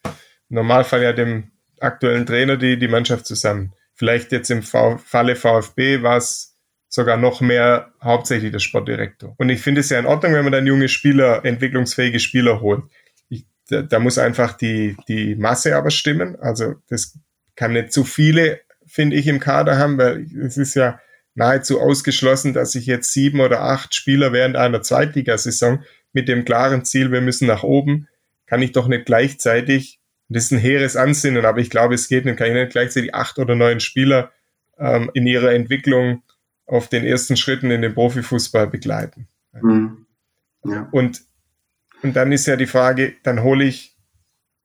im 0.48 0.56
Normalfall 0.56 1.02
ja 1.02 1.12
dem 1.12 1.50
aktuellen 1.80 2.26
Trainer 2.26 2.56
die, 2.56 2.78
die 2.78 2.88
Mannschaft 2.88 3.26
zusammen. 3.26 3.72
Vielleicht 3.94 4.30
jetzt 4.32 4.50
im 4.50 4.62
v 4.62 4.98
Falle 4.98 5.36
VfB 5.36 6.02
war 6.02 6.18
es 6.18 6.56
sogar 6.88 7.16
noch 7.16 7.40
mehr 7.40 7.92
hauptsächlich 8.02 8.52
der 8.52 8.60
Sportdirektor. 8.60 9.34
Und 9.38 9.48
ich 9.48 9.60
finde 9.60 9.80
es 9.80 9.90
ja 9.90 9.98
in 9.98 10.06
Ordnung, 10.06 10.34
wenn 10.34 10.44
man 10.44 10.52
dann 10.52 10.66
junge 10.66 10.88
Spieler, 10.88 11.44
entwicklungsfähige 11.44 12.20
Spieler 12.20 12.60
holt. 12.60 12.84
Ich, 13.28 13.46
da, 13.68 13.82
da 13.82 13.98
muss 13.98 14.18
einfach 14.18 14.52
die, 14.52 14.96
die 15.08 15.34
Masse 15.34 15.76
aber 15.76 15.90
stimmen. 15.90 16.36
Also 16.36 16.74
das 16.88 17.18
kann 17.56 17.72
nicht 17.72 17.92
zu 17.92 18.04
viele, 18.04 18.60
finde 18.86 19.16
ich, 19.16 19.26
im 19.26 19.40
Kader 19.40 19.78
haben, 19.78 19.98
weil 19.98 20.26
es 20.40 20.56
ist 20.56 20.74
ja 20.74 21.00
nahezu 21.36 21.80
ausgeschlossen, 21.80 22.54
dass 22.54 22.74
ich 22.74 22.86
jetzt 22.86 23.12
sieben 23.12 23.40
oder 23.40 23.60
acht 23.62 23.94
Spieler 23.94 24.32
während 24.32 24.56
einer 24.56 24.82
Zweitligasaison 24.82 25.84
mit 26.12 26.28
dem 26.28 26.44
klaren 26.44 26.84
Ziel, 26.84 27.12
wir 27.12 27.20
müssen 27.20 27.46
nach 27.46 27.62
oben, 27.62 28.08
kann 28.46 28.62
ich 28.62 28.72
doch 28.72 28.88
nicht 28.88 29.04
gleichzeitig, 29.04 30.00
das 30.28 30.44
ist 30.44 30.52
ein 30.52 30.58
hehres 30.58 30.96
Ansinnen, 30.96 31.44
aber 31.44 31.60
ich 31.60 31.70
glaube, 31.70 31.94
es 31.94 32.08
geht 32.08 32.24
nicht, 32.24 32.38
kann 32.38 32.48
ich 32.48 32.54
nicht 32.54 32.72
gleichzeitig 32.72 33.14
acht 33.14 33.38
oder 33.38 33.54
neun 33.54 33.80
Spieler 33.80 34.32
ähm, 34.78 35.10
in 35.14 35.26
ihrer 35.26 35.52
Entwicklung 35.52 36.22
auf 36.64 36.88
den 36.88 37.04
ersten 37.04 37.36
Schritten 37.36 37.70
in 37.70 37.82
den 37.82 37.94
Profifußball 37.94 38.66
begleiten. 38.66 39.28
Mhm. 39.52 40.06
Ja. 40.64 40.88
Und, 40.90 41.22
und 42.02 42.16
dann 42.16 42.32
ist 42.32 42.46
ja 42.46 42.56
die 42.56 42.66
Frage, 42.66 43.14
dann 43.22 43.42
hole 43.42 43.64
ich, 43.64 43.96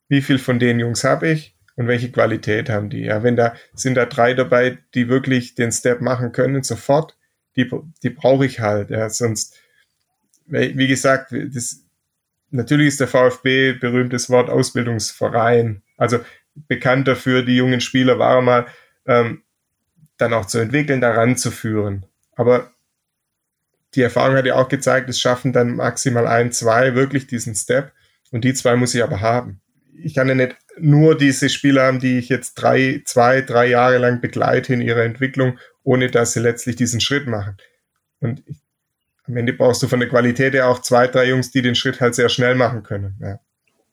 wie 0.08 0.22
viel 0.22 0.40
von 0.40 0.58
den 0.58 0.80
Jungs 0.80 1.04
habe 1.04 1.30
ich 1.30 1.56
und 1.76 1.88
welche 1.88 2.12
Qualität 2.12 2.70
haben 2.70 2.90
die? 2.90 3.06
Ja, 3.06 3.24
wenn 3.24 3.36
da 3.36 3.56
sind 3.74 3.96
da 3.96 4.06
drei 4.06 4.34
dabei, 4.34 4.78
die 4.94 5.10
wirklich 5.10 5.56
den 5.56 5.72
Step 5.72 6.02
machen 6.02 6.32
können 6.32 6.64
sofort, 6.64 7.18
die, 7.56 7.70
die 8.04 8.10
brauche 8.10 8.46
ich 8.46 8.60
halt. 8.60 8.90
Ja, 8.90 9.10
sonst, 9.10 9.58
wie 10.46 10.88
gesagt, 10.88 11.32
das, 11.32 11.84
natürlich 12.50 12.88
ist 12.88 13.00
der 13.00 13.08
VfB 13.08 13.74
berühmtes 13.74 14.30
Wort 14.30 14.50
Ausbildungsverein, 14.50 15.82
also 15.98 16.20
bekannt 16.68 17.08
dafür, 17.08 17.44
die 17.44 17.56
jungen 17.56 17.82
Spieler 17.82 18.20
war 18.20 18.42
mal 18.42 18.68
ähm, 19.06 19.44
dann 20.18 20.34
auch 20.34 20.46
zu 20.46 20.60
entwickeln, 20.60 21.02
daran 21.02 21.38
zu 21.38 21.52
führen. 21.52 22.06
Aber 22.36 22.72
die 23.96 24.02
Erfahrung 24.02 24.36
hat 24.36 24.46
ja 24.46 24.56
auch 24.56 24.70
gezeigt, 24.70 25.10
es 25.10 25.20
schaffen 25.20 25.54
dann 25.54 25.76
maximal 25.76 26.28
ein, 26.28 26.52
zwei 26.52 26.96
wirklich 26.96 27.28
diesen 27.28 27.56
Step 27.56 27.92
und 28.32 28.44
die 28.44 28.54
zwei 28.54 28.76
muss 28.76 28.96
ich 28.96 29.04
aber 29.04 29.22
haben. 29.22 29.62
Ich 30.04 30.16
kann 30.16 30.28
ja 30.28 30.36
nicht 30.36 30.56
nur 30.78 31.18
diese 31.18 31.50
Spieler 31.50 31.84
haben, 31.84 32.00
die 32.00 32.18
ich 32.18 32.30
jetzt 32.30 32.56
drei, 32.56 33.02
zwei, 33.06 33.42
drei 33.42 33.68
Jahre 33.68 33.98
lang 33.98 34.22
begleite 34.22 34.74
in 34.74 34.82
ihrer 34.82 35.04
Entwicklung, 35.04 35.60
ohne 35.84 36.10
dass 36.10 36.34
sie 36.34 36.40
letztlich 36.40 36.76
diesen 36.76 37.02
Schritt 37.02 37.28
machen. 37.28 37.58
Und 38.20 38.44
ich, 38.46 38.58
am 39.26 39.38
Ende 39.38 39.54
brauchst 39.54 39.84
du 39.84 39.88
von 39.88 40.00
der 40.00 40.10
Qualität 40.10 40.54
ja 40.54 40.68
auch 40.68 40.80
zwei, 40.82 41.08
drei 41.08 41.30
Jungs, 41.30 41.52
die 41.52 41.62
den 41.62 41.76
Schritt 41.76 42.02
halt 42.02 42.16
sehr 42.16 42.30
schnell 42.30 42.56
machen 42.56 42.84
können. 42.84 43.16
Ja. 43.22 43.40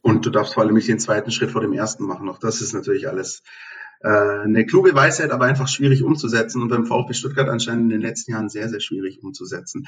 Und 0.01 0.25
du 0.25 0.31
darfst 0.31 0.55
vor 0.55 0.63
allem 0.63 0.75
nicht 0.75 0.89
den 0.89 0.99
zweiten 0.99 1.31
Schritt 1.31 1.51
vor 1.51 1.61
dem 1.61 1.73
ersten 1.73 2.05
machen. 2.05 2.29
Auch 2.29 2.39
das 2.39 2.61
ist 2.61 2.73
natürlich 2.73 3.09
alles 3.09 3.43
äh, 4.01 4.09
eine 4.09 4.65
kluge 4.65 4.95
Weisheit, 4.95 5.31
aber 5.31 5.45
einfach 5.45 5.69
schwierig 5.69 6.03
umzusetzen 6.03 6.63
und 6.63 6.69
beim 6.69 6.87
VfB 6.87 7.15
Stuttgart 7.15 7.49
anscheinend 7.49 7.85
in 7.85 8.01
den 8.01 8.01
letzten 8.01 8.33
Jahren 8.33 8.49
sehr, 8.49 8.69
sehr 8.69 8.81
schwierig 8.81 9.23
umzusetzen. 9.23 9.87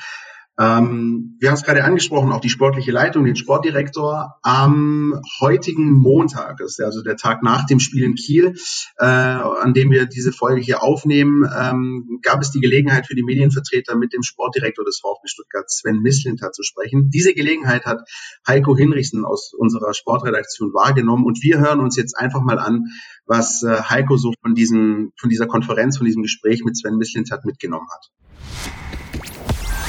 Ähm, 0.58 1.36
wir 1.40 1.48
haben 1.48 1.56
es 1.56 1.62
gerade 1.62 1.84
angesprochen, 1.84 2.32
auch 2.32 2.40
die 2.40 2.50
sportliche 2.50 2.92
Leitung, 2.92 3.24
den 3.24 3.36
Sportdirektor. 3.36 4.38
Am 4.42 5.20
heutigen 5.40 5.92
Montag, 5.92 6.60
ist 6.60 6.80
also 6.82 7.02
der 7.02 7.16
Tag 7.16 7.42
nach 7.42 7.64
dem 7.66 7.80
Spiel 7.80 8.04
in 8.04 8.14
Kiel, 8.14 8.54
äh, 8.98 9.04
an 9.04 9.72
dem 9.72 9.90
wir 9.90 10.06
diese 10.06 10.32
Folge 10.32 10.60
hier 10.60 10.82
aufnehmen, 10.82 11.48
ähm, 11.58 12.20
gab 12.22 12.42
es 12.42 12.50
die 12.50 12.60
Gelegenheit 12.60 13.06
für 13.06 13.14
die 13.14 13.22
Medienvertreter 13.22 13.96
mit 13.96 14.12
dem 14.12 14.22
Sportdirektor 14.22 14.84
des 14.84 15.00
VfB 15.00 15.28
Stuttgart, 15.28 15.70
Sven 15.70 16.02
Mislinter, 16.02 16.52
zu 16.52 16.62
sprechen. 16.62 17.08
Diese 17.10 17.32
Gelegenheit 17.32 17.86
hat 17.86 18.02
Heiko 18.46 18.76
Hinrichsen 18.76 19.24
aus 19.24 19.54
unserer 19.56 19.94
Sportredaktion 19.94 20.74
wahrgenommen 20.74 21.24
und 21.24 21.42
wir 21.42 21.58
hören 21.58 21.80
uns 21.80 21.96
jetzt 21.96 22.18
einfach 22.18 22.42
mal 22.42 22.58
an, 22.58 22.86
was 23.24 23.62
äh, 23.62 23.80
Heiko 23.82 24.16
so 24.16 24.34
von, 24.42 24.54
diesem, 24.54 25.12
von 25.16 25.30
dieser 25.30 25.46
Konferenz, 25.46 25.96
von 25.96 26.06
diesem 26.06 26.22
Gespräch 26.22 26.64
mit 26.64 26.76
Sven 26.76 26.96
Mislinter 26.96 27.40
mitgenommen 27.44 27.86
hat. 27.90 28.10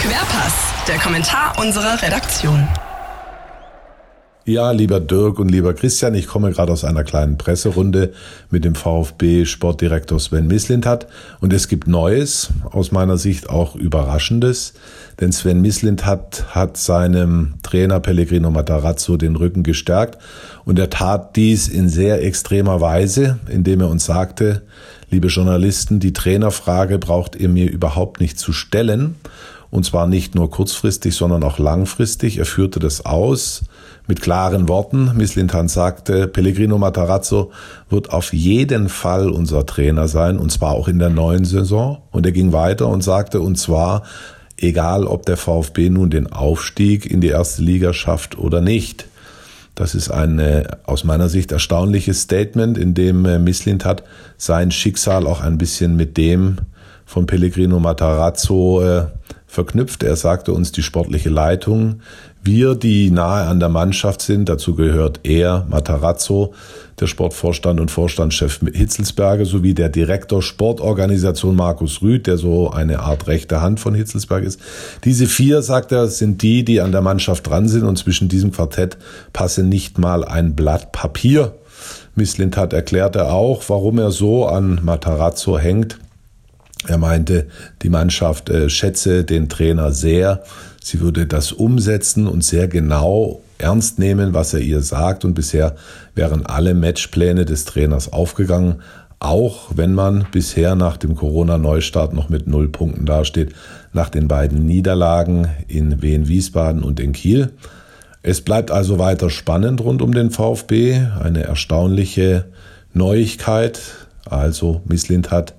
Querpass, 0.01 0.73
der 0.87 0.97
Kommentar 0.97 1.53
unserer 1.59 2.01
Redaktion. 2.01 2.67
Ja, 4.45 4.71
lieber 4.71 4.99
Dirk 4.99 5.37
und 5.37 5.49
lieber 5.49 5.75
Christian, 5.75 6.15
ich 6.15 6.25
komme 6.25 6.51
gerade 6.51 6.71
aus 6.71 6.83
einer 6.83 7.03
kleinen 7.03 7.37
Presserunde 7.37 8.11
mit 8.49 8.65
dem 8.65 8.73
VfB 8.73 9.45
Sportdirektor 9.45 10.19
Sven 10.19 10.47
Mislintat 10.47 11.05
und 11.39 11.53
es 11.53 11.67
gibt 11.67 11.87
Neues, 11.87 12.49
aus 12.71 12.91
meiner 12.91 13.19
Sicht 13.19 13.51
auch 13.51 13.75
Überraschendes, 13.75 14.73
denn 15.19 15.31
Sven 15.31 15.61
Mislintat 15.61 16.45
hat 16.49 16.77
seinem 16.77 17.53
Trainer 17.61 17.99
Pellegrino 17.99 18.49
Matarazzo 18.49 19.17
den 19.17 19.35
Rücken 19.35 19.61
gestärkt. 19.61 20.17
Und 20.65 20.79
er 20.79 20.89
tat 20.89 21.35
dies 21.35 21.67
in 21.67 21.89
sehr 21.89 22.23
extremer 22.23 22.81
Weise, 22.81 23.37
indem 23.47 23.81
er 23.81 23.89
uns 23.89 24.05
sagte, 24.05 24.63
liebe 25.11 25.27
Journalisten, 25.27 25.99
die 25.99 26.13
Trainerfrage 26.13 26.97
braucht 26.97 27.35
ihr 27.35 27.49
mir 27.49 27.69
überhaupt 27.69 28.19
nicht 28.19 28.39
zu 28.39 28.51
stellen 28.51 29.15
und 29.71 29.85
zwar 29.85 30.05
nicht 30.05 30.35
nur 30.35 30.51
kurzfristig, 30.51 31.15
sondern 31.15 31.43
auch 31.43 31.57
langfristig. 31.57 32.37
Er 32.37 32.45
führte 32.45 32.79
das 32.79 33.05
aus 33.05 33.63
mit 34.05 34.21
klaren 34.21 34.67
Worten. 34.67 35.11
Mislintan 35.15 35.69
sagte, 35.69 36.27
Pellegrino 36.27 36.77
Matarazzo 36.77 37.51
wird 37.89 38.11
auf 38.11 38.33
jeden 38.33 38.89
Fall 38.89 39.29
unser 39.29 39.65
Trainer 39.65 40.09
sein, 40.09 40.37
und 40.37 40.51
zwar 40.51 40.73
auch 40.73 40.89
in 40.89 40.99
der 40.99 41.09
neuen 41.09 41.45
Saison. 41.45 41.99
Und 42.11 42.25
er 42.25 42.33
ging 42.33 42.51
weiter 42.51 42.89
und 42.89 43.01
sagte, 43.01 43.39
und 43.39 43.57
zwar, 43.57 44.03
egal 44.57 45.05
ob 45.05 45.25
der 45.25 45.37
VfB 45.37 45.89
nun 45.89 46.09
den 46.09 46.31
Aufstieg 46.31 47.09
in 47.09 47.21
die 47.21 47.29
erste 47.29 47.63
Liga 47.63 47.93
schafft 47.93 48.37
oder 48.37 48.59
nicht. 48.59 49.05
Das 49.73 49.95
ist 49.95 50.11
ein 50.11 50.37
äh, 50.39 50.67
aus 50.83 51.05
meiner 51.05 51.29
Sicht 51.29 51.53
erstaunliches 51.53 52.21
Statement, 52.21 52.77
in 52.77 52.93
dem 52.93 53.25
äh, 53.25 53.39
Mislint 53.39 53.85
hat 53.85 54.03
sein 54.37 54.69
Schicksal 54.69 55.25
auch 55.25 55.39
ein 55.39 55.57
bisschen 55.57 55.95
mit 55.95 56.17
dem 56.17 56.57
von 57.05 57.25
Pellegrino 57.25 57.79
Matarazzo 57.79 58.81
äh, 58.81 59.05
verknüpft. 59.51 60.01
Er 60.01 60.15
sagte 60.15 60.53
uns 60.53 60.71
die 60.71 60.81
sportliche 60.81 61.29
Leitung. 61.29 61.99
Wir, 62.41 62.73
die 62.73 63.11
nahe 63.11 63.47
an 63.47 63.59
der 63.59 63.67
Mannschaft 63.67 64.21
sind, 64.21 64.47
dazu 64.47 64.75
gehört 64.75 65.19
er, 65.23 65.65
Matarazzo, 65.69 66.53
der 67.01 67.07
Sportvorstand 67.07 67.81
und 67.81 67.91
Vorstandschef 67.91 68.61
Hitzelsberger, 68.71 69.43
sowie 69.43 69.73
der 69.73 69.89
Direktor 69.89 70.41
Sportorganisation 70.41 71.57
Markus 71.57 72.01
Rüth, 72.01 72.27
der 72.27 72.37
so 72.37 72.71
eine 72.71 73.01
Art 73.01 73.27
rechte 73.27 73.61
Hand 73.61 73.81
von 73.81 73.93
Hitzelsberg 73.93 74.45
ist. 74.45 74.61
Diese 75.03 75.27
vier, 75.27 75.61
sagt 75.61 75.91
er, 75.91 76.07
sind 76.07 76.41
die, 76.41 76.63
die 76.63 76.79
an 76.79 76.93
der 76.93 77.01
Mannschaft 77.01 77.45
dran 77.47 77.67
sind 77.67 77.83
und 77.83 77.97
zwischen 77.97 78.29
diesem 78.29 78.53
Quartett 78.53 78.97
passe 79.33 79.63
nicht 79.63 79.97
mal 79.97 80.23
ein 80.23 80.55
Blatt 80.55 80.93
Papier. 80.93 81.55
Misslintat 82.15 82.71
erklärte 82.71 83.29
auch, 83.29 83.63
warum 83.67 83.99
er 83.99 84.11
so 84.11 84.47
an 84.47 84.79
Matarazzo 84.81 85.59
hängt. 85.59 85.97
Er 86.87 86.97
meinte, 86.97 87.47
die 87.83 87.89
Mannschaft 87.89 88.49
äh, 88.49 88.69
schätze 88.69 89.23
den 89.23 89.49
Trainer 89.49 89.91
sehr. 89.91 90.43
Sie 90.83 90.99
würde 90.99 91.27
das 91.27 91.51
umsetzen 91.51 92.27
und 92.27 92.43
sehr 92.43 92.67
genau 92.67 93.41
ernst 93.59 93.99
nehmen, 93.99 94.33
was 94.33 94.53
er 94.53 94.61
ihr 94.61 94.81
sagt. 94.81 95.23
Und 95.23 95.35
bisher 95.35 95.75
wären 96.15 96.45
alle 96.45 96.73
Matchpläne 96.73 97.45
des 97.45 97.65
Trainers 97.65 98.11
aufgegangen, 98.11 98.81
auch 99.19 99.69
wenn 99.75 99.93
man 99.93 100.25
bisher 100.31 100.73
nach 100.73 100.97
dem 100.97 101.15
Corona-Neustart 101.15 102.13
noch 102.13 102.29
mit 102.29 102.47
null 102.47 102.69
Punkten 102.69 103.05
dasteht, 103.05 103.53
nach 103.93 104.09
den 104.09 104.27
beiden 104.27 104.65
Niederlagen 104.65 105.47
in 105.67 106.01
Wien-Wiesbaden 106.01 106.81
und 106.81 106.99
in 106.99 107.11
Kiel. 107.11 107.51
Es 108.23 108.41
bleibt 108.41 108.71
also 108.71 108.97
weiter 108.97 109.29
spannend 109.29 109.81
rund 109.81 110.01
um 110.01 110.13
den 110.13 110.31
VfB. 110.31 111.05
Eine 111.21 111.43
erstaunliche 111.43 112.45
Neuigkeit. 112.93 113.79
Also 114.25 114.81
Misslind 114.85 115.29
hat 115.29 115.53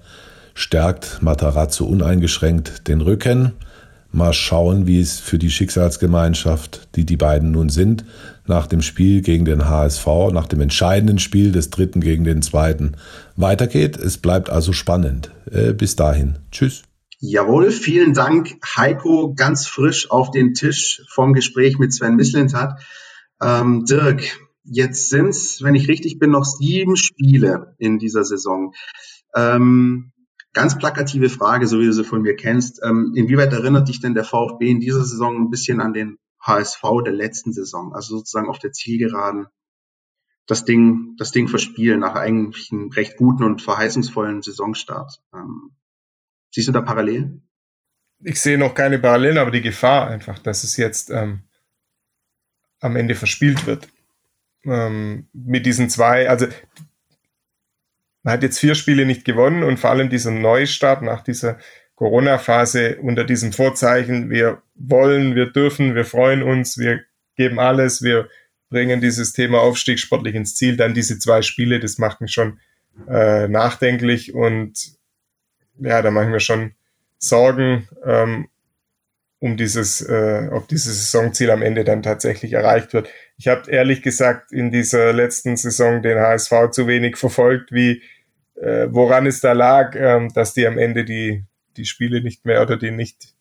stärkt 0.55 1.23
Matarazzo 1.23 1.85
uneingeschränkt 1.85 2.89
den 2.89 3.01
Rücken. 3.01 3.53
Mal 4.11 4.35
schauen, 4.35 4.87
wie 4.87 5.01
es 5.01 5.21
für 5.21 5.39
die 5.39 5.51
Schicksalsgemeinschaft, 5.51 6.89
die 6.97 7.07
die 7.07 7.17
beiden 7.17 7.51
nun 7.51 7.71
sind, 7.71 8.05
nach 8.47 8.67
dem 8.67 8.83
Spiel 8.83 9.23
gegen 9.23 9.47
den 9.47 9.69
HSV, 9.69 10.07
nach 10.33 10.47
dem 10.47 10.61
entscheidenden 10.61 11.19
Spiel 11.19 11.53
des 11.53 11.71
dritten 11.71 12.01
gegen 12.01 12.25
den 12.25 12.43
zweiten 12.43 12.97
weitergeht. 13.37 13.97
Es 13.97 14.19
bleibt 14.19 14.51
also 14.51 14.73
spannend. 14.73 15.31
Äh, 15.51 15.73
bis 15.73 15.97
dahin. 15.97 16.39
Tschüss. 16.51 16.83
Jawohl, 17.25 17.71
vielen 17.71 18.15
Dank, 18.15 18.57
Heiko, 18.77 19.33
ganz 19.35 19.67
frisch 19.69 20.11
auf 20.11 20.33
den 20.33 20.55
Tisch 20.55 21.03
vom 21.09 21.35
Gespräch 21.35 21.79
mit 21.79 21.95
Sven 21.95 22.17
Mislintat. 22.17 22.81
Ähm, 23.41 23.85
Dirk, 23.85 24.41
jetzt 24.65 25.09
sind 25.09 25.29
es, 25.29 25.63
wenn 25.63 25.77
ich 25.77 25.89
richtig 25.89 26.19
bin, 26.19 26.31
noch 26.31 26.45
sieben 26.45 26.97
Spiele 26.97 27.75
in 27.79 27.99
dieser 27.99 28.25
Saison. 28.25 28.75
Ähm, 29.35 30.12
Ganz 30.53 30.77
plakative 30.79 31.31
Frage, 31.31 31.67
so 31.67 31.81
wie 31.81 31.87
du 31.87 31.93
sie 31.93 32.05
von 32.05 32.23
mir 32.23 32.37
kennst. 32.37 32.81
Ähm, 32.85 33.13
inwieweit 33.17 33.53
erinnert 33.53 33.89
dich 33.89 34.01
denn 34.01 34.15
der 34.15 34.25
VfB 34.25 34.71
in 34.71 34.81
dieser 34.81 35.05
Saison 35.05 35.37
ein 35.37 35.51
bisschen 35.51 35.81
an 35.81 35.93
den 35.93 36.19
HSV 36.41 36.83
der 37.05 37.13
letzten 37.13 37.53
Saison, 37.53 37.95
also 37.95 38.19
sozusagen 38.19 38.49
auf 38.49 38.59
der 38.59 38.73
Zielgeraden 38.73 39.47
das 40.47 40.65
Ding, 40.65 41.15
das 41.19 41.31
Ding 41.33 41.49
verspielen 41.49 42.01
nach 42.01 42.15
eigentlich 42.15 42.73
einem 42.73 42.91
recht 42.91 43.17
guten 43.17 43.45
und 43.45 43.63
verheißungsvollen 43.63 44.43
Saisonstart. 44.43 45.23
Ähm, 45.33 45.73
siehst 46.51 46.69
du 46.69 46.73
da 46.73 46.81
Parallelen? 46.81 47.49
Ich 48.25 48.41
sehe 48.41 48.59
noch 48.59 48.75
keine 48.75 48.99
Parallelen, 48.99 49.39
aber 49.39 49.51
die 49.51 49.63
Gefahr 49.63 50.09
einfach, 50.09 50.39
dass 50.39 50.65
es 50.65 50.77
jetzt 50.77 51.11
ähm, 51.11 51.43
am 52.81 52.97
Ende 52.97 53.15
verspielt 53.15 53.67
wird. 53.67 53.89
Ähm, 54.65 55.29
mit 55.33 55.67
diesen 55.67 55.89
zwei, 55.89 56.29
also 56.29 56.47
man 58.23 58.35
hat 58.35 58.43
jetzt 58.43 58.59
vier 58.59 58.75
Spiele 58.75 59.07
nicht 59.07 59.25
gewonnen 59.25 59.63
und 59.63 59.79
vor 59.79 59.91
allem 59.91 60.09
dieser 60.09 60.31
Neustart 60.31 61.03
nach 61.03 61.23
dieser 61.23 61.59
Corona-Phase 61.97 62.99
unter 63.01 63.25
diesem 63.25 63.53
Vorzeichen, 63.53 64.31
wir 64.31 64.63
wollen, 64.75 65.35
wir 65.35 65.47
dürfen, 65.47 65.95
wir 65.95 66.05
freuen 66.05 66.43
uns, 66.43 66.79
wir 66.79 67.01
geben 67.37 67.59
alles, 67.59 68.03
wir 68.03 68.29
bringen 68.71 69.01
dieses 69.01 69.33
Thema 69.33 69.61
Aufstieg 69.61 69.99
sportlich 69.99 70.35
ins 70.35 70.55
Ziel. 70.55 70.77
Dann 70.77 70.95
diese 70.95 71.19
zwei 71.19 71.43
Spiele, 71.43 71.79
das 71.79 71.99
macht 71.99 72.21
mich 72.21 72.33
schon 72.33 72.59
äh, 73.09 73.47
nachdenklich 73.49 74.35
und 74.35 74.97
ja, 75.79 76.03
da 76.03 76.11
mache 76.11 76.25
ich 76.25 76.31
mir 76.31 76.41
schon 76.41 76.73
Sorgen, 77.19 77.89
ähm, 78.05 78.49
um 79.43 79.57
dieses, 79.57 80.01
äh, 80.01 80.49
ob 80.53 80.69
dieses 80.69 81.11
Saisonziel 81.11 81.51
am 81.51 81.63
Ende 81.63 81.83
dann 81.83 82.05
tatsächlich 82.05 82.53
erreicht 82.53 82.93
wird. 82.93 83.09
Ich 83.37 83.49
habe 83.49 83.69
ehrlich 83.69 84.01
gesagt 84.01 84.53
in 84.53 84.71
dieser 84.71 85.13
letzten 85.13 85.57
Saison 85.57 86.01
den 86.01 86.17
HSV 86.17 86.71
zu 86.71 86.87
wenig 86.87 87.17
verfolgt, 87.17 87.73
wie 87.73 88.05
äh, 88.55 88.87
woran 88.89 89.27
es 89.27 89.41
da 89.41 89.53
lag, 89.53 89.97
ähm, 89.97 90.33
dass 90.33 90.55
die 90.55 90.65
am 90.65 90.79
Ende 90.79 91.05
die 91.05 91.43
die 91.77 91.87
Spiele 91.87 92.23
nicht 92.23 92.47
mehr 92.47 92.63
oder 92.63 92.77
die 92.77 92.93
nicht 92.93 93.35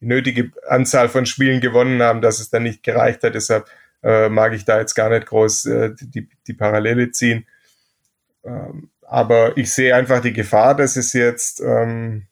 die 0.00 0.06
nötige 0.06 0.50
Anzahl 0.66 1.10
von 1.10 1.26
Spielen 1.26 1.60
gewonnen 1.60 2.00
haben, 2.02 2.22
dass 2.22 2.40
es 2.40 2.48
dann 2.48 2.62
nicht 2.62 2.82
gereicht 2.82 3.22
hat. 3.22 3.34
Deshalb 3.34 3.68
äh, 4.02 4.30
mag 4.30 4.54
ich 4.54 4.64
da 4.64 4.78
jetzt 4.78 4.94
gar 4.94 5.10
nicht 5.10 5.26
groß 5.26 5.66
äh, 5.66 5.90
die, 6.00 6.26
die 6.46 6.54
Parallele 6.54 7.10
ziehen. 7.10 7.46
Ähm, 8.44 8.88
aber 9.02 9.58
ich 9.58 9.70
sehe 9.72 9.94
einfach 9.94 10.22
die 10.22 10.32
Gefahr, 10.32 10.74
dass 10.74 10.96
es 10.96 11.12
jetzt, 11.12 11.60
ähm, 11.60 12.28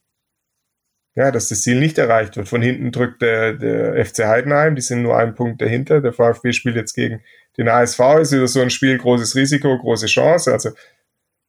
ja, 1.16 1.30
dass 1.30 1.48
das 1.48 1.62
Ziel 1.62 1.80
nicht 1.80 1.96
erreicht 1.96 2.36
wird. 2.36 2.46
Von 2.46 2.60
hinten 2.60 2.92
drückt 2.92 3.22
der, 3.22 3.54
der 3.54 4.04
FC 4.04 4.26
Heidenheim, 4.26 4.76
die 4.76 4.82
sind 4.82 5.02
nur 5.02 5.16
einen 5.16 5.34
Punkt 5.34 5.62
dahinter. 5.62 6.02
Der 6.02 6.12
VfB 6.12 6.52
spielt 6.52 6.76
jetzt 6.76 6.94
gegen 6.94 7.22
den 7.56 7.68
ASV, 7.68 8.00
ist 8.20 8.32
wieder 8.32 8.46
so 8.46 8.60
ein 8.60 8.68
Spiel, 8.68 8.98
großes 8.98 9.34
Risiko, 9.34 9.78
große 9.78 10.06
Chance. 10.06 10.52
Also 10.52 10.70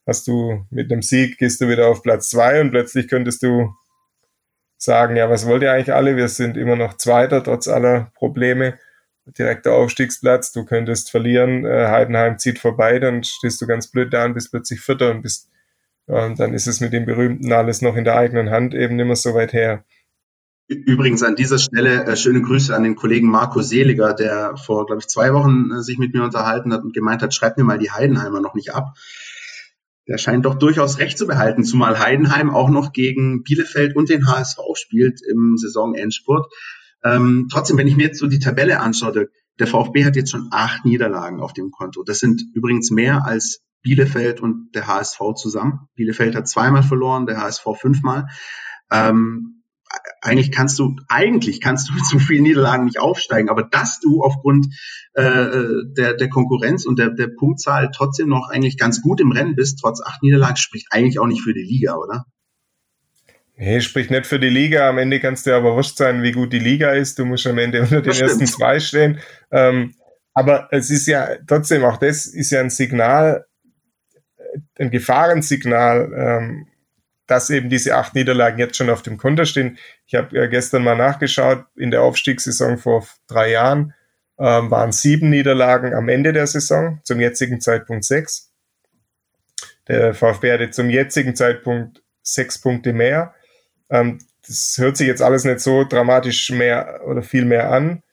hast 0.05 0.25
du 0.27 0.65
mit 0.69 0.89
einem 0.89 1.01
Sieg, 1.01 1.37
gehst 1.37 1.59
du 1.59 1.67
wieder 1.67 1.87
auf 1.87 2.01
Platz 2.01 2.29
zwei 2.29 2.61
und 2.61 2.71
plötzlich 2.71 3.09
könntest 3.09 3.43
du 3.43 3.75
sagen, 4.77 5.17
ja, 5.17 5.29
was 5.29 5.45
wollt 5.45 5.63
ihr 5.63 5.73
eigentlich 5.73 5.93
alle? 5.93 6.15
Wir 6.15 6.29
sind 6.29 6.55
immer 6.55 6.77
noch 6.77 6.95
Zweiter, 6.95 7.43
trotz 7.43 7.67
aller 7.67 8.11
Probleme. 8.15 8.79
Direkter 9.25 9.73
Aufstiegsplatz, 9.73 10.53
du 10.53 10.63
könntest 10.63 11.11
verlieren, 11.11 11.65
äh, 11.65 11.87
Heidenheim 11.87 12.37
zieht 12.37 12.59
vorbei, 12.59 12.99
dann 12.99 13.25
stehst 13.25 13.59
du 13.59 13.67
ganz 13.67 13.87
blöd 13.87 14.13
da 14.13 14.23
und 14.23 14.33
bist 14.33 14.51
plötzlich 14.51 14.79
Vierter 14.79 15.11
und 15.11 15.23
bist, 15.23 15.49
äh, 16.07 16.33
dann 16.35 16.53
ist 16.53 16.67
es 16.67 16.79
mit 16.79 16.93
dem 16.93 17.05
Berühmten 17.05 17.51
alles 17.53 17.81
noch 17.81 17.95
in 17.95 18.03
der 18.03 18.15
eigenen 18.15 18.49
Hand 18.49 18.73
eben 18.73 18.95
nicht 18.95 19.05
mehr 19.05 19.15
so 19.15 19.33
weit 19.33 19.53
her. 19.53 19.85
Übrigens 20.67 21.23
an 21.23 21.35
dieser 21.35 21.59
Stelle 21.59 22.03
äh, 22.03 22.17
schöne 22.17 22.41
Grüße 22.41 22.75
an 22.75 22.83
den 22.83 22.95
Kollegen 22.95 23.29
Marco 23.29 23.61
Seliger, 23.61 24.13
der 24.13 24.57
vor, 24.57 24.85
glaube 24.85 24.99
ich, 24.99 25.07
zwei 25.07 25.33
Wochen 25.33 25.71
äh, 25.71 25.81
sich 25.81 25.97
mit 25.97 26.13
mir 26.13 26.23
unterhalten 26.23 26.73
hat 26.73 26.83
und 26.83 26.93
gemeint 26.93 27.21
hat, 27.21 27.33
schreib 27.33 27.57
mir 27.57 27.63
mal 27.63 27.79
die 27.79 27.91
Heidenheimer 27.91 28.41
noch 28.41 28.53
nicht 28.53 28.73
ab 28.73 28.93
der 30.07 30.17
scheint 30.17 30.45
doch 30.45 30.55
durchaus 30.55 30.99
recht 30.99 31.17
zu 31.17 31.27
behalten, 31.27 31.63
zumal 31.63 31.99
Heidenheim 31.99 32.49
auch 32.49 32.69
noch 32.69 32.93
gegen 32.93 33.43
Bielefeld 33.43 33.95
und 33.95 34.09
den 34.09 34.27
HSV 34.27 34.57
spielt 34.75 35.19
im 35.21 35.57
Saisonendspurt. 35.57 36.51
Ähm, 37.03 37.47
trotzdem, 37.51 37.77
wenn 37.77 37.87
ich 37.87 37.97
mir 37.97 38.07
jetzt 38.07 38.19
so 38.19 38.27
die 38.27 38.39
Tabelle 38.39 38.79
anschaue, 38.79 39.29
der 39.59 39.67
VfB 39.67 40.05
hat 40.05 40.15
jetzt 40.15 40.31
schon 40.31 40.47
acht 40.51 40.85
Niederlagen 40.85 41.41
auf 41.41 41.53
dem 41.53 41.71
Konto. 41.71 42.03
Das 42.03 42.19
sind 42.19 42.41
übrigens 42.53 42.89
mehr 42.89 43.25
als 43.25 43.61
Bielefeld 43.87 44.41
und 44.41 44.71
der 44.75 44.87
HSV 44.87 45.17
zusammen. 45.35 45.87
Bielefeld 45.95 46.35
hat 46.35 46.47
zweimal 46.47 46.83
verloren, 46.83 47.25
der 47.25 47.41
HSV 47.41 47.65
fünfmal. 47.79 48.27
Ähm, 48.91 49.63
eigentlich 50.21 50.51
kannst 50.51 50.77
du, 50.77 50.97
eigentlich 51.07 51.61
kannst 51.61 51.87
du 51.87 51.93
mit 51.95 52.05
so 52.05 52.19
vielen 52.19 52.43
Niederlagen 52.43 52.83
nicht 52.83 52.99
aufsteigen, 52.99 53.49
aber 53.49 53.63
dass 53.63 54.01
du 54.01 54.23
aufgrund 54.23 54.67
äh, 55.13 55.23
der, 55.95 56.15
der 56.15 56.29
Konkurrenz 56.29 56.85
und 56.85 56.99
der, 56.99 57.11
der 57.11 57.29
Punktzahl 57.29 57.89
trotzdem 57.95 58.27
noch 58.27 58.49
eigentlich 58.49 58.77
ganz 58.77 59.01
gut 59.01 59.21
im 59.21 59.31
Rennen 59.31 59.55
bist, 59.55 59.79
trotz 59.81 60.01
acht 60.01 60.21
Niederlagen, 60.21 60.57
spricht 60.57 60.87
eigentlich 60.91 61.19
auch 61.19 61.27
nicht 61.27 61.41
für 61.41 61.53
die 61.53 61.63
Liga, 61.63 61.95
oder? 61.95 62.25
Nee, 63.55 63.79
spricht 63.79 64.11
nicht 64.11 64.27
für 64.27 64.39
die 64.39 64.49
Liga. 64.49 64.89
Am 64.89 64.97
Ende 64.97 65.21
kannst 65.21 65.47
du 65.47 65.55
aber 65.55 65.75
wurscht 65.75 65.97
sein, 65.97 66.23
wie 66.23 66.33
gut 66.33 66.51
die 66.51 66.59
Liga 66.59 66.91
ist. 66.91 67.17
Du 67.19 67.25
musst 67.25 67.47
am 67.47 67.57
Ende 67.57 67.81
unter 67.81 68.01
den 68.01 68.13
ersten 68.13 68.45
zwei 68.45 68.81
stehen. 68.81 69.19
Ähm, 69.49 69.93
aber 70.33 70.67
es 70.71 70.91
ist 70.91 71.07
ja 71.07 71.29
trotzdem, 71.47 71.83
auch 71.85 71.97
das 71.97 72.27
ist 72.27 72.51
ja 72.51 72.59
ein 72.59 72.69
Signal, 72.69 73.47
ein 74.79 74.91
Gefahrensignal, 74.91 76.13
ähm, 76.15 76.67
dass 77.27 77.49
eben 77.49 77.69
diese 77.69 77.95
acht 77.95 78.15
Niederlagen 78.15 78.57
jetzt 78.57 78.77
schon 78.77 78.89
auf 78.89 79.01
dem 79.01 79.17
Konter 79.17 79.45
stehen. 79.45 79.77
Ich 80.05 80.15
habe 80.15 80.37
äh, 80.37 80.47
gestern 80.47 80.83
mal 80.83 80.95
nachgeschaut, 80.95 81.65
in 81.75 81.91
der 81.91 82.01
Aufstiegssaison 82.01 82.77
vor 82.77 83.05
drei 83.27 83.51
Jahren 83.51 83.93
ähm, 84.39 84.71
waren 84.71 84.91
sieben 84.91 85.29
Niederlagen 85.29 85.93
am 85.93 86.09
Ende 86.09 86.31
der 86.31 86.47
Saison, 86.47 86.99
zum 87.03 87.19
jetzigen 87.19 87.59
Zeitpunkt 87.59 88.05
sechs. 88.05 88.53
Der 89.87 90.13
VfB 90.13 90.51
hatte 90.51 90.69
zum 90.69 90.89
jetzigen 90.89 91.35
Zeitpunkt 91.35 92.01
sechs 92.21 92.59
Punkte 92.59 92.93
mehr. 92.93 93.33
Ähm, 93.89 94.19
das 94.47 94.75
hört 94.77 94.95
sich 94.97 95.07
jetzt 95.07 95.21
alles 95.21 95.43
nicht 95.43 95.59
so 95.59 95.83
dramatisch 95.83 96.51
mehr 96.51 97.01
oder 97.05 97.21
viel 97.21 97.45
mehr 97.45 97.71
an, 97.71 98.03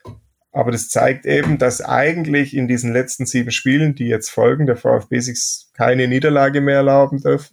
aber 0.54 0.70
das 0.70 0.88
zeigt 0.88 1.26
eben, 1.26 1.58
dass 1.58 1.80
eigentlich 1.80 2.56
in 2.56 2.68
diesen 2.68 2.92
letzten 2.92 3.26
sieben 3.26 3.50
Spielen, 3.50 3.96
die 3.96 4.06
jetzt 4.06 4.30
folgen, 4.30 4.66
der 4.66 4.76
VfB 4.76 5.18
sich 5.18 5.66
keine 5.74 6.06
Niederlage 6.06 6.60
mehr 6.60 6.76
erlauben 6.76 7.20
darf, 7.20 7.50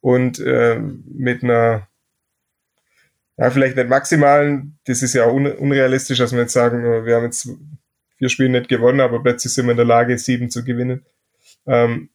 und 0.00 0.38
äh, 0.40 0.78
mit 0.78 1.42
einer, 1.42 1.88
ja, 3.36 3.50
vielleicht 3.50 3.76
nicht 3.76 3.88
maximalen, 3.88 4.78
das 4.86 5.02
ist 5.02 5.14
ja 5.14 5.26
un 5.26 5.46
unrealistisch, 5.46 6.18
dass 6.18 6.32
wir 6.32 6.40
jetzt 6.40 6.52
sagen, 6.52 7.04
wir 7.04 7.14
haben 7.14 7.24
jetzt 7.24 7.48
vier 8.18 8.28
Spiele 8.28 8.50
nicht 8.50 8.68
gewonnen, 8.68 9.00
aber 9.00 9.22
plötzlich 9.22 9.52
sind 9.52 9.66
wir 9.66 9.72
in 9.72 9.78
der 9.78 9.86
Lage, 9.86 10.18
sieben 10.18 10.50
zu 10.50 10.64
gewinnen. 10.64 11.04
Ähm, 11.66 12.10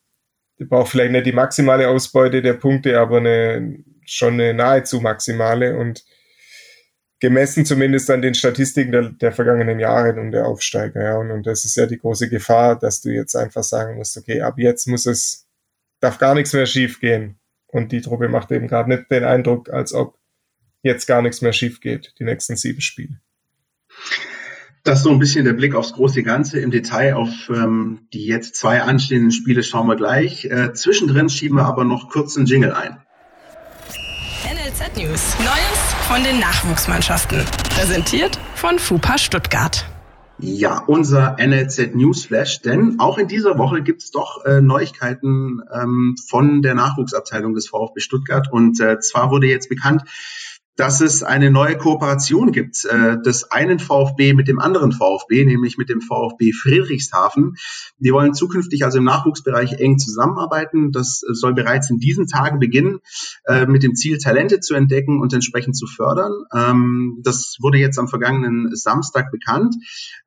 ich 0.58 0.68
brauche 0.70 0.90
vielleicht 0.90 1.12
nicht 1.12 1.26
die 1.26 1.32
maximale 1.32 1.90
Ausbeute 1.90 2.42
der 2.42 2.54
Punkte, 2.54 3.00
aber 3.00 3.18
eine, 3.18 3.80
schon 4.06 4.34
eine 4.34 4.54
nahezu 4.54 5.02
maximale 5.02 5.78
und 5.78 6.06
gemessen 7.22 7.66
zumindest 7.66 8.10
an 8.10 8.22
den 8.22 8.34
Statistiken 8.34 8.92
der, 8.92 9.10
der 9.10 9.32
vergangenen 9.32 9.80
Jahre 9.80 10.20
und 10.20 10.32
der 10.32 10.48
Aufsteiger. 10.48 11.02
Ja. 11.02 11.18
Und, 11.18 11.32
und 11.32 11.48
das 11.48 11.64
ist 11.64 11.78
ja 11.78 11.86
die 11.86 12.00
große 12.00 12.28
Gefahr, 12.28 12.78
dass 12.78 13.00
du 13.00 13.10
jetzt 13.10 13.36
einfach 13.36 13.64
sagen 13.64 13.96
musst, 13.96 14.18
okay, 14.18 14.42
ab 14.42 14.56
jetzt 14.58 14.88
muss 14.88 15.06
es, 15.06 15.48
darf 16.02 16.18
gar 16.18 16.34
nichts 16.34 16.52
mehr 16.52 16.66
schief 16.66 17.00
gehen. 17.00 17.38
Und 17.68 17.94
die 17.94 18.02
Truppe 18.02 18.28
macht 18.28 18.52
eben 18.52 18.68
gerade 18.68 18.90
nicht 18.90 19.10
den 19.10 19.24
Eindruck, 19.24 19.70
als 19.70 19.94
ob 19.94 20.18
jetzt 20.82 21.06
gar 21.06 21.22
nichts 21.22 21.42
mehr 21.42 21.54
schief 21.54 21.80
geht, 21.80 22.16
die 22.20 22.26
nächsten 22.26 22.58
sieben 22.58 22.82
Spiele. 22.82 23.22
Das 24.84 24.98
ist 24.98 25.04
so 25.04 25.12
ein 25.12 25.20
bisschen 25.20 25.46
der 25.46 25.54
Blick 25.54 25.76
aufs 25.76 25.94
große 25.94 26.24
Ganze. 26.24 26.60
Im 26.60 26.72
Detail 26.72 27.14
auf 27.14 27.30
ähm, 27.50 28.08
die 28.14 28.26
jetzt 28.26 28.56
zwei 28.56 28.82
anstehenden 28.82 29.32
Spiele 29.32 29.62
schauen 29.62 29.88
wir 29.88 29.96
gleich. 29.96 30.46
Äh, 30.46 30.74
zwischendrin 30.74 31.30
schieben 31.30 31.58
wir 31.58 31.66
aber 31.66 31.84
noch 31.84 32.10
kurz 32.10 32.36
einen 32.36 32.48
Jingle 32.48 32.74
ein. 32.74 32.98
NLZ 34.44 34.98
News. 34.98 35.36
Neues 35.40 35.81
von 36.14 36.26
den 36.26 36.40
Nachwuchsmannschaften. 36.40 37.40
Präsentiert 37.74 38.38
von 38.56 38.80
FUPA 38.80 39.18
Stuttgart. 39.18 39.86
Ja, 40.40 40.84
unser 40.86 41.38
NLZ 41.40 41.96
Newsflash, 41.96 42.62
denn 42.62 43.00
auch 43.00 43.18
in 43.18 43.30
dieser 43.30 43.58
Woche 43.58 43.82
gibt's 43.82 44.12
doch 44.12 44.44
äh, 44.44 44.60
Neuigkeiten 44.60 45.62
ähm, 45.74 46.18
von 46.28 46.62
der 46.62 46.74
Nachwuchsabteilung 46.74 47.54
des 47.54 47.70
VfB 47.70 48.02
Stuttgart. 48.02 48.52
Und 48.52 48.82
äh, 48.82 49.00
zwar 49.00 49.32
wurde 49.32 49.48
jetzt 49.48 49.70
bekannt, 49.70 50.04
dass 50.78 51.02
es 51.02 51.22
eine 51.22 51.52
neue 51.52 51.78
Kooperation 51.78 52.52
gibt 52.52 52.86
äh, 52.86 53.22
des 53.22 53.52
einen 53.52 53.80
VfB 53.80 54.34
mit 54.34 54.48
dem 54.48 54.60
anderen 54.60 54.92
VfB, 54.92 55.46
nämlich 55.46 55.78
mit 55.78 55.90
dem 55.90 56.02
VfB 56.02 56.54
Friedrichshafen. 56.54 57.56
Die 57.98 58.12
wollen 58.12 58.34
zukünftig 58.34 58.86
also 58.86 59.00
im 59.00 59.04
Nachwuchsbereich 59.04 59.74
eng 59.74 59.98
zusammenarbeiten. 59.98 60.92
Das 60.92 61.22
soll 61.34 61.54
bereits 61.54 61.90
in 61.90 62.00
diesen 62.00 62.28
Tagen 62.28 62.60
beginnen, 62.60 63.00
äh, 63.46 63.66
mit 63.66 63.84
dem 63.84 63.96
Ziel, 63.96 64.18
Talente 64.18 64.60
zu 64.60 64.74
entdecken 64.74 65.20
und 65.20 65.34
entsprechend 65.34 65.76
zu 65.76 65.88
fördern. 65.88 66.32
Ähm, 66.54 67.20
das 67.24 67.58
wurde 67.60 67.78
jetzt 67.78 68.00
am 68.00 68.08
vergangenen 68.08 68.74
Samstag 68.76 69.32
bekannt. 69.32 69.76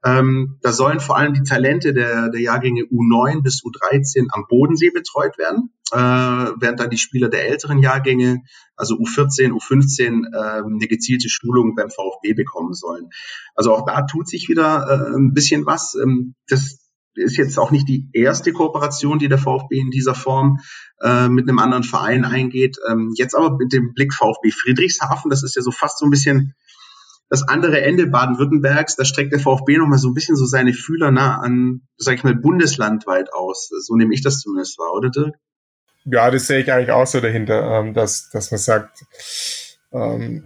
Ähm, 0.04 0.58
da 0.60 0.72
sollen 0.72 1.00
vor 1.00 1.16
allem 1.16 1.32
die 1.32 1.42
Talente 1.42 1.94
der, 1.94 2.28
der 2.28 2.40
Jahrgänge 2.40 2.82
U9 2.82 3.42
bis 3.42 3.62
U13 3.64 4.26
am 4.30 4.44
Bodensee 4.48 4.90
betreut 4.90 5.38
werden 5.38 5.70
äh, 5.92 5.96
während 5.96 6.80
dann 6.80 6.90
die 6.90 6.98
Spieler 6.98 7.28
der 7.28 7.48
älteren 7.48 7.78
Jahrgänge, 7.78 8.42
also 8.76 8.96
U14, 8.96 9.52
U15, 9.52 10.24
äh, 10.32 10.62
eine 10.64 10.88
gezielte 10.88 11.28
Schulung 11.28 11.74
beim 11.74 11.90
VfB 11.90 12.34
bekommen 12.34 12.74
sollen. 12.74 13.10
Also 13.54 13.74
auch 13.74 13.84
da 13.84 14.02
tut 14.02 14.28
sich 14.28 14.48
wieder 14.48 14.86
äh, 14.88 15.16
ein 15.16 15.32
bisschen 15.32 15.66
was. 15.66 15.94
Ähm, 15.94 16.34
das 16.48 16.78
ist 17.16 17.36
jetzt 17.36 17.58
auch 17.58 17.70
nicht 17.70 17.88
die 17.88 18.08
erste 18.12 18.52
Kooperation, 18.52 19.18
die 19.18 19.28
der 19.28 19.38
VfB 19.38 19.78
in 19.78 19.90
dieser 19.90 20.14
Form 20.14 20.58
äh, 21.00 21.28
mit 21.28 21.48
einem 21.48 21.58
anderen 21.58 21.84
Verein 21.84 22.24
eingeht. 22.24 22.78
Ähm, 22.90 23.12
jetzt 23.16 23.34
aber 23.34 23.56
mit 23.56 23.72
dem 23.72 23.92
Blick 23.94 24.12
VfB 24.12 24.50
Friedrichshafen, 24.50 25.30
das 25.30 25.42
ist 25.42 25.54
ja 25.54 25.62
so 25.62 25.70
fast 25.70 25.98
so 25.98 26.06
ein 26.06 26.10
bisschen 26.10 26.54
das 27.28 27.42
andere 27.48 27.80
Ende 27.80 28.06
Baden-Württembergs, 28.06 28.96
da 28.96 29.04
streckt 29.04 29.32
der 29.32 29.40
VfB 29.40 29.78
nochmal 29.78 29.98
so 29.98 30.08
ein 30.08 30.14
bisschen 30.14 30.36
so 30.36 30.44
seine 30.44 30.72
Fühler 30.72 31.10
nah 31.10 31.38
an, 31.38 31.82
sag 31.96 32.16
ich 32.16 32.24
mal, 32.24 32.34
bundeslandweit 32.34 33.32
aus. 33.32 33.70
So 33.80 33.96
nehme 33.96 34.14
ich 34.14 34.22
das 34.22 34.40
zumindest 34.40 34.78
wahr, 34.78 34.92
oder 34.92 35.10
Dirk? 35.10 35.34
Ja, 36.04 36.30
das 36.30 36.46
sehe 36.46 36.60
ich 36.60 36.72
eigentlich 36.72 36.90
auch 36.90 37.06
so 37.06 37.20
dahinter, 37.20 37.80
ähm, 37.80 37.94
dass, 37.94 38.30
dass 38.30 38.50
man 38.50 38.58
sagt, 38.58 39.04
ähm, 39.92 40.44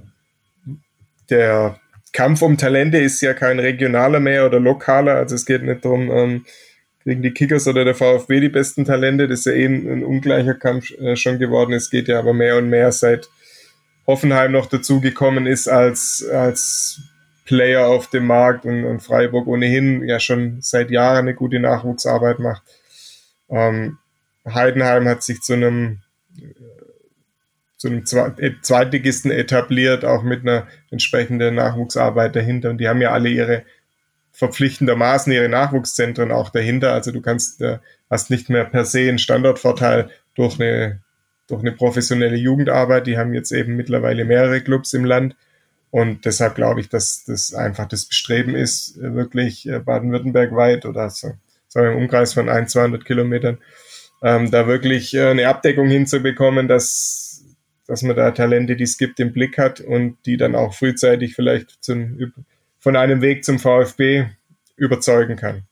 der 1.31 1.81
Kampf 2.13 2.43
um 2.43 2.57
Talente 2.57 2.99
ist 2.99 3.21
ja 3.21 3.35
kein 3.35 3.59
regionaler 3.59 4.21
mehr 4.21 4.47
oder 4.47 4.61
lokaler, 4.61 5.17
also 5.17 5.35
es 5.35 5.47
geht 5.47 5.63
nicht 5.63 5.85
darum, 5.85 6.11
ähm, 6.11 6.45
kriegen 7.03 7.23
die 7.23 7.33
Kickers 7.33 7.67
oder 7.67 7.85
der 7.85 7.95
VfB 7.95 8.41
die 8.41 8.49
besten 8.49 8.85
Talente, 8.85 9.29
das 9.29 9.41
ist 9.41 9.47
ja 9.47 9.53
eh 9.53 9.67
ein 9.67 10.05
ungleicher 10.05 10.55
Kampf 10.55 10.91
äh, 10.93 11.17
schon 11.17 11.39
geworden, 11.39 11.73
es 11.73 11.91
geht 11.91 12.09
ja 12.09 12.19
aber 12.19 12.35
mehr 12.35 12.57
und 12.57 12.69
mehr 12.69 12.93
seit 12.93 13.29
Hoffenheim 14.07 14.53
noch 14.53 14.67
dazugekommen 14.67 15.47
ist 15.47 15.69
als, 15.69 16.27
als 16.33 17.01
Player 17.45 17.87
auf 17.87 18.09
dem 18.09 18.27
Markt 18.27 18.65
und, 18.65 18.85
und 18.85 19.01
Freiburg 19.01 19.47
ohnehin 19.47 20.07
ja 20.07 20.21
schon 20.21 20.59
seit 20.61 20.91
Jahren 20.91 21.29
eine 21.29 21.35
gute 21.35 21.59
Nachwuchsarbeit 21.61 22.39
macht. 22.39 22.63
Ähm, 23.51 23.99
Heidenheim 24.55 25.09
hat 25.09 25.23
sich 25.23 25.41
zu 25.41 25.55
einem 25.55 26.03
zu 27.77 27.89
einem 27.89 28.05
äh, 28.39 28.53
Zweitligisten 28.61 29.31
etabliert, 29.31 30.05
auch 30.05 30.23
mit 30.23 30.43
einer 30.43 30.67
entsprechenden 30.91 31.55
Nachwuchsarbeit 31.55 32.35
dahinter. 32.35 32.71
Und 32.71 32.79
die 32.79 32.89
haben 32.89 33.01
ja 33.01 33.13
alle 33.13 33.29
ihre 33.29 33.63
verpflichtendermaßen 34.33 35.33
ihre 35.33 35.49
Nachwuchszentren 35.49 36.33
auch 36.33 36.51
dahinter. 36.51 36.93
Also 36.93 37.13
du 37.13 37.21
kannst, 37.21 37.61
äh, 37.61 37.79
hast 38.11 38.31
nicht 38.31 38.51
mehr 38.51 38.65
per 38.65 38.85
se 38.85 39.09
einen 39.09 39.19
Standortvorteil 39.19 40.11
durch 40.35 40.61
eine 40.61 41.01
durch 41.49 41.63
eine 41.63 41.73
professionelle 41.73 42.37
Jugendarbeit. 42.37 43.07
Die 43.07 43.19
haben 43.19 43.35
jetzt 43.35 43.53
eben 43.53 43.75
mittlerweile 43.75 44.25
mehrere 44.25 44.61
Clubs 44.61 44.93
im 44.93 45.05
Land. 45.05 45.35
Und 45.91 46.27
deshalb 46.27 46.55
glaube 46.55 46.81
ich, 46.81 46.91
dass 46.91 47.25
das 47.25 47.55
einfach 47.55 47.89
das 47.89 48.05
Bestreben 48.05 48.55
ist, 48.55 49.01
wirklich 49.01 49.67
äh, 49.67 49.79
Baden-Württemberg 49.79 50.55
weit 50.55 50.85
oder 50.85 51.09
so, 51.09 51.33
sagen 51.67 51.87
wir 51.87 51.93
im 51.93 51.99
Umkreis 52.03 52.35
von 52.35 52.51
ein, 52.51 52.69
200 52.69 53.07
Kilometern, 53.07 53.59
ähm, 54.23 54.51
da 54.51 54.67
wirklich 54.67 55.15
äh, 55.15 55.31
eine 55.31 55.49
Abdeckung 55.49 55.89
hinzubekommen, 55.89 56.69
dass, 56.69 57.45
dass 57.87 58.03
man 58.03 58.17
da 58.17 58.31
Talente, 58.31 58.77
die 58.77 58.85
es 58.85 58.99
gibt, 58.99 59.21
im 59.21 59.33
Blick 59.33 59.59
hat 59.59 59.81
und 59.81 60.19
die 60.27 60.37
dann 60.37 60.55
auch 60.55 60.75
frühzeitig 60.75 61.35
vielleicht 61.35 61.83
zum, 61.83 62.33
von 62.79 62.97
einem 62.97 63.23
Weg 63.23 63.45
zum 63.45 63.59
VfB 63.59 64.27
überzeugen 64.77 65.37
kann. 65.37 65.63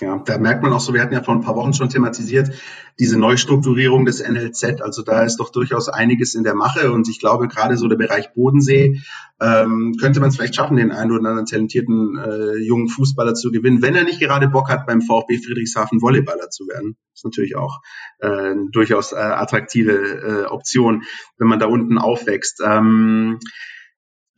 Ja, 0.00 0.16
da 0.24 0.38
merkt 0.38 0.62
man 0.62 0.72
auch 0.72 0.80
so, 0.80 0.94
wir 0.94 1.02
hatten 1.02 1.12
ja 1.12 1.22
vor 1.22 1.34
ein 1.34 1.40
paar 1.40 1.56
Wochen 1.56 1.72
schon 1.72 1.88
thematisiert, 1.88 2.52
diese 3.00 3.18
Neustrukturierung 3.18 4.04
des 4.04 4.26
NLZ. 4.26 4.80
Also 4.80 5.02
da 5.02 5.22
ist 5.22 5.38
doch 5.38 5.50
durchaus 5.50 5.88
einiges 5.88 6.36
in 6.36 6.44
der 6.44 6.54
Mache 6.54 6.92
und 6.92 7.08
ich 7.08 7.18
glaube, 7.18 7.48
gerade 7.48 7.76
so 7.76 7.88
der 7.88 7.96
Bereich 7.96 8.32
Bodensee 8.32 9.00
ähm, 9.40 9.96
könnte 10.00 10.20
man 10.20 10.28
es 10.28 10.36
vielleicht 10.36 10.54
schaffen, 10.54 10.76
den 10.76 10.92
einen 10.92 11.10
oder 11.10 11.28
anderen 11.28 11.46
talentierten 11.46 12.16
äh, 12.16 12.56
jungen 12.58 12.88
Fußballer 12.88 13.34
zu 13.34 13.50
gewinnen, 13.50 13.82
wenn 13.82 13.96
er 13.96 14.04
nicht 14.04 14.20
gerade 14.20 14.48
Bock 14.48 14.68
hat, 14.68 14.86
beim 14.86 15.02
VfB 15.02 15.38
Friedrichshafen 15.38 16.00
Volleyballer 16.00 16.50
zu 16.50 16.68
werden. 16.68 16.96
Ist 17.12 17.24
natürlich 17.24 17.56
auch 17.56 17.80
äh, 18.20 18.54
durchaus 18.70 19.12
äh, 19.12 19.16
attraktive 19.16 19.92
äh, 19.92 20.44
Option, 20.46 21.02
wenn 21.38 21.48
man 21.48 21.58
da 21.58 21.66
unten 21.66 21.98
aufwächst. 21.98 22.62
Ähm, 22.64 23.40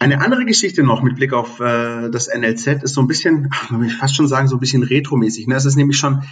eine 0.01 0.23
andere 0.23 0.47
Geschichte 0.47 0.83
noch 0.83 1.03
mit 1.03 1.17
Blick 1.17 1.33
auf 1.33 1.61
äh, 1.61 2.11
das 2.11 2.29
NLZ 2.29 2.83
ist 2.83 2.95
so 2.95 3.03
ein 3.03 3.07
bisschen, 3.07 3.51
man 3.71 3.83
will 3.83 3.91
fast 3.91 4.17
schon 4.17 4.27
sagen, 4.27 4.49
so 4.49 4.57
ein 4.57 4.61
bisschen 4.61 4.83
retromäßig. 4.83 5.47
Ne? 5.47 5.55
Es 5.55 5.67
ist 5.67 5.77
nämlich 5.77 5.99
schon 5.99 6.23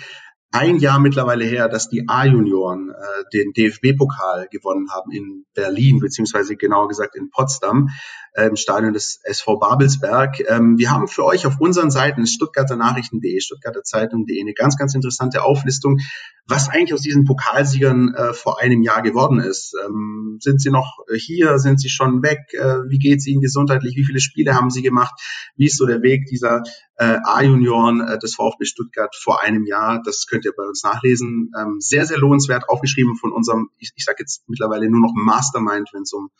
ein 0.50 0.78
Jahr 0.78 0.98
mittlerweile 0.98 1.44
her, 1.44 1.68
dass 1.68 1.90
die 1.90 2.08
A-Junioren 2.08 2.90
äh, 2.90 3.24
den 3.34 3.52
DFB-Pokal 3.52 4.48
gewonnen 4.50 4.88
haben 4.90 5.12
in 5.12 5.44
Berlin, 5.54 6.00
beziehungsweise 6.00 6.56
genauer 6.56 6.88
gesagt 6.88 7.14
in 7.14 7.30
Potsdam, 7.30 7.90
im 8.34 8.56
Stadion 8.56 8.92
des 8.92 9.20
SV 9.22 9.58
Babelsberg. 9.58 10.40
Ähm, 10.48 10.78
wir 10.78 10.90
haben 10.90 11.08
für 11.08 11.24
euch 11.24 11.46
auf 11.46 11.60
unseren 11.60 11.90
Seiten 11.90 12.26
Stuttgarter 12.26 12.76
Nachrichten.de, 12.76 13.40
Stuttgarter 13.40 13.82
Zeitung.de 13.82 14.40
eine 14.40 14.54
ganz, 14.54 14.76
ganz 14.76 14.94
interessante 14.94 15.42
Auflistung, 15.42 15.98
was 16.46 16.68
eigentlich 16.68 16.94
aus 16.94 17.02
diesen 17.02 17.24
Pokalsiegern 17.24 18.14
äh, 18.14 18.32
vor 18.32 18.60
einem 18.60 18.82
Jahr 18.82 19.02
geworden 19.02 19.40
ist. 19.40 19.74
Ähm, 19.84 20.38
sind 20.40 20.60
sie 20.60 20.70
noch 20.70 20.98
hier? 21.14 21.58
Sind 21.58 21.80
sie 21.80 21.90
schon 21.90 22.22
weg? 22.22 22.40
Äh, 22.52 22.88
wie 22.88 22.98
geht 22.98 23.18
es 23.18 23.26
ihnen 23.26 23.40
gesundheitlich? 23.40 23.96
Wie 23.96 24.04
viele 24.04 24.20
Spiele 24.20 24.54
haben 24.54 24.70
sie 24.70 24.82
gemacht? 24.82 25.14
Wie 25.56 25.66
ist 25.66 25.76
so 25.76 25.86
der 25.86 26.02
Weg 26.02 26.26
dieser 26.26 26.62
äh, 26.98 27.18
A-Junioren 27.24 28.00
äh, 28.00 28.18
des 28.18 28.34
VfB 28.34 28.64
Stuttgart 28.64 29.14
vor 29.16 29.42
einem 29.42 29.64
Jahr? 29.64 30.02
Das 30.04 30.26
könnt 30.26 30.44
ihr 30.44 30.52
bei 30.56 30.64
uns 30.64 30.82
nachlesen. 30.82 31.50
Ähm, 31.58 31.76
sehr, 31.80 32.06
sehr 32.06 32.18
lohnenswert, 32.18 32.68
aufgeschrieben 32.68 33.16
von 33.16 33.32
unserem, 33.32 33.70
ich, 33.78 33.92
ich 33.96 34.04
sage 34.04 34.18
jetzt 34.20 34.48
mittlerweile 34.48 34.90
nur 34.90 35.00
noch 35.00 35.12
Mastermind, 35.14 35.90
wenn 35.92 36.02
es 36.02 36.12
um 36.12 36.30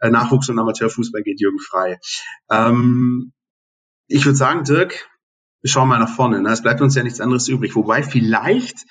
äh, 0.00 0.10
Nachwuchs- 0.10 0.48
und 0.48 0.58
Amateurfußball 0.58 1.22
geht, 1.22 1.40
Jürgen 1.40 1.58
Frei. 1.58 1.98
Ähm, 2.50 3.32
ich 4.08 4.24
würde 4.24 4.36
sagen, 4.36 4.64
Dirk, 4.64 5.08
wir 5.60 5.70
schauen 5.70 5.88
mal 5.88 5.98
nach 5.98 6.14
vorne. 6.14 6.40
Ne? 6.40 6.50
Es 6.50 6.62
bleibt 6.62 6.80
uns 6.80 6.94
ja 6.94 7.02
nichts 7.02 7.20
anderes 7.20 7.48
übrig. 7.48 7.74
Wobei 7.74 8.02
vielleicht 8.02 8.86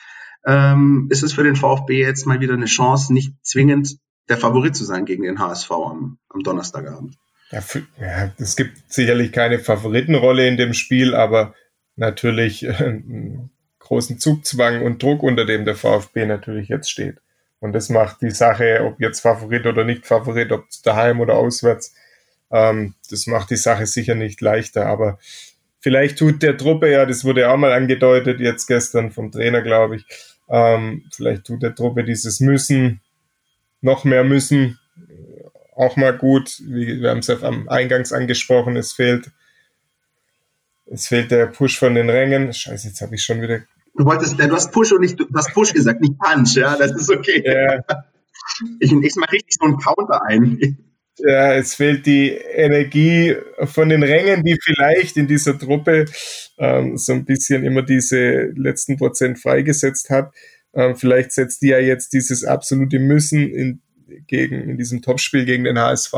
ähm, 0.45 1.07
ist 1.09 1.23
es 1.23 1.33
für 1.33 1.43
den 1.43 1.55
VfB 1.55 2.01
jetzt 2.01 2.25
mal 2.25 2.39
wieder 2.39 2.53
eine 2.53 2.65
Chance, 2.65 3.13
nicht 3.13 3.33
zwingend 3.43 3.97
der 4.29 4.37
Favorit 4.37 4.75
zu 4.75 4.83
sein 4.83 5.05
gegen 5.05 5.23
den 5.23 5.39
HSV 5.39 5.71
am, 5.71 6.17
am 6.29 6.41
Donnerstagabend. 6.41 7.17
Ja, 7.51 7.61
für, 7.61 7.83
ja, 7.99 8.31
es 8.37 8.55
gibt 8.55 8.91
sicherlich 8.91 9.31
keine 9.31 9.59
Favoritenrolle 9.59 10.47
in 10.47 10.57
dem 10.57 10.73
Spiel, 10.73 11.13
aber 11.13 11.53
natürlich 11.95 12.63
äh, 12.65 12.73
einen 12.73 13.51
großen 13.79 14.19
Zugzwang 14.19 14.81
und 14.81 15.01
Druck, 15.01 15.21
unter 15.23 15.45
dem 15.45 15.65
der 15.65 15.75
VfB 15.75 16.25
natürlich 16.25 16.69
jetzt 16.69 16.89
steht. 16.89 17.17
Und 17.59 17.73
das 17.73 17.89
macht 17.89 18.21
die 18.21 18.31
Sache, 18.31 18.83
ob 18.83 18.99
jetzt 18.99 19.21
Favorit 19.21 19.65
oder 19.65 19.83
nicht 19.83 20.05
Favorit, 20.05 20.51
ob 20.51 20.65
daheim 20.83 21.19
oder 21.19 21.35
auswärts, 21.35 21.95
ähm, 22.51 22.95
das 23.09 23.27
macht 23.27 23.49
die 23.49 23.55
Sache 23.55 23.85
sicher 23.85 24.15
nicht 24.15 24.41
leichter. 24.41 24.87
Aber 24.87 25.19
vielleicht 25.79 26.17
tut 26.19 26.43
der 26.43 26.57
Truppe, 26.57 26.91
ja, 26.91 27.05
das 27.05 27.23
wurde 27.23 27.49
auch 27.49 27.57
mal 27.57 27.71
angedeutet, 27.71 28.39
jetzt 28.39 28.67
gestern 28.67 29.11
vom 29.11 29.31
Trainer, 29.31 29.61
glaube 29.61 29.97
ich, 29.97 30.05
ähm, 30.49 31.05
vielleicht 31.13 31.45
tut 31.45 31.63
der 31.63 31.75
Truppe 31.75 32.03
dieses 32.03 32.39
Müssen, 32.39 33.01
noch 33.81 34.03
mehr 34.03 34.23
Müssen, 34.23 34.79
auch 35.75 35.97
mal 35.97 36.17
gut. 36.17 36.61
Wir 36.65 37.09
haben 37.09 37.19
es 37.19 37.27
ja 37.27 37.41
am 37.41 37.67
Eingangs 37.69 38.13
angesprochen, 38.13 38.75
es 38.77 38.93
fehlt, 38.93 39.31
es 40.85 41.07
fehlt 41.07 41.31
der 41.31 41.47
Push 41.47 41.77
von 41.77 41.95
den 41.95 42.09
Rängen. 42.09 42.53
Scheiße, 42.53 42.87
jetzt 42.87 43.01
habe 43.01 43.15
ich 43.15 43.23
schon 43.23 43.41
wieder. 43.41 43.59
Du 43.97 44.05
wolltest, 44.05 44.39
du 44.39 44.51
hast 44.51 44.71
Push 44.71 44.91
und 44.91 45.01
nicht, 45.01 45.19
du 45.19 45.27
hast 45.33 45.53
Push 45.53 45.73
gesagt, 45.73 46.01
nicht 46.01 46.17
Punch, 46.17 46.55
ja, 46.55 46.75
das 46.77 46.91
ist 46.91 47.09
okay. 47.09 47.43
Ja. 47.45 47.83
Ich, 48.79 48.91
ich 48.91 49.15
mache 49.15 49.31
richtig 49.31 49.55
so 49.59 49.65
einen 49.65 49.77
Counter 49.77 50.21
ein. 50.25 50.77
Ja, 51.17 51.53
es 51.55 51.75
fehlt 51.75 52.05
die 52.05 52.29
Energie 52.31 53.37
von 53.63 53.87
den 53.87 54.03
Rängen, 54.03 54.43
die 54.43 54.57
vielleicht 54.61 55.15
in 55.15 55.27
dieser 55.27 55.57
Truppe 55.57 56.05
ähm, 56.57 56.97
so 56.97 57.13
ein 57.13 57.23
bisschen 57.23 57.63
immer 57.63 57.83
diese 57.83 58.51
letzten 58.55 58.97
Prozent 58.97 59.39
freigesetzt 59.39 60.09
hat. 60.09 60.33
Ähm, 60.73 60.97
vielleicht 60.97 61.31
setzt 61.31 61.61
die 61.61 61.69
ja 61.69 61.79
jetzt 61.79 62.11
dieses 62.11 62.43
absolute 62.43 62.99
Müssen 62.99 63.49
in, 63.49 63.81
gegen, 64.27 64.69
in 64.69 64.77
diesem 64.77 65.01
Topspiel 65.01 65.45
gegen 65.45 65.63
den 65.63 65.79
HSV. 65.79 66.13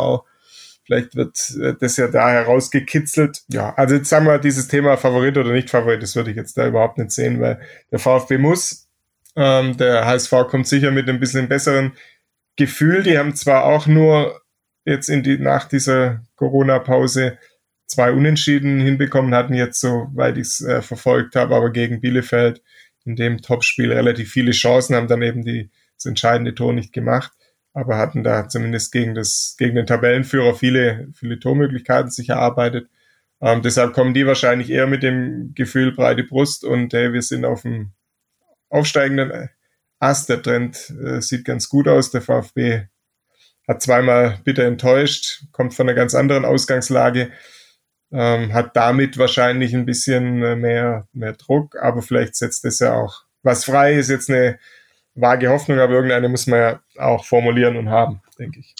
Vielleicht 0.85 1.15
wird 1.15 1.37
äh, 1.61 1.73
das 1.79 1.97
ja 1.97 2.07
da 2.07 2.29
herausgekitzelt. 2.29 3.43
Ja, 3.49 3.73
also 3.75 3.95
jetzt 3.95 4.09
sagen 4.09 4.25
wir 4.25 4.39
dieses 4.39 4.67
Thema 4.67 4.97
Favorit 4.97 5.37
oder 5.37 5.51
nicht 5.51 5.69
Favorit, 5.69 6.01
das 6.01 6.15
würde 6.15 6.31
ich 6.31 6.37
jetzt 6.37 6.57
da 6.57 6.67
überhaupt 6.67 6.97
nicht 6.97 7.11
sehen, 7.11 7.41
weil 7.41 7.59
der 7.91 7.99
VfB 7.99 8.37
muss. 8.37 8.87
Ähm, 9.35 9.77
der 9.77 10.05
HSV 10.05 10.31
kommt 10.49 10.67
sicher 10.67 10.91
mit 10.91 11.09
ein 11.09 11.19
bisschen 11.19 11.47
besseren 11.47 11.93
Gefühl. 12.55 13.03
Die 13.03 13.17
haben 13.17 13.35
zwar 13.35 13.65
auch 13.65 13.85
nur 13.85 14.41
jetzt 14.85 15.09
in 15.09 15.23
die, 15.23 15.37
nach 15.37 15.65
dieser 15.67 16.21
Corona-Pause 16.37 17.37
zwei 17.87 18.11
Unentschieden 18.11 18.79
hinbekommen 18.79 19.33
hatten, 19.33 19.53
jetzt 19.53 19.79
soweit 19.79 20.37
ich 20.37 20.47
es 20.47 20.61
äh, 20.61 20.81
verfolgt 20.81 21.35
habe, 21.35 21.55
aber 21.55 21.71
gegen 21.71 22.01
Bielefeld 22.01 22.61
in 23.05 23.15
dem 23.15 23.41
Topspiel 23.41 23.91
relativ 23.91 24.31
viele 24.31 24.51
Chancen, 24.51 24.95
haben 24.95 25.07
dann 25.07 25.21
eben 25.21 25.43
die, 25.43 25.69
das 25.95 26.05
entscheidende 26.05 26.53
Tor 26.53 26.73
nicht 26.73 26.91
gemacht, 26.91 27.31
aber 27.77 27.97
hatten 27.99 28.23
da 28.23 28.49
zumindest 28.49 28.91
gegen, 28.91 29.13
das, 29.13 29.55
gegen 29.59 29.75
den 29.75 29.85
Tabellenführer 29.85 30.55
viele, 30.55 31.09
viele 31.13 31.39
Tormöglichkeiten 31.39 32.09
sich 32.09 32.29
erarbeitet. 32.29 32.89
Ähm, 33.39 33.61
deshalb 33.61 33.93
kommen 33.93 34.15
die 34.15 34.25
wahrscheinlich 34.25 34.71
eher 34.71 34.87
mit 34.87 35.03
dem 35.03 35.51
Gefühl 35.53 35.91
breite 35.91 36.23
Brust 36.23 36.63
und 36.63 36.91
hey, 36.91 37.13
wir 37.13 37.21
sind 37.21 37.45
auf 37.45 37.61
dem 37.61 37.91
aufsteigenden 38.69 39.49
Ast. 39.99 40.27
Der 40.27 40.41
Trend 40.41 40.91
äh, 41.05 41.21
sieht 41.21 41.45
ganz 41.45 41.69
gut 41.69 41.87
aus. 41.87 42.09
Der 42.09 42.23
VfB 42.23 42.87
hat 43.67 43.83
zweimal 43.83 44.39
bitter 44.43 44.63
enttäuscht, 44.63 45.43
kommt 45.51 45.75
von 45.75 45.87
einer 45.87 45.95
ganz 45.95 46.15
anderen 46.15 46.45
Ausgangslage, 46.45 47.31
ähm, 48.11 48.53
hat 48.53 48.75
damit 48.75 49.19
wahrscheinlich 49.19 49.75
ein 49.75 49.85
bisschen 49.85 50.41
äh, 50.41 50.55
mehr, 50.55 51.07
mehr 51.13 51.33
Druck, 51.33 51.75
aber 51.79 52.01
vielleicht 52.01 52.35
setzt 52.35 52.65
es 52.65 52.79
ja 52.79 52.95
auch 52.95 53.25
was 53.43 53.65
frei, 53.65 53.93
ist 53.93 54.09
jetzt 54.09 54.31
eine 54.31 54.57
vage 55.17 55.49
Hoffnung, 55.49 55.79
aber 55.79 55.93
irgendeine 55.93 56.29
muss 56.29 56.47
man 56.47 56.59
ja 56.59 56.79
auch 56.97 57.25
formulieren 57.25 57.75
und 57.75 57.89
haben, 57.89 58.21
denke 58.39 58.59
ich. 58.59 58.75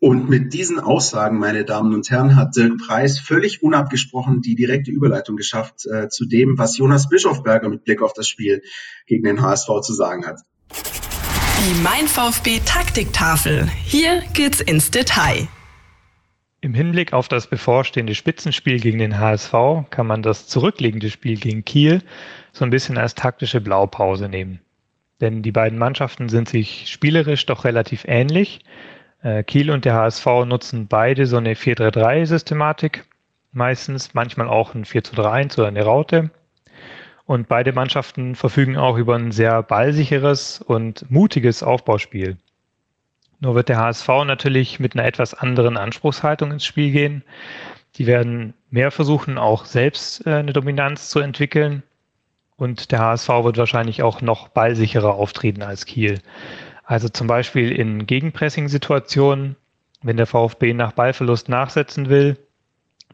Und 0.00 0.28
mit 0.28 0.52
diesen 0.52 0.80
Aussagen, 0.80 1.38
meine 1.38 1.64
Damen 1.64 1.94
und 1.94 2.10
Herren, 2.10 2.34
hat 2.34 2.56
Dirk 2.56 2.76
Preis 2.78 3.20
völlig 3.20 3.62
unabgesprochen 3.62 4.40
die 4.42 4.56
direkte 4.56 4.90
Überleitung 4.90 5.36
geschafft 5.36 5.86
äh, 5.86 6.08
zu 6.08 6.26
dem, 6.26 6.58
was 6.58 6.76
Jonas 6.76 7.08
Bischofberger 7.08 7.68
mit 7.68 7.84
Blick 7.84 8.02
auf 8.02 8.12
das 8.12 8.26
Spiel 8.26 8.62
gegen 9.06 9.22
den 9.22 9.42
HSV 9.42 9.68
zu 9.82 9.92
sagen 9.92 10.26
hat. 10.26 10.40
Die 10.72 11.80
Mein 11.82 12.08
VfB 12.08 12.58
Taktiktafel. 12.64 13.68
Hier 13.84 14.24
geht's 14.32 14.60
ins 14.60 14.90
Detail. 14.90 15.46
Im 16.60 16.74
Hinblick 16.74 17.12
auf 17.12 17.28
das 17.28 17.46
bevorstehende 17.46 18.16
Spitzenspiel 18.16 18.80
gegen 18.80 18.98
den 18.98 19.20
HSV 19.20 19.52
kann 19.90 20.08
man 20.08 20.22
das 20.22 20.48
zurückliegende 20.48 21.10
Spiel 21.10 21.36
gegen 21.36 21.64
Kiel 21.64 22.02
so 22.50 22.64
ein 22.64 22.70
bisschen 22.70 22.98
als 22.98 23.14
taktische 23.14 23.60
Blaupause 23.60 24.28
nehmen. 24.28 24.58
Denn 25.22 25.40
die 25.40 25.52
beiden 25.52 25.78
Mannschaften 25.78 26.28
sind 26.28 26.48
sich 26.48 26.88
spielerisch 26.88 27.46
doch 27.46 27.64
relativ 27.64 28.04
ähnlich. 28.06 28.60
Äh, 29.22 29.44
Kiel 29.44 29.70
und 29.70 29.84
der 29.84 29.94
HSV 29.94 30.26
nutzen 30.46 30.88
beide 30.88 31.26
so 31.26 31.36
eine 31.36 31.54
4-3-3-Systematik, 31.54 33.04
meistens, 33.52 34.14
manchmal 34.14 34.48
auch 34.48 34.74
ein 34.74 34.84
4-3-1 34.84 35.58
oder 35.58 35.68
eine 35.68 35.84
Raute. 35.84 36.30
Und 37.24 37.46
beide 37.46 37.72
Mannschaften 37.72 38.34
verfügen 38.34 38.76
auch 38.76 38.98
über 38.98 39.14
ein 39.14 39.30
sehr 39.30 39.62
ballsicheres 39.62 40.60
und 40.60 41.08
mutiges 41.08 41.62
Aufbauspiel. 41.62 42.36
Nur 43.38 43.54
wird 43.54 43.68
der 43.68 43.78
HSV 43.78 44.08
natürlich 44.26 44.80
mit 44.80 44.94
einer 44.94 45.04
etwas 45.04 45.34
anderen 45.34 45.76
Anspruchshaltung 45.76 46.50
ins 46.50 46.64
Spiel 46.64 46.90
gehen. 46.90 47.22
Die 47.94 48.08
werden 48.08 48.54
mehr 48.70 48.90
versuchen, 48.90 49.38
auch 49.38 49.66
selbst 49.66 50.26
äh, 50.26 50.34
eine 50.34 50.52
Dominanz 50.52 51.10
zu 51.10 51.20
entwickeln. 51.20 51.84
Und 52.56 52.92
der 52.92 53.00
HSV 53.00 53.28
wird 53.28 53.56
wahrscheinlich 53.56 54.02
auch 54.02 54.20
noch 54.20 54.48
ballsicherer 54.48 55.14
auftreten 55.14 55.62
als 55.62 55.86
Kiel. 55.86 56.20
Also 56.84 57.08
zum 57.08 57.26
Beispiel 57.26 57.72
in 57.72 58.06
Gegenpressing-Situationen, 58.06 59.56
wenn 60.02 60.16
der 60.16 60.26
VfB 60.26 60.74
nach 60.74 60.92
Ballverlust 60.92 61.48
nachsetzen 61.48 62.08
will, 62.08 62.36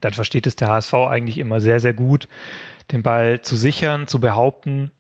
dann 0.01 0.13
versteht 0.13 0.47
es 0.47 0.57
der 0.57 0.69
HSV 0.69 0.95
eigentlich 0.95 1.39
immer 1.39 1.61
sehr, 1.61 1.81
sehr 1.81 1.95
gut, 1.95 2.29
den 2.91 3.03
Ball 3.03 3.43
zu 3.43 3.57
sichern, 3.57 4.07
zu 4.07 4.21
behaupten 4.21 4.91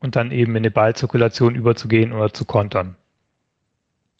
und 0.00 0.16
dann 0.16 0.30
eben 0.30 0.52
in 0.52 0.58
eine 0.58 0.70
Ballzirkulation 0.70 1.54
überzugehen 1.54 2.12
oder 2.12 2.32
zu 2.32 2.44
kontern. 2.44 2.96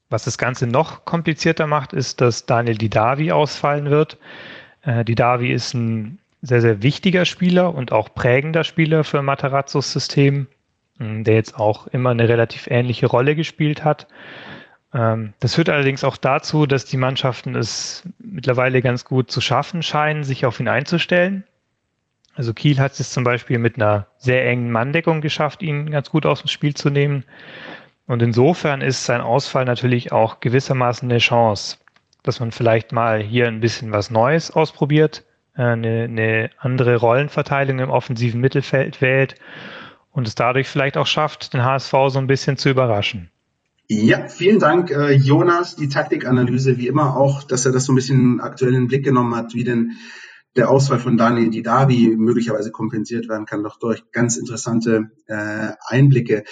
Was 0.08 0.24
das 0.24 0.38
Ganze 0.38 0.66
noch 0.66 1.04
komplizierter 1.04 1.66
macht, 1.66 1.92
ist, 1.92 2.20
dass 2.20 2.46
Daniel 2.46 2.78
Didavi 2.78 3.32
ausfallen 3.32 3.90
wird. 3.90 4.18
Äh, 4.82 5.04
Didavi 5.04 5.52
ist 5.52 5.74
ein 5.74 6.18
sehr, 6.42 6.60
sehr 6.60 6.82
wichtiger 6.82 7.24
Spieler 7.24 7.74
und 7.74 7.92
auch 7.92 8.14
prägender 8.14 8.64
Spieler 8.64 9.04
für 9.04 9.22
Matarazzos 9.22 9.92
System, 9.92 10.46
äh, 10.98 11.22
der 11.22 11.34
jetzt 11.34 11.56
auch 11.58 11.86
immer 11.88 12.10
eine 12.10 12.28
relativ 12.28 12.66
ähnliche 12.68 13.06
Rolle 13.06 13.34
gespielt 13.34 13.84
hat. 13.84 14.06
Ähm, 14.94 15.34
das 15.40 15.54
führt 15.54 15.68
allerdings 15.68 16.04
auch 16.04 16.16
dazu, 16.16 16.66
dass 16.66 16.84
die 16.84 16.96
Mannschaften 16.96 17.54
es 17.54 18.02
mittlerweile 18.18 18.82
ganz 18.82 19.04
gut 19.04 19.30
zu 19.30 19.40
schaffen 19.40 19.82
scheinen, 19.82 20.24
sich 20.24 20.46
auf 20.46 20.60
ihn 20.60 20.68
einzustellen. 20.68 21.44
Also 22.34 22.52
Kiel 22.52 22.78
hat 22.78 22.98
es 23.00 23.12
zum 23.12 23.24
Beispiel 23.24 23.58
mit 23.58 23.76
einer 23.76 24.06
sehr 24.18 24.46
engen 24.46 24.70
Manndeckung 24.70 25.22
geschafft, 25.22 25.62
ihn 25.62 25.90
ganz 25.90 26.10
gut 26.10 26.26
aus 26.26 26.42
dem 26.42 26.48
Spiel 26.48 26.74
zu 26.74 26.90
nehmen. 26.90 27.24
Und 28.06 28.22
insofern 28.22 28.82
ist 28.82 29.04
sein 29.04 29.20
Ausfall 29.20 29.64
natürlich 29.64 30.12
auch 30.12 30.40
gewissermaßen 30.40 31.10
eine 31.10 31.18
Chance, 31.18 31.78
dass 32.22 32.38
man 32.38 32.52
vielleicht 32.52 32.92
mal 32.92 33.20
hier 33.20 33.48
ein 33.48 33.60
bisschen 33.60 33.90
was 33.90 34.10
Neues 34.10 34.50
ausprobiert, 34.50 35.24
eine, 35.62 36.04
eine 36.04 36.50
andere 36.58 36.96
Rollenverteilung 36.96 37.78
im 37.78 37.90
offensiven 37.90 38.40
Mittelfeld 38.40 39.00
wählt 39.00 39.36
und 40.12 40.26
es 40.26 40.34
dadurch 40.34 40.68
vielleicht 40.68 40.96
auch 40.96 41.06
schafft, 41.06 41.52
den 41.52 41.64
HSV 41.64 41.92
so 42.08 42.18
ein 42.18 42.26
bisschen 42.26 42.56
zu 42.56 42.70
überraschen. 42.70 43.30
Ja, 43.88 44.26
vielen 44.26 44.58
Dank, 44.58 44.90
äh, 44.90 45.12
Jonas. 45.12 45.76
Die 45.76 45.88
Taktikanalyse, 45.88 46.76
wie 46.76 46.88
immer 46.88 47.16
auch, 47.16 47.44
dass 47.44 47.66
er 47.66 47.72
das 47.72 47.84
so 47.84 47.92
ein 47.92 47.96
bisschen 47.96 48.40
aktuell 48.40 48.74
in 48.74 48.82
den 48.82 48.88
Blick 48.88 49.04
genommen 49.04 49.36
hat, 49.36 49.54
wie 49.54 49.62
denn 49.62 49.92
der 50.56 50.70
Ausfall 50.70 50.98
von 50.98 51.16
Daniel 51.16 51.50
Didavi 51.50 52.16
möglicherweise 52.16 52.72
kompensiert 52.72 53.28
werden 53.28 53.46
kann, 53.46 53.62
doch 53.62 53.78
durch 53.78 54.10
ganz 54.10 54.36
interessante 54.36 55.10
äh, 55.26 55.72
Einblicke. 55.86 56.44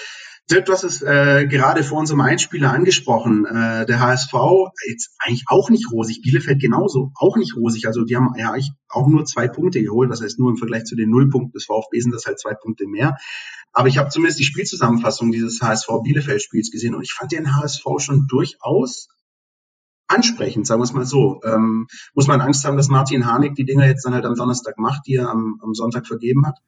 Dirk, 0.51 0.67
du 0.67 0.73
hast 0.73 0.85
es 0.85 1.01
äh, 1.01 1.47
gerade 1.47 1.83
vor 1.83 1.99
unserem 1.99 2.21
Einspieler 2.21 2.71
angesprochen. 2.71 3.47
Äh, 3.47 3.87
der 3.87 4.01
HSV 4.01 4.35
jetzt 4.87 5.15
eigentlich 5.19 5.45
auch 5.47 5.71
nicht 5.71 5.91
rosig. 5.91 6.21
Bielefeld 6.21 6.61
genauso 6.61 7.13
auch 7.15 7.39
nicht 7.39 7.57
rosig. 7.57 7.87
Also 7.87 8.05
die 8.05 8.15
haben 8.15 8.35
ja 8.37 8.51
eigentlich 8.51 8.73
auch 8.89 9.07
nur 9.07 9.25
zwei 9.25 9.49
Punkte 9.49 9.83
geholt. 9.83 10.11
Das 10.11 10.21
heißt, 10.21 10.39
nur 10.39 10.51
im 10.51 10.59
Vergleich 10.59 10.85
zu 10.85 10.97
den 10.97 11.09
Nullpunkten 11.09 11.53
des 11.53 11.65
VfB 11.65 11.99
sind 11.99 12.13
das 12.13 12.27
halt 12.27 12.39
zwei 12.39 12.53
Punkte 12.53 12.87
mehr. 12.87 13.17
Aber 13.73 13.89
ich 13.89 13.97
habe 13.97 14.11
zumindest 14.11 14.39
die 14.39 14.45
Spielzusammenfassung 14.45 15.33
dieses 15.33 15.63
HSV 15.63 15.89
Bielefeld-Spiels 16.05 16.71
gesehen 16.71 16.95
und 16.95 17.03
ich 17.03 17.15
fand 17.15 17.33
den 17.33 17.57
HSV 17.57 17.83
schon 17.99 18.27
durchaus 18.29 19.09
ansprechend, 20.07 20.67
sagen 20.67 20.81
wir 20.81 20.85
es 20.85 20.93
mal 20.93 21.07
so. 21.07 21.41
Ähm, 21.45 21.87
muss 22.13 22.27
man 22.27 22.43
Angst 22.43 22.65
haben, 22.67 22.77
dass 22.77 22.89
Martin 22.89 23.27
Harnik 23.27 23.55
die 23.55 23.65
Dinger 23.65 23.87
jetzt 23.87 24.05
dann 24.05 24.13
halt 24.13 24.27
am 24.27 24.35
Donnerstag 24.35 24.79
macht, 24.79 25.07
die 25.07 25.15
er 25.15 25.31
am, 25.31 25.59
am 25.63 25.75
Sonntag 25.75 26.07
vergeben 26.07 26.47
hat? 26.47 26.59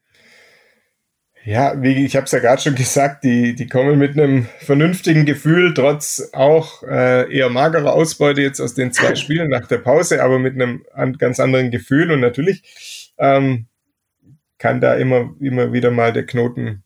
Ja, 1.46 1.80
wie 1.80 2.04
ich 2.04 2.16
habe 2.16 2.24
es 2.24 2.32
ja 2.32 2.40
gerade 2.40 2.60
schon 2.60 2.74
gesagt, 2.74 3.22
die, 3.22 3.54
die 3.54 3.68
kommen 3.68 3.98
mit 3.98 4.18
einem 4.18 4.46
vernünftigen 4.58 5.24
Gefühl, 5.26 5.74
trotz 5.74 6.30
auch 6.32 6.82
äh, 6.82 7.32
eher 7.32 7.50
magerer 7.50 7.92
Ausbeute 7.92 8.40
jetzt 8.42 8.60
aus 8.60 8.74
den 8.74 8.92
zwei 8.92 9.14
Spielen 9.14 9.48
nach 9.48 9.68
der 9.68 9.78
Pause, 9.78 10.24
aber 10.24 10.40
mit 10.40 10.54
einem 10.54 10.84
an, 10.92 11.16
ganz 11.16 11.38
anderen 11.38 11.70
Gefühl. 11.70 12.10
Und 12.10 12.18
natürlich 12.18 13.12
ähm, 13.18 13.66
kann 14.58 14.80
da 14.80 14.94
immer, 14.96 15.34
immer 15.40 15.72
wieder 15.72 15.92
mal 15.92 16.12
der 16.12 16.26
Knoten 16.26 16.82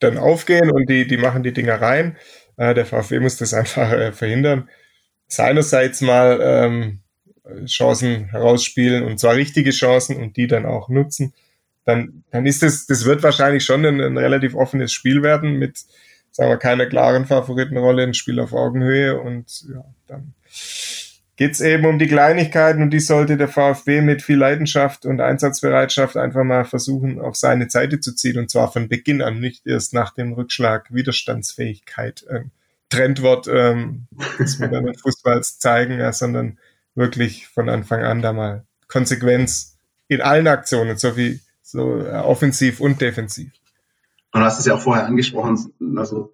dann 0.00 0.18
aufgehen 0.18 0.70
und 0.70 0.90
die, 0.90 1.06
die 1.06 1.16
machen 1.16 1.42
die 1.42 1.54
Dinger 1.54 1.80
rein. 1.80 2.18
Äh, 2.58 2.74
der 2.74 2.84
VfB 2.84 3.20
muss 3.20 3.38
das 3.38 3.54
einfach 3.54 3.90
äh, 3.90 4.12
verhindern. 4.12 4.68
Seinerseits 5.28 6.02
mal 6.02 6.40
ähm, 6.42 7.00
Chancen 7.64 8.26
herausspielen 8.26 9.02
und 9.02 9.18
zwar 9.18 9.34
richtige 9.34 9.70
Chancen 9.70 10.16
und 10.16 10.36
die 10.36 10.46
dann 10.46 10.66
auch 10.66 10.90
nutzen 10.90 11.32
dann, 11.86 12.24
dann 12.30 12.44
ist 12.44 12.62
es, 12.62 12.86
das 12.86 13.04
wird 13.04 13.22
wahrscheinlich 13.22 13.64
schon 13.64 13.86
ein, 13.86 14.00
ein 14.00 14.18
relativ 14.18 14.54
offenes 14.54 14.92
Spiel 14.92 15.22
werden 15.22 15.58
mit, 15.58 15.78
sagen 16.32 16.50
wir, 16.50 16.58
keiner 16.58 16.86
klaren 16.86 17.24
Favoritenrolle, 17.24 18.02
ein 18.02 18.14
Spiel 18.14 18.40
auf 18.40 18.52
Augenhöhe 18.52 19.18
und 19.18 19.64
ja, 19.72 19.84
dann 20.08 20.34
geht's 21.36 21.60
eben 21.60 21.86
um 21.86 21.98
die 21.98 22.08
Kleinigkeiten 22.08 22.82
und 22.82 22.90
die 22.90 23.00
sollte 23.00 23.36
der 23.36 23.48
VfB 23.48 24.00
mit 24.00 24.22
viel 24.22 24.36
Leidenschaft 24.36 25.06
und 25.06 25.20
Einsatzbereitschaft 25.20 26.16
einfach 26.16 26.42
mal 26.42 26.64
versuchen, 26.64 27.20
auf 27.20 27.36
seine 27.36 27.70
Seite 27.70 28.00
zu 28.00 28.14
ziehen 28.14 28.38
und 28.38 28.50
zwar 28.50 28.72
von 28.72 28.88
Beginn 28.88 29.22
an, 29.22 29.38
nicht 29.38 29.66
erst 29.66 29.94
nach 29.94 30.12
dem 30.12 30.32
Rückschlag 30.32 30.92
Widerstandsfähigkeit. 30.92 32.26
Ähm, 32.28 32.50
Trendwort 32.88 33.48
ähm, 33.48 34.06
des 34.38 34.58
modernen 34.58 34.94
Fußballs 34.94 35.58
zeigen, 35.58 35.98
ja, 35.98 36.12
sondern 36.12 36.58
wirklich 36.94 37.46
von 37.48 37.68
Anfang 37.68 38.02
an 38.02 38.22
da 38.22 38.32
mal 38.32 38.64
Konsequenz 38.88 39.76
in 40.08 40.20
allen 40.20 40.46
Aktionen, 40.46 40.96
so 40.96 41.16
wie 41.16 41.40
so 41.66 41.98
äh, 41.98 42.12
offensiv 42.12 42.80
und 42.80 43.00
defensiv. 43.00 43.52
Und 44.32 44.40
du 44.40 44.46
hast 44.46 44.60
es 44.60 44.66
ja 44.66 44.74
auch 44.74 44.80
vorher 44.80 45.06
angesprochen, 45.06 45.72
also 45.96 46.32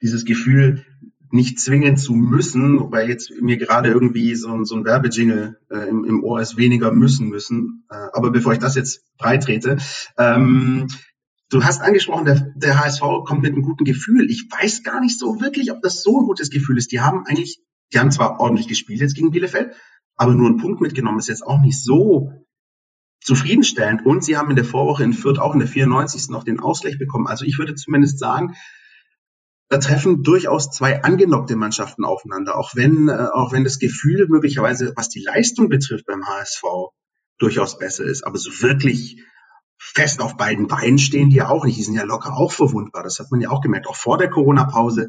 dieses 0.00 0.24
Gefühl, 0.24 0.84
nicht 1.30 1.60
zwingen 1.60 1.96
zu 1.96 2.14
müssen, 2.14 2.90
weil 2.90 3.08
jetzt 3.08 3.30
mir 3.40 3.58
gerade 3.58 3.90
irgendwie 3.90 4.34
so, 4.34 4.64
so 4.64 4.76
ein 4.76 4.84
Werbejingle 4.84 5.58
äh, 5.70 5.88
im, 5.88 6.04
im 6.04 6.24
Ohr 6.24 6.40
ist, 6.40 6.56
weniger 6.56 6.92
müssen 6.92 7.28
müssen. 7.28 7.84
Äh, 7.90 7.96
aber 8.12 8.30
bevor 8.30 8.52
ich 8.52 8.60
das 8.60 8.76
jetzt 8.76 9.02
breitrete, 9.18 9.78
ähm, 10.16 10.86
du 11.50 11.64
hast 11.64 11.82
angesprochen, 11.82 12.24
der, 12.24 12.52
der 12.54 12.82
HSV 12.82 13.02
kommt 13.26 13.42
mit 13.42 13.52
einem 13.52 13.62
guten 13.62 13.84
Gefühl. 13.84 14.30
Ich 14.30 14.48
weiß 14.50 14.84
gar 14.84 15.00
nicht 15.00 15.18
so 15.18 15.40
wirklich, 15.40 15.72
ob 15.72 15.82
das 15.82 16.02
so 16.02 16.20
ein 16.20 16.26
gutes 16.26 16.50
Gefühl 16.50 16.78
ist. 16.78 16.92
Die 16.92 17.00
haben 17.00 17.26
eigentlich, 17.26 17.60
die 17.92 17.98
haben 17.98 18.10
zwar 18.10 18.40
ordentlich 18.40 18.68
gespielt 18.68 19.00
jetzt 19.00 19.16
gegen 19.16 19.32
Bielefeld, 19.32 19.74
aber 20.14 20.34
nur 20.34 20.46
einen 20.46 20.58
Punkt 20.58 20.80
mitgenommen 20.80 21.18
ist 21.18 21.28
jetzt 21.28 21.46
auch 21.46 21.60
nicht 21.60 21.82
so 21.82 22.32
zufriedenstellend. 23.20 24.04
Und 24.06 24.24
sie 24.24 24.36
haben 24.36 24.50
in 24.50 24.56
der 24.56 24.64
Vorwoche 24.64 25.04
in 25.04 25.12
Fürth 25.12 25.38
auch 25.38 25.54
in 25.54 25.60
der 25.60 25.68
94. 25.68 26.28
noch 26.28 26.44
den 26.44 26.60
Ausgleich 26.60 26.98
bekommen. 26.98 27.26
Also 27.26 27.44
ich 27.44 27.58
würde 27.58 27.74
zumindest 27.74 28.18
sagen, 28.18 28.54
da 29.68 29.78
treffen 29.78 30.22
durchaus 30.22 30.70
zwei 30.70 31.02
angenockte 31.02 31.56
Mannschaften 31.56 32.04
aufeinander, 32.04 32.56
auch 32.56 32.74
wenn, 32.74 33.08
äh, 33.08 33.28
auch 33.32 33.52
wenn 33.52 33.64
das 33.64 33.78
Gefühl 33.78 34.26
möglicherweise, 34.28 34.94
was 34.96 35.10
die 35.10 35.22
Leistung 35.22 35.68
betrifft 35.68 36.06
beim 36.06 36.26
HSV, 36.26 36.62
durchaus 37.38 37.78
besser 37.78 38.04
ist. 38.04 38.24
Aber 38.24 38.38
so 38.38 38.50
wirklich 38.62 39.22
fest 39.78 40.20
auf 40.20 40.36
beiden 40.36 40.66
Beinen 40.66 40.98
stehen 40.98 41.30
die 41.30 41.36
ja 41.36 41.48
auch 41.48 41.64
nicht. 41.64 41.78
Die 41.78 41.82
sind 41.84 41.94
ja 41.94 42.04
locker 42.04 42.34
auch 42.34 42.52
verwundbar. 42.52 43.02
Das 43.02 43.18
hat 43.18 43.30
man 43.30 43.40
ja 43.40 43.50
auch 43.50 43.60
gemerkt, 43.60 43.86
auch 43.86 43.96
vor 43.96 44.18
der 44.18 44.30
Corona-Pause. 44.30 45.08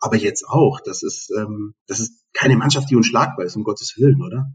Aber 0.00 0.16
jetzt 0.16 0.44
auch. 0.48 0.80
Das 0.84 1.02
ist, 1.02 1.30
ähm, 1.36 1.74
das 1.86 2.00
ist 2.00 2.24
keine 2.32 2.56
Mannschaft, 2.56 2.90
die 2.90 2.96
unschlagbar 2.96 3.44
ist, 3.44 3.56
um 3.56 3.64
Gottes 3.64 3.94
Willen, 3.96 4.22
oder? 4.22 4.46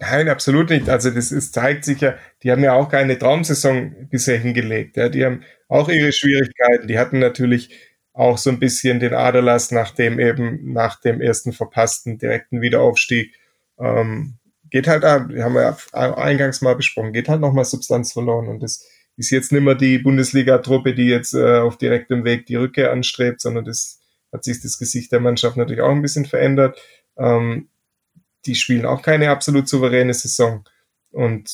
Nein, 0.00 0.28
absolut 0.28 0.70
nicht. 0.70 0.88
Also 0.88 1.10
das 1.10 1.32
ist, 1.32 1.54
zeigt 1.54 1.84
sich 1.84 2.00
ja, 2.00 2.16
die 2.42 2.52
haben 2.52 2.62
ja 2.62 2.74
auch 2.74 2.88
keine 2.88 3.18
Traumsaison 3.18 4.08
bisher 4.10 4.38
hingelegt. 4.38 4.96
Ja. 4.96 5.08
Die 5.08 5.24
haben 5.24 5.42
auch 5.68 5.88
ihre 5.88 6.12
Schwierigkeiten. 6.12 6.86
Die 6.86 6.98
hatten 6.98 7.18
natürlich 7.18 7.70
auch 8.12 8.38
so 8.38 8.50
ein 8.50 8.60
bisschen 8.60 9.00
den 9.00 9.14
Aderlass 9.14 9.70
nach 9.72 9.90
dem 9.92 10.18
eben, 10.20 10.72
nach 10.72 11.00
dem 11.00 11.20
ersten 11.20 11.52
verpassten 11.52 12.18
direkten 12.18 12.60
Wiederaufstieg. 12.60 13.34
Ähm, 13.78 14.38
geht 14.70 14.86
halt, 14.86 15.02
wir 15.02 15.44
haben 15.44 15.54
ja 15.56 15.76
eingangs 15.92 16.60
mal 16.60 16.76
besprochen, 16.76 17.12
geht 17.12 17.28
halt 17.28 17.40
nochmal 17.40 17.64
Substanz 17.64 18.12
verloren. 18.12 18.48
Und 18.48 18.62
das 18.62 18.86
ist 19.16 19.30
jetzt 19.30 19.50
nicht 19.50 19.62
mehr 19.62 19.74
die 19.74 19.98
Bundesliga-Truppe, 19.98 20.94
die 20.94 21.08
jetzt 21.08 21.34
äh, 21.34 21.58
auf 21.58 21.76
direktem 21.76 22.24
Weg 22.24 22.46
die 22.46 22.56
Rückkehr 22.56 22.92
anstrebt, 22.92 23.40
sondern 23.40 23.64
das 23.64 24.00
hat 24.32 24.44
sich 24.44 24.60
das 24.60 24.78
Gesicht 24.78 25.10
der 25.10 25.20
Mannschaft 25.20 25.56
natürlich 25.56 25.80
auch 25.80 25.90
ein 25.90 26.02
bisschen 26.02 26.24
verändert. 26.24 26.80
Ähm, 27.16 27.68
die 28.48 28.54
spielen 28.54 28.86
auch 28.86 29.02
keine 29.02 29.30
absolut 29.30 29.68
souveräne 29.68 30.14
Saison. 30.14 30.64
Und 31.10 31.50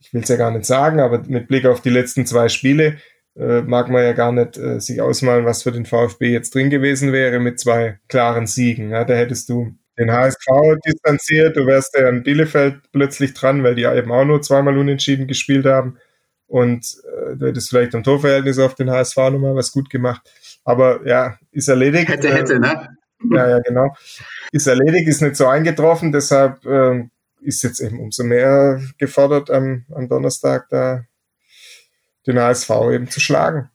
ich 0.00 0.12
will 0.12 0.22
es 0.22 0.28
ja 0.28 0.36
gar 0.36 0.50
nicht 0.50 0.66
sagen, 0.66 1.00
aber 1.00 1.22
mit 1.26 1.46
Blick 1.46 1.66
auf 1.66 1.80
die 1.80 1.90
letzten 1.90 2.26
zwei 2.26 2.48
Spiele 2.48 2.96
äh, 3.36 3.62
mag 3.62 3.88
man 3.88 4.02
ja 4.02 4.12
gar 4.12 4.32
nicht 4.32 4.56
äh, 4.56 4.80
sich 4.80 5.00
ausmalen, 5.00 5.44
was 5.44 5.62
für 5.62 5.72
den 5.72 5.86
VfB 5.86 6.32
jetzt 6.32 6.54
drin 6.54 6.70
gewesen 6.70 7.12
wäre 7.12 7.38
mit 7.38 7.60
zwei 7.60 7.98
klaren 8.08 8.46
Siegen. 8.46 8.90
Ja, 8.90 9.04
da 9.04 9.14
hättest 9.14 9.48
du 9.48 9.74
den 9.98 10.10
HSV 10.10 10.46
distanziert. 10.84 11.56
Du 11.56 11.66
wärst 11.66 11.96
ja 11.96 12.08
in 12.08 12.22
Bielefeld 12.22 12.80
plötzlich 12.92 13.34
dran, 13.34 13.62
weil 13.62 13.74
die 13.74 13.84
eben 13.84 14.10
auch 14.10 14.24
nur 14.24 14.42
zweimal 14.42 14.76
unentschieden 14.76 15.26
gespielt 15.26 15.66
haben. 15.66 15.98
Und 16.46 16.96
äh, 17.04 17.36
du 17.36 17.46
hättest 17.46 17.70
vielleicht 17.70 17.94
am 17.94 18.02
Torverhältnis 18.02 18.58
auf 18.58 18.74
den 18.74 18.90
HSV 18.90 19.16
nochmal 19.16 19.54
was 19.54 19.72
gut 19.72 19.88
gemacht. 19.88 20.22
Aber 20.64 21.06
ja, 21.06 21.38
ist 21.50 21.68
erledigt. 21.68 22.08
Hätte, 22.08 22.34
hätte, 22.34 22.58
ne? 22.58 22.88
Ja, 23.30 23.48
ja, 23.50 23.58
genau. 23.60 23.94
Ist 24.52 24.66
erledigt, 24.66 25.08
ist 25.08 25.22
nicht 25.22 25.36
so 25.36 25.46
eingetroffen, 25.46 26.12
deshalb 26.12 26.64
äh, 26.66 27.08
ist 27.40 27.62
jetzt 27.62 27.80
eben 27.80 28.00
umso 28.00 28.24
mehr 28.24 28.80
gefordert, 28.98 29.50
am, 29.50 29.84
am 29.94 30.08
Donnerstag 30.08 30.68
da 30.70 31.04
den 32.26 32.38
HSV 32.38 32.70
eben 32.92 33.08
zu 33.08 33.20
schlagen. 33.20 33.68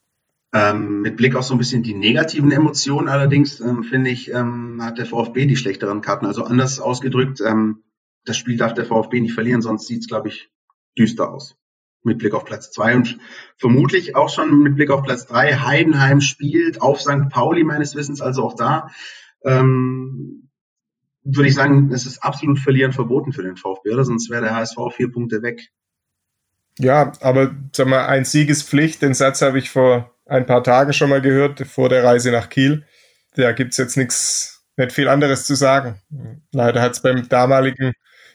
Ähm, 0.53 1.01
mit 1.01 1.17
Blick 1.17 1.35
auf 1.35 1.43
so 1.43 1.53
ein 1.53 1.57
bisschen 1.57 1.83
die 1.83 1.93
negativen 1.93 2.51
Emotionen 2.51 3.09
allerdings, 3.09 3.59
ähm, 3.59 3.83
finde 3.83 4.09
ich, 4.09 4.31
ähm, 4.33 4.79
hat 4.81 4.97
der 4.97 5.05
VfB 5.05 5.45
die 5.45 5.57
schlechteren 5.57 6.01
Karten. 6.01 6.25
Also 6.25 6.43
anders 6.43 6.79
ausgedrückt, 6.79 7.41
ähm, 7.41 7.83
das 8.23 8.37
Spiel 8.37 8.57
darf 8.57 8.73
der 8.73 8.85
VfB 8.85 9.19
nicht 9.19 9.33
verlieren, 9.33 9.61
sonst 9.61 9.87
sieht 9.87 10.01
es, 10.01 10.07
glaube 10.07 10.29
ich, 10.29 10.49
düster 10.97 11.31
aus. 11.31 11.57
Mit 12.03 12.19
Blick 12.19 12.33
auf 12.33 12.45
Platz 12.45 12.71
zwei 12.71 12.95
und 12.95 13.17
vermutlich 13.57 14.15
auch 14.15 14.29
schon 14.29 14.59
mit 14.59 14.75
Blick 14.75 14.89
auf 14.89 15.03
Platz 15.03 15.25
drei. 15.25 15.55
Heidenheim 15.55 16.21
spielt 16.21 16.81
auf 16.81 17.01
St. 17.01 17.29
Pauli 17.29 17.65
meines 17.65 17.95
Wissens, 17.95 18.21
also 18.21 18.43
auch 18.43 18.55
da. 18.55 18.89
Ähm, 19.45 20.49
würde 21.23 21.49
ich 21.49 21.55
sagen, 21.55 21.91
es 21.91 22.05
ist 22.05 22.23
absolut 22.23 22.59
verlieren 22.59 22.93
verboten 22.93 23.33
für 23.33 23.43
den 23.43 23.57
VfB, 23.57 23.91
oder? 23.91 24.05
Sonst 24.05 24.29
wäre 24.29 24.43
der 24.43 24.55
HSV 24.55 24.77
vier 24.95 25.11
Punkte 25.11 25.41
weg. 25.41 25.69
Ja, 26.79 27.11
aber 27.21 27.55
sag 27.75 27.87
mal, 27.87 28.05
ein 28.05 28.25
Sieg 28.25 28.49
ist 28.49 28.63
Pflicht. 28.63 29.01
Den 29.01 29.13
Satz 29.13 29.41
habe 29.41 29.57
ich 29.57 29.69
vor 29.69 30.13
ein 30.25 30.45
paar 30.45 30.63
Tagen 30.63 30.93
schon 30.93 31.09
mal 31.09 31.21
gehört, 31.21 31.65
vor 31.67 31.89
der 31.89 32.03
Reise 32.03 32.31
nach 32.31 32.49
Kiel. 32.49 32.85
Da 33.35 33.51
gibt's 33.51 33.77
jetzt 33.77 33.97
nichts, 33.97 34.65
nicht 34.77 34.91
viel 34.91 35.07
anderes 35.07 35.45
zu 35.45 35.55
sagen. 35.55 36.01
Leider 36.51 36.81
hat's 36.81 37.01
beim 37.01 37.27
damaligen, 37.27 37.93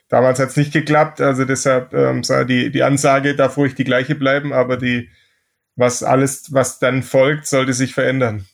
damals 0.08 0.38
hat's 0.38 0.56
nicht 0.56 0.72
geklappt, 0.72 1.20
also 1.20 1.44
deshalb 1.44 1.92
ähm, 1.94 2.22
die, 2.48 2.70
die 2.70 2.82
Ansage 2.82 3.36
darf 3.36 3.56
ruhig 3.56 3.74
die 3.74 3.84
gleiche 3.84 4.14
bleiben, 4.14 4.52
aber 4.52 4.76
die, 4.76 5.10
was 5.76 6.02
alles, 6.02 6.52
was 6.52 6.78
dann 6.78 7.02
folgt, 7.02 7.46
sollte 7.46 7.72
sich 7.72 7.94
verändern. 7.94 8.46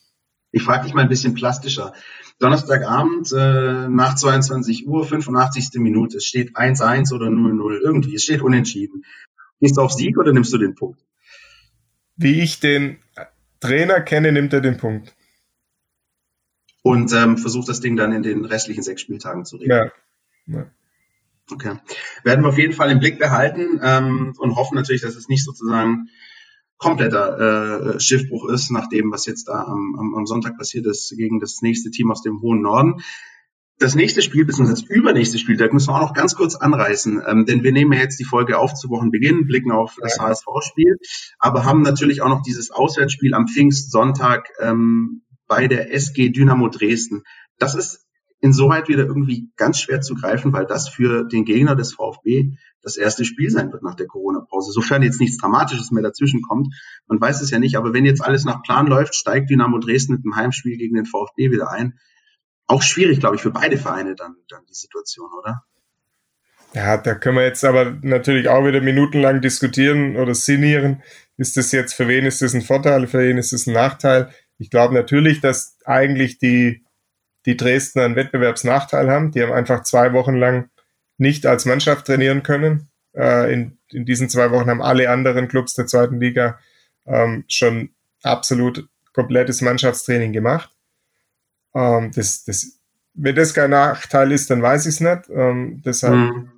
Ich 0.51 0.63
frage 0.63 0.85
dich 0.85 0.93
mal 0.93 1.03
ein 1.03 1.09
bisschen 1.09 1.33
plastischer. 1.33 1.93
Donnerstagabend 2.39 3.31
äh, 3.33 3.89
nach 3.89 4.15
22 4.15 4.87
Uhr, 4.87 5.05
85. 5.05 5.79
Minute. 5.81 6.17
Es 6.17 6.25
steht 6.25 6.55
1-1 6.55 7.13
oder 7.13 7.27
0-0 7.27 7.79
irgendwie. 7.83 8.15
Es 8.15 8.23
steht 8.23 8.41
unentschieden. 8.41 9.03
Gehst 9.59 9.77
du 9.77 9.81
auf 9.81 9.91
Sieg 9.91 10.17
oder 10.17 10.31
nimmst 10.31 10.53
du 10.53 10.57
den 10.57 10.75
Punkt? 10.75 11.01
Wie 12.15 12.41
ich 12.41 12.59
den 12.59 12.97
Trainer 13.59 14.01
kenne, 14.01 14.31
nimmt 14.31 14.53
er 14.53 14.61
den 14.61 14.77
Punkt. 14.77 15.13
Und 16.81 17.11
ähm, 17.13 17.37
versucht 17.37 17.67
das 17.67 17.81
Ding 17.81 17.97
dann 17.97 18.13
in 18.13 18.23
den 18.23 18.45
restlichen 18.45 18.83
sechs 18.83 19.01
Spieltagen 19.01 19.43
zu 19.43 19.57
regeln. 19.57 19.91
Ja. 20.47 20.59
ja. 20.59 20.65
Okay. 21.51 21.77
Werden 22.23 22.43
wir 22.43 22.49
auf 22.49 22.57
jeden 22.57 22.73
Fall 22.73 22.91
im 22.91 22.99
Blick 22.99 23.19
behalten 23.19 23.81
ähm, 23.83 24.33
und 24.37 24.55
hoffen 24.55 24.75
natürlich, 24.75 25.01
dass 25.01 25.15
es 25.15 25.27
nicht 25.27 25.43
sozusagen 25.43 26.09
kompletter 26.79 27.95
äh, 27.95 27.99
Schiffbruch 27.99 28.49
ist, 28.49 28.71
nach 28.71 28.87
dem, 28.87 29.11
was 29.11 29.25
jetzt 29.25 29.49
da 29.49 29.65
am, 29.65 29.95
am, 29.99 30.15
am 30.15 30.25
Sonntag 30.25 30.57
passiert 30.57 30.87
ist 30.87 31.13
gegen 31.15 31.39
das 31.39 31.61
nächste 31.61 31.91
Team 31.91 32.09
aus 32.09 32.23
dem 32.23 32.41
hohen 32.41 32.61
Norden. 32.61 33.01
Das 33.77 33.95
nächste 33.95 34.21
Spiel, 34.21 34.43
beziehungsweise 34.43 34.81
das 34.81 34.89
übernächste 34.89 35.37
Spiel, 35.37 35.55
da 35.55 35.71
müssen 35.71 35.89
wir 35.89 35.95
auch 35.95 36.01
noch 36.01 36.13
ganz 36.13 36.35
kurz 36.35 36.55
anreißen, 36.55 37.21
ähm, 37.25 37.45
denn 37.45 37.63
wir 37.63 37.71
nehmen 37.71 37.93
ja 37.93 37.99
jetzt 37.99 38.19
die 38.19 38.25
Folge 38.25 38.57
auf 38.57 38.73
zu 38.73 38.89
Wochenbeginn, 38.89 39.45
blicken 39.45 39.71
auf 39.71 39.95
das 40.01 40.17
ja. 40.17 40.23
HSV-Spiel, 40.23 40.97
aber 41.37 41.65
haben 41.65 41.81
natürlich 41.81 42.21
auch 42.21 42.29
noch 42.29 42.41
dieses 42.41 42.71
Auswärtsspiel 42.71 43.33
am 43.33 43.47
Pfingstsonntag 43.47 44.49
ähm, 44.59 45.21
bei 45.47 45.67
der 45.67 45.93
SG 45.93 46.29
Dynamo 46.29 46.69
Dresden. 46.69 47.23
Das 47.57 47.75
ist 47.75 48.08
insoweit 48.41 48.87
wieder 48.87 49.05
irgendwie 49.05 49.49
ganz 49.57 49.79
schwer 49.79 50.01
zu 50.01 50.15
greifen, 50.15 50.53
weil 50.53 50.65
das 50.65 50.89
für 50.89 51.25
den 51.25 51.45
Gegner 51.45 51.75
des 51.75 51.93
VfB 51.93 52.53
das 52.81 52.95
erste 52.95 53.25
Spiel 53.25 53.49
sein 53.49 53.71
wird 53.73 53.83
nach 53.83 53.95
der 53.95 54.07
Corona-Pause. 54.07 54.71
Sofern 54.71 55.03
jetzt 55.03 55.19
nichts 55.19 55.37
Dramatisches 55.37 55.91
mehr 55.91 56.03
dazwischen 56.03 56.41
kommt. 56.41 56.73
Man 57.07 57.19
weiß 57.19 57.41
es 57.41 57.51
ja 57.51 57.59
nicht, 57.59 57.75
aber 57.75 57.93
wenn 57.93 58.05
jetzt 58.05 58.23
alles 58.23 58.45
nach 58.45 58.63
Plan 58.63 58.87
läuft, 58.87 59.15
steigt 59.15 59.49
Dynamo 59.49 59.79
Dresden 59.79 60.13
mit 60.13 60.23
dem 60.23 60.35
Heimspiel 60.35 60.77
gegen 60.77 60.95
den 60.95 61.05
VfB 61.05 61.51
wieder 61.51 61.69
ein 61.69 61.99
auch 62.69 62.83
schwierig, 62.83 63.19
glaube 63.19 63.35
ich, 63.35 63.41
für 63.41 63.51
beide 63.51 63.77
Vereine 63.77 64.15
dann, 64.15 64.35
dann 64.47 64.61
die 64.69 64.75
Situation, 64.75 65.29
oder? 65.37 65.63
Ja, 66.73 66.97
da 66.97 67.15
können 67.15 67.37
wir 67.37 67.45
jetzt 67.45 67.65
aber 67.65 67.97
natürlich 68.03 68.47
auch 68.47 68.63
wieder 68.63 68.79
minutenlang 68.79 69.41
diskutieren 69.41 70.15
oder 70.15 70.35
sinnieren. 70.35 71.01
Ist 71.37 71.57
das 71.57 71.71
jetzt, 71.71 71.93
für 71.95 72.07
wen 72.07 72.25
ist 72.25 72.43
das 72.43 72.53
ein 72.53 72.61
Vorteil, 72.61 73.07
für 73.07 73.19
wen 73.19 73.39
ist 73.39 73.53
das 73.53 73.65
ein 73.65 73.73
Nachteil? 73.73 74.29
Ich 74.59 74.69
glaube 74.69 74.93
natürlich, 74.93 75.41
dass 75.41 75.77
eigentlich 75.83 76.37
die, 76.37 76.85
die 77.45 77.57
Dresdner 77.57 78.03
einen 78.03 78.15
Wettbewerbsnachteil 78.15 79.09
haben. 79.09 79.31
Die 79.31 79.41
haben 79.41 79.53
einfach 79.53 79.83
zwei 79.83 80.13
Wochen 80.13 80.35
lang 80.35 80.69
nicht 81.17 81.45
als 81.45 81.65
Mannschaft 81.65 82.07
trainieren 82.07 82.43
können. 82.43 82.89
Äh, 83.15 83.53
in, 83.53 83.77
in 83.91 84.05
diesen 84.05 84.29
zwei 84.29 84.51
Wochen 84.51 84.69
haben 84.69 84.81
alle 84.81 85.09
anderen 85.09 85.47
Clubs 85.47 85.73
der 85.73 85.87
zweiten 85.87 86.19
Liga 86.19 86.59
ähm, 87.05 87.43
schon 87.47 87.89
absolut 88.23 88.87
komplettes 89.13 89.61
Mannschaftstraining 89.61 90.33
gemacht. 90.33 90.71
Ähm, 91.75 92.11
das, 92.13 92.43
das, 92.43 92.79
wenn 93.13 93.35
das 93.35 93.53
kein 93.53 93.71
Nachteil 93.71 94.31
ist, 94.31 94.49
dann 94.49 94.61
weiß 94.61 94.85
ich 94.85 94.95
es 94.95 95.01
nicht. 95.01 95.29
Ähm, 95.29 95.81
deshalb, 95.85 96.13
mhm. 96.13 96.51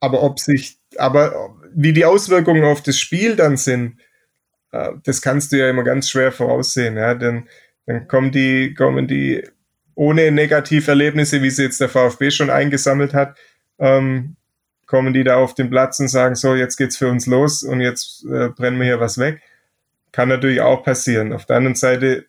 aber 0.00 0.22
ob 0.22 0.38
sich, 0.38 0.78
aber 0.98 1.56
wie 1.74 1.92
die 1.92 2.04
Auswirkungen 2.04 2.64
auf 2.64 2.82
das 2.82 2.98
Spiel 2.98 3.36
dann 3.36 3.56
sind, 3.56 4.00
äh, 4.72 4.90
das 5.04 5.22
kannst 5.22 5.52
du 5.52 5.58
ja 5.58 5.70
immer 5.70 5.84
ganz 5.84 6.10
schwer 6.10 6.32
voraussehen. 6.32 6.96
Ja? 6.96 7.14
Denn 7.14 7.48
dann 7.86 8.06
kommen 8.08 8.30
die, 8.30 8.74
kommen 8.74 9.08
die 9.08 9.44
ohne 9.94 10.30
Negativerlebnisse, 10.30 11.42
wie 11.42 11.50
sie 11.50 11.62
jetzt 11.62 11.80
der 11.80 11.88
VfB 11.88 12.30
schon 12.30 12.50
eingesammelt 12.50 13.14
hat, 13.14 13.36
ähm, 13.78 14.36
kommen 14.86 15.14
die 15.14 15.24
da 15.24 15.36
auf 15.36 15.54
den 15.54 15.70
Platz 15.70 15.98
und 16.00 16.08
sagen, 16.08 16.34
so, 16.34 16.54
jetzt 16.54 16.76
geht's 16.76 16.96
für 16.96 17.08
uns 17.08 17.26
los 17.26 17.62
und 17.62 17.80
jetzt 17.80 18.24
äh, 18.26 18.48
brennen 18.48 18.78
wir 18.78 18.86
hier 18.86 19.00
was 19.00 19.18
weg. 19.18 19.40
Kann 20.12 20.28
natürlich 20.28 20.60
auch 20.60 20.84
passieren. 20.84 21.32
Auf 21.32 21.46
der 21.46 21.56
anderen 21.56 21.74
Seite 21.74 22.26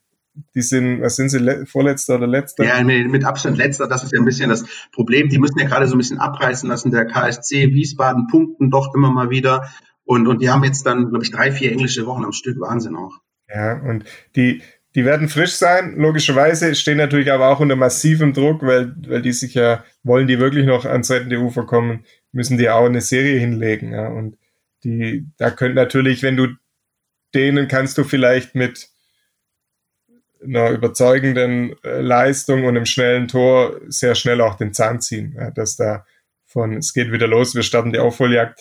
die 0.53 0.61
sind, 0.61 1.01
was 1.01 1.16
sind 1.16 1.30
sie, 1.30 1.66
vorletzter 1.66 2.16
oder 2.16 2.28
letzter? 2.28 2.66
Ja, 2.66 2.84
mit 2.84 3.26
Abstand 3.26 3.57
letzter, 3.57 3.88
das 3.88 4.03
ist 4.03 4.11
ja 4.11 4.20
ein 4.20 4.26
bisschen 4.26 4.49
das 4.49 4.66
Problem. 4.91 5.30
Die 5.30 5.39
müssen 5.39 5.59
ja 5.59 5.68
gerade 5.68 5.88
so 5.88 5.95
ein 5.95 5.97
bisschen 5.97 6.20
abreißen 6.20 6.68
lassen. 6.68 6.91
Der 6.91 7.05
KSC 7.05 7.74
Wiesbaden 7.74 8.28
punkten 8.28 8.70
doch 8.70 8.93
immer 8.93 9.11
mal 9.11 9.30
wieder. 9.30 9.70
Und, 10.03 10.28
und 10.28 10.41
die 10.41 10.49
haben 10.49 10.63
jetzt 10.63 10.86
dann, 10.86 11.09
glaube 11.09 11.24
ich, 11.24 11.32
drei, 11.32 11.51
vier 11.51 11.72
englische 11.72 12.05
Wochen 12.05 12.26
am 12.26 12.34
Stück. 12.34 12.59
Wahnsinn 12.59 12.95
auch. 12.95 13.20
Ja, 13.47 13.80
und 13.82 14.05
die, 14.36 14.61
die 14.95 15.03
werden 15.03 15.27
frisch 15.27 15.53
sein, 15.53 15.95
logischerweise, 15.97 16.73
stehen 16.73 16.97
natürlich 16.97 17.31
aber 17.31 17.49
auch 17.49 17.59
unter 17.59 17.75
massivem 17.75 18.33
Druck, 18.33 18.63
weil, 18.63 18.95
weil 19.07 19.21
die 19.21 19.33
sich 19.33 19.53
ja, 19.53 19.83
wollen 20.03 20.27
die 20.27 20.39
wirklich 20.39 20.65
noch 20.65 20.85
ans 20.85 21.11
rettende 21.11 21.39
Ufer 21.39 21.65
kommen, 21.65 22.05
müssen 22.31 22.57
die 22.57 22.69
auch 22.69 22.85
eine 22.85 23.01
Serie 23.01 23.37
hinlegen. 23.37 23.91
Ja. 23.91 24.07
Und 24.07 24.37
die, 24.85 25.27
da 25.37 25.51
könnte 25.51 25.75
natürlich, 25.75 26.23
wenn 26.23 26.37
du 26.37 26.47
denen 27.33 27.67
kannst 27.67 27.97
du 27.97 28.05
vielleicht 28.05 28.55
mit 28.55 28.87
einer 30.41 30.69
überzeugenden 30.69 31.75
äh, 31.83 31.99
Leistung 31.99 32.63
und 32.63 32.77
einem 32.77 32.85
schnellen 32.85 33.27
Tor 33.27 33.81
sehr 33.87 34.15
schnell 34.15 34.39
auch 34.39 34.55
den 34.55 34.73
Zahn 34.73 35.01
ziehen. 35.01 35.35
Ja, 35.37 35.51
dass 35.51 35.75
da 35.75 36.05
von 36.45 36.77
es 36.77 36.93
geht 36.93 37.11
wieder 37.11 37.27
los, 37.27 37.55
wir 37.55 37.63
starten 37.63 37.91
die 37.91 37.99
Aufholjagd, 37.99 38.59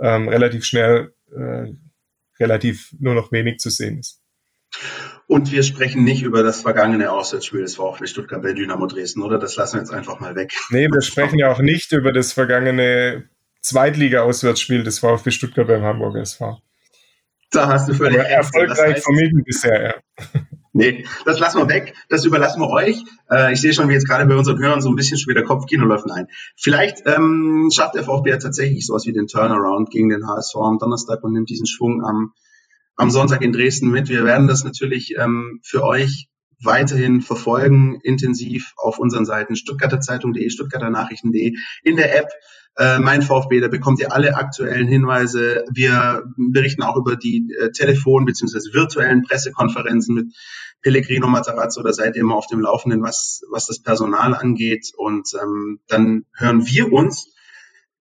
ähm, 0.00 0.28
relativ 0.28 0.64
schnell, 0.64 1.12
äh, 1.36 1.66
relativ 2.40 2.94
nur 2.98 3.14
noch 3.14 3.32
wenig 3.32 3.58
zu 3.58 3.68
sehen 3.68 3.98
ist. 3.98 4.22
Und 5.34 5.50
wir 5.50 5.64
sprechen 5.64 6.04
nicht 6.04 6.22
über 6.22 6.44
das 6.44 6.60
vergangene 6.60 7.10
Auswärtsspiel 7.10 7.62
des 7.62 7.74
VfB 7.74 8.06
Stuttgart 8.06 8.40
bei 8.40 8.52
Dynamo 8.52 8.86
Dresden, 8.86 9.20
oder? 9.20 9.36
Das 9.36 9.56
lassen 9.56 9.74
wir 9.74 9.80
jetzt 9.80 9.92
einfach 9.92 10.20
mal 10.20 10.36
weg. 10.36 10.52
Nee, 10.70 10.86
wir 10.86 11.00
sprechen 11.00 11.40
ja 11.40 11.50
auch 11.50 11.58
nicht 11.58 11.90
über 11.90 12.12
das 12.12 12.32
vergangene 12.32 13.24
Zweitliga-Auswärtsspiel 13.60 14.84
des 14.84 15.00
VfB 15.00 15.32
Stuttgart 15.32 15.66
beim 15.66 15.82
Hamburger 15.82 16.20
SV. 16.20 16.62
Da 17.50 17.66
hast 17.66 17.88
du 17.88 17.94
völlig 17.94 18.20
recht. 18.20 18.30
Erfolgreich 18.30 18.78
das 18.78 18.86
heißt, 18.86 19.04
vermieden 19.06 19.42
bisher, 19.42 19.82
ja. 19.82 20.40
Nee, 20.72 21.04
das 21.24 21.40
lassen 21.40 21.58
wir 21.58 21.68
weg. 21.68 21.94
Das 22.08 22.24
überlassen 22.24 22.60
wir 22.60 22.70
euch. 22.70 23.02
Äh, 23.28 23.54
ich 23.54 23.60
sehe 23.60 23.72
schon, 23.72 23.88
wie 23.88 23.94
jetzt 23.94 24.06
gerade 24.06 24.26
bei 24.26 24.36
unseren 24.36 24.60
Hörern 24.60 24.82
so 24.82 24.88
ein 24.88 24.94
bisschen 24.94 25.18
schon 25.18 25.34
wieder 25.34 25.42
Kopfkino 25.42 25.84
läuft. 25.84 26.06
Nein. 26.06 26.28
Vielleicht 26.56 26.98
ähm, 27.06 27.70
schafft 27.74 27.96
der 27.96 28.04
VfB 28.04 28.30
ja 28.30 28.36
tatsächlich 28.36 28.86
sowas 28.86 29.04
wie 29.04 29.12
den 29.12 29.26
Turnaround 29.26 29.90
gegen 29.90 30.10
den 30.10 30.28
HSV 30.28 30.54
am 30.58 30.78
Donnerstag 30.78 31.24
und 31.24 31.32
nimmt 31.32 31.50
diesen 31.50 31.66
Schwung 31.66 32.04
am, 32.04 32.34
am 32.96 33.10
Sonntag 33.10 33.42
in 33.42 33.52
Dresden 33.52 33.90
mit. 33.90 34.08
Wir 34.08 34.24
werden 34.24 34.46
das 34.46 34.64
natürlich 34.64 35.14
ähm, 35.18 35.60
für 35.62 35.84
euch 35.84 36.28
weiterhin 36.62 37.20
verfolgen, 37.20 38.00
intensiv 38.02 38.72
auf 38.76 38.98
unseren 38.98 39.24
Seiten 39.24 39.56
Stuttgarter 39.56 40.00
Zeitung.de, 40.00 40.48
Stuttgarter 40.50 40.90
Nachrichten.de, 40.90 41.54
in 41.82 41.96
der 41.96 42.16
App 42.16 42.28
äh, 42.76 42.98
Mein 42.98 43.22
VfB, 43.22 43.60
da 43.60 43.68
bekommt 43.68 44.00
ihr 44.00 44.12
alle 44.12 44.36
aktuellen 44.36 44.88
Hinweise. 44.88 45.64
Wir 45.72 46.24
berichten 46.36 46.82
auch 46.82 46.96
über 46.96 47.16
die 47.16 47.48
äh, 47.60 47.70
Telefon- 47.70 48.24
bzw. 48.24 48.72
virtuellen 48.72 49.22
Pressekonferenzen 49.22 50.14
mit 50.14 50.26
Pellegrino 50.82 51.28
Matarazzo, 51.28 51.82
da 51.82 51.92
seid 51.92 52.14
ihr 52.16 52.20
immer 52.20 52.34
auf 52.34 52.46
dem 52.46 52.60
Laufenden, 52.60 53.02
was, 53.02 53.42
was 53.50 53.66
das 53.66 53.80
Personal 53.80 54.34
angeht. 54.34 54.92
Und 54.96 55.28
ähm, 55.40 55.80
dann 55.88 56.24
hören 56.36 56.66
wir 56.66 56.92
uns 56.92 57.33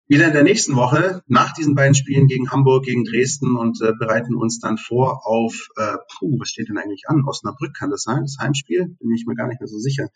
wieder 0.08 0.28
in 0.28 0.34
der 0.34 0.44
nächsten 0.44 0.76
Woche 0.76 1.22
nach 1.28 1.54
diesen 1.54 1.74
beiden 1.74 1.96
Spielen 1.96 2.28
gegen 2.28 2.52
Hamburg, 2.52 2.86
gegen 2.86 3.04
Dresden 3.06 3.56
und 3.56 3.82
äh, 3.82 3.94
bereiten 3.98 4.36
uns 4.36 4.60
dann 4.60 4.78
vor 4.78 5.26
auf, 5.26 5.68
äh, 5.78 5.98
puh, 6.18 6.40
was 6.40 6.50
steht 6.50 6.70
denn 6.70 6.78
eigentlich 6.78 7.04
an? 7.08 7.24
Osnabrück 7.26 7.74
kann 7.76 7.90
das 7.90 8.04
sein, 8.04 8.22
das 8.22 8.38
Heimspiel? 8.40 8.96
Bin 9.00 9.14
ich 9.14 9.26
mir 9.26 9.36
gar 9.36 9.48
nicht 9.48 9.60
mehr 9.60 9.68
so 9.68 9.80
sicher. 9.80 10.10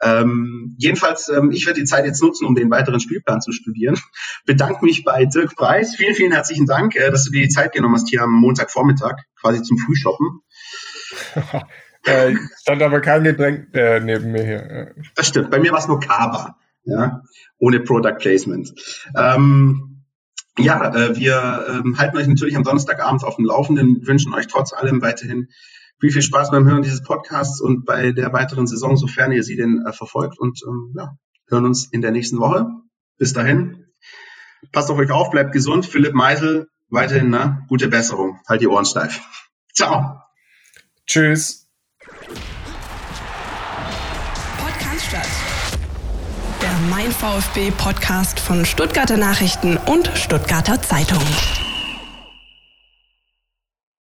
Ähm, 0.00 0.76
jedenfalls, 0.78 1.28
ähm, 1.28 1.50
ich 1.50 1.66
werde 1.66 1.80
die 1.80 1.86
Zeit 1.86 2.04
jetzt 2.04 2.22
nutzen, 2.22 2.46
um 2.46 2.54
den 2.54 2.70
weiteren 2.70 3.00
Spielplan 3.00 3.40
zu 3.40 3.52
studieren. 3.52 3.98
Bedanke 4.46 4.84
mich 4.84 5.04
bei 5.04 5.24
Dirk 5.24 5.56
Preis. 5.56 5.96
Vielen, 5.96 6.14
vielen 6.14 6.32
herzlichen 6.32 6.66
Dank, 6.66 6.94
äh, 6.94 7.10
dass 7.10 7.24
du 7.24 7.32
dir 7.32 7.42
die 7.42 7.48
Zeit 7.48 7.72
genommen 7.72 7.94
hast 7.94 8.08
hier 8.08 8.22
am 8.22 8.32
Montagvormittag, 8.32 9.16
quasi 9.40 9.62
zum 9.62 9.76
Frühshoppen. 9.78 10.40
äh, 12.04 12.34
stand 12.60 12.82
aber 12.82 13.00
kein 13.00 13.24
Getränk 13.24 13.74
äh, 13.74 13.98
neben 13.98 14.30
mir 14.30 14.44
hier. 14.44 14.94
Das 15.16 15.26
stimmt. 15.26 15.50
Bei 15.50 15.58
mir 15.58 15.72
war 15.72 15.80
es 15.80 15.88
nur 15.88 15.98
Kaba 15.98 16.56
ja, 16.84 17.22
ohne 17.58 17.80
Product 17.80 18.18
Placement. 18.18 18.72
Ähm, 19.16 20.04
ja, 20.58 20.94
äh, 20.94 21.16
wir 21.16 21.66
ähm, 21.68 21.98
halten 21.98 22.16
euch 22.16 22.26
natürlich 22.26 22.56
am 22.56 22.64
Donnerstagabend 22.64 23.24
auf 23.24 23.36
dem 23.36 23.46
Laufenden, 23.46 24.06
wünschen 24.06 24.34
euch 24.34 24.46
trotz 24.46 24.72
allem 24.72 25.00
weiterhin 25.00 25.48
viel, 25.98 26.10
viel 26.10 26.22
Spaß 26.22 26.50
beim 26.50 26.68
Hören 26.68 26.82
dieses 26.82 27.02
Podcasts 27.02 27.60
und 27.60 27.84
bei 27.84 28.12
der 28.12 28.32
weiteren 28.32 28.66
Saison, 28.66 28.96
sofern 28.96 29.32
ihr 29.32 29.44
sie 29.44 29.56
denn 29.56 29.84
äh, 29.86 29.92
verfolgt 29.92 30.38
und 30.38 30.60
ähm, 30.66 30.92
ja, 30.96 31.16
hören 31.48 31.64
uns 31.64 31.86
in 31.92 32.02
der 32.02 32.10
nächsten 32.10 32.38
Woche. 32.38 32.66
Bis 33.18 33.32
dahin, 33.32 33.86
passt 34.72 34.90
auf 34.90 34.98
euch 34.98 35.10
auf, 35.10 35.30
bleibt 35.30 35.52
gesund. 35.52 35.86
Philipp 35.86 36.12
Meisel, 36.12 36.68
weiterhin 36.90 37.30
ne, 37.30 37.64
gute 37.68 37.88
Besserung. 37.88 38.40
Halt 38.48 38.60
die 38.60 38.68
Ohren 38.68 38.84
steif. 38.84 39.22
Ciao. 39.72 40.20
Tschüss. 41.06 41.61
Mein 47.02 47.10
VfB 47.10 47.72
Podcast 47.72 48.38
von 48.38 48.64
Stuttgarter 48.64 49.16
Nachrichten 49.16 49.76
und 49.76 50.08
Stuttgarter 50.14 50.80
Zeitung. 50.82 51.18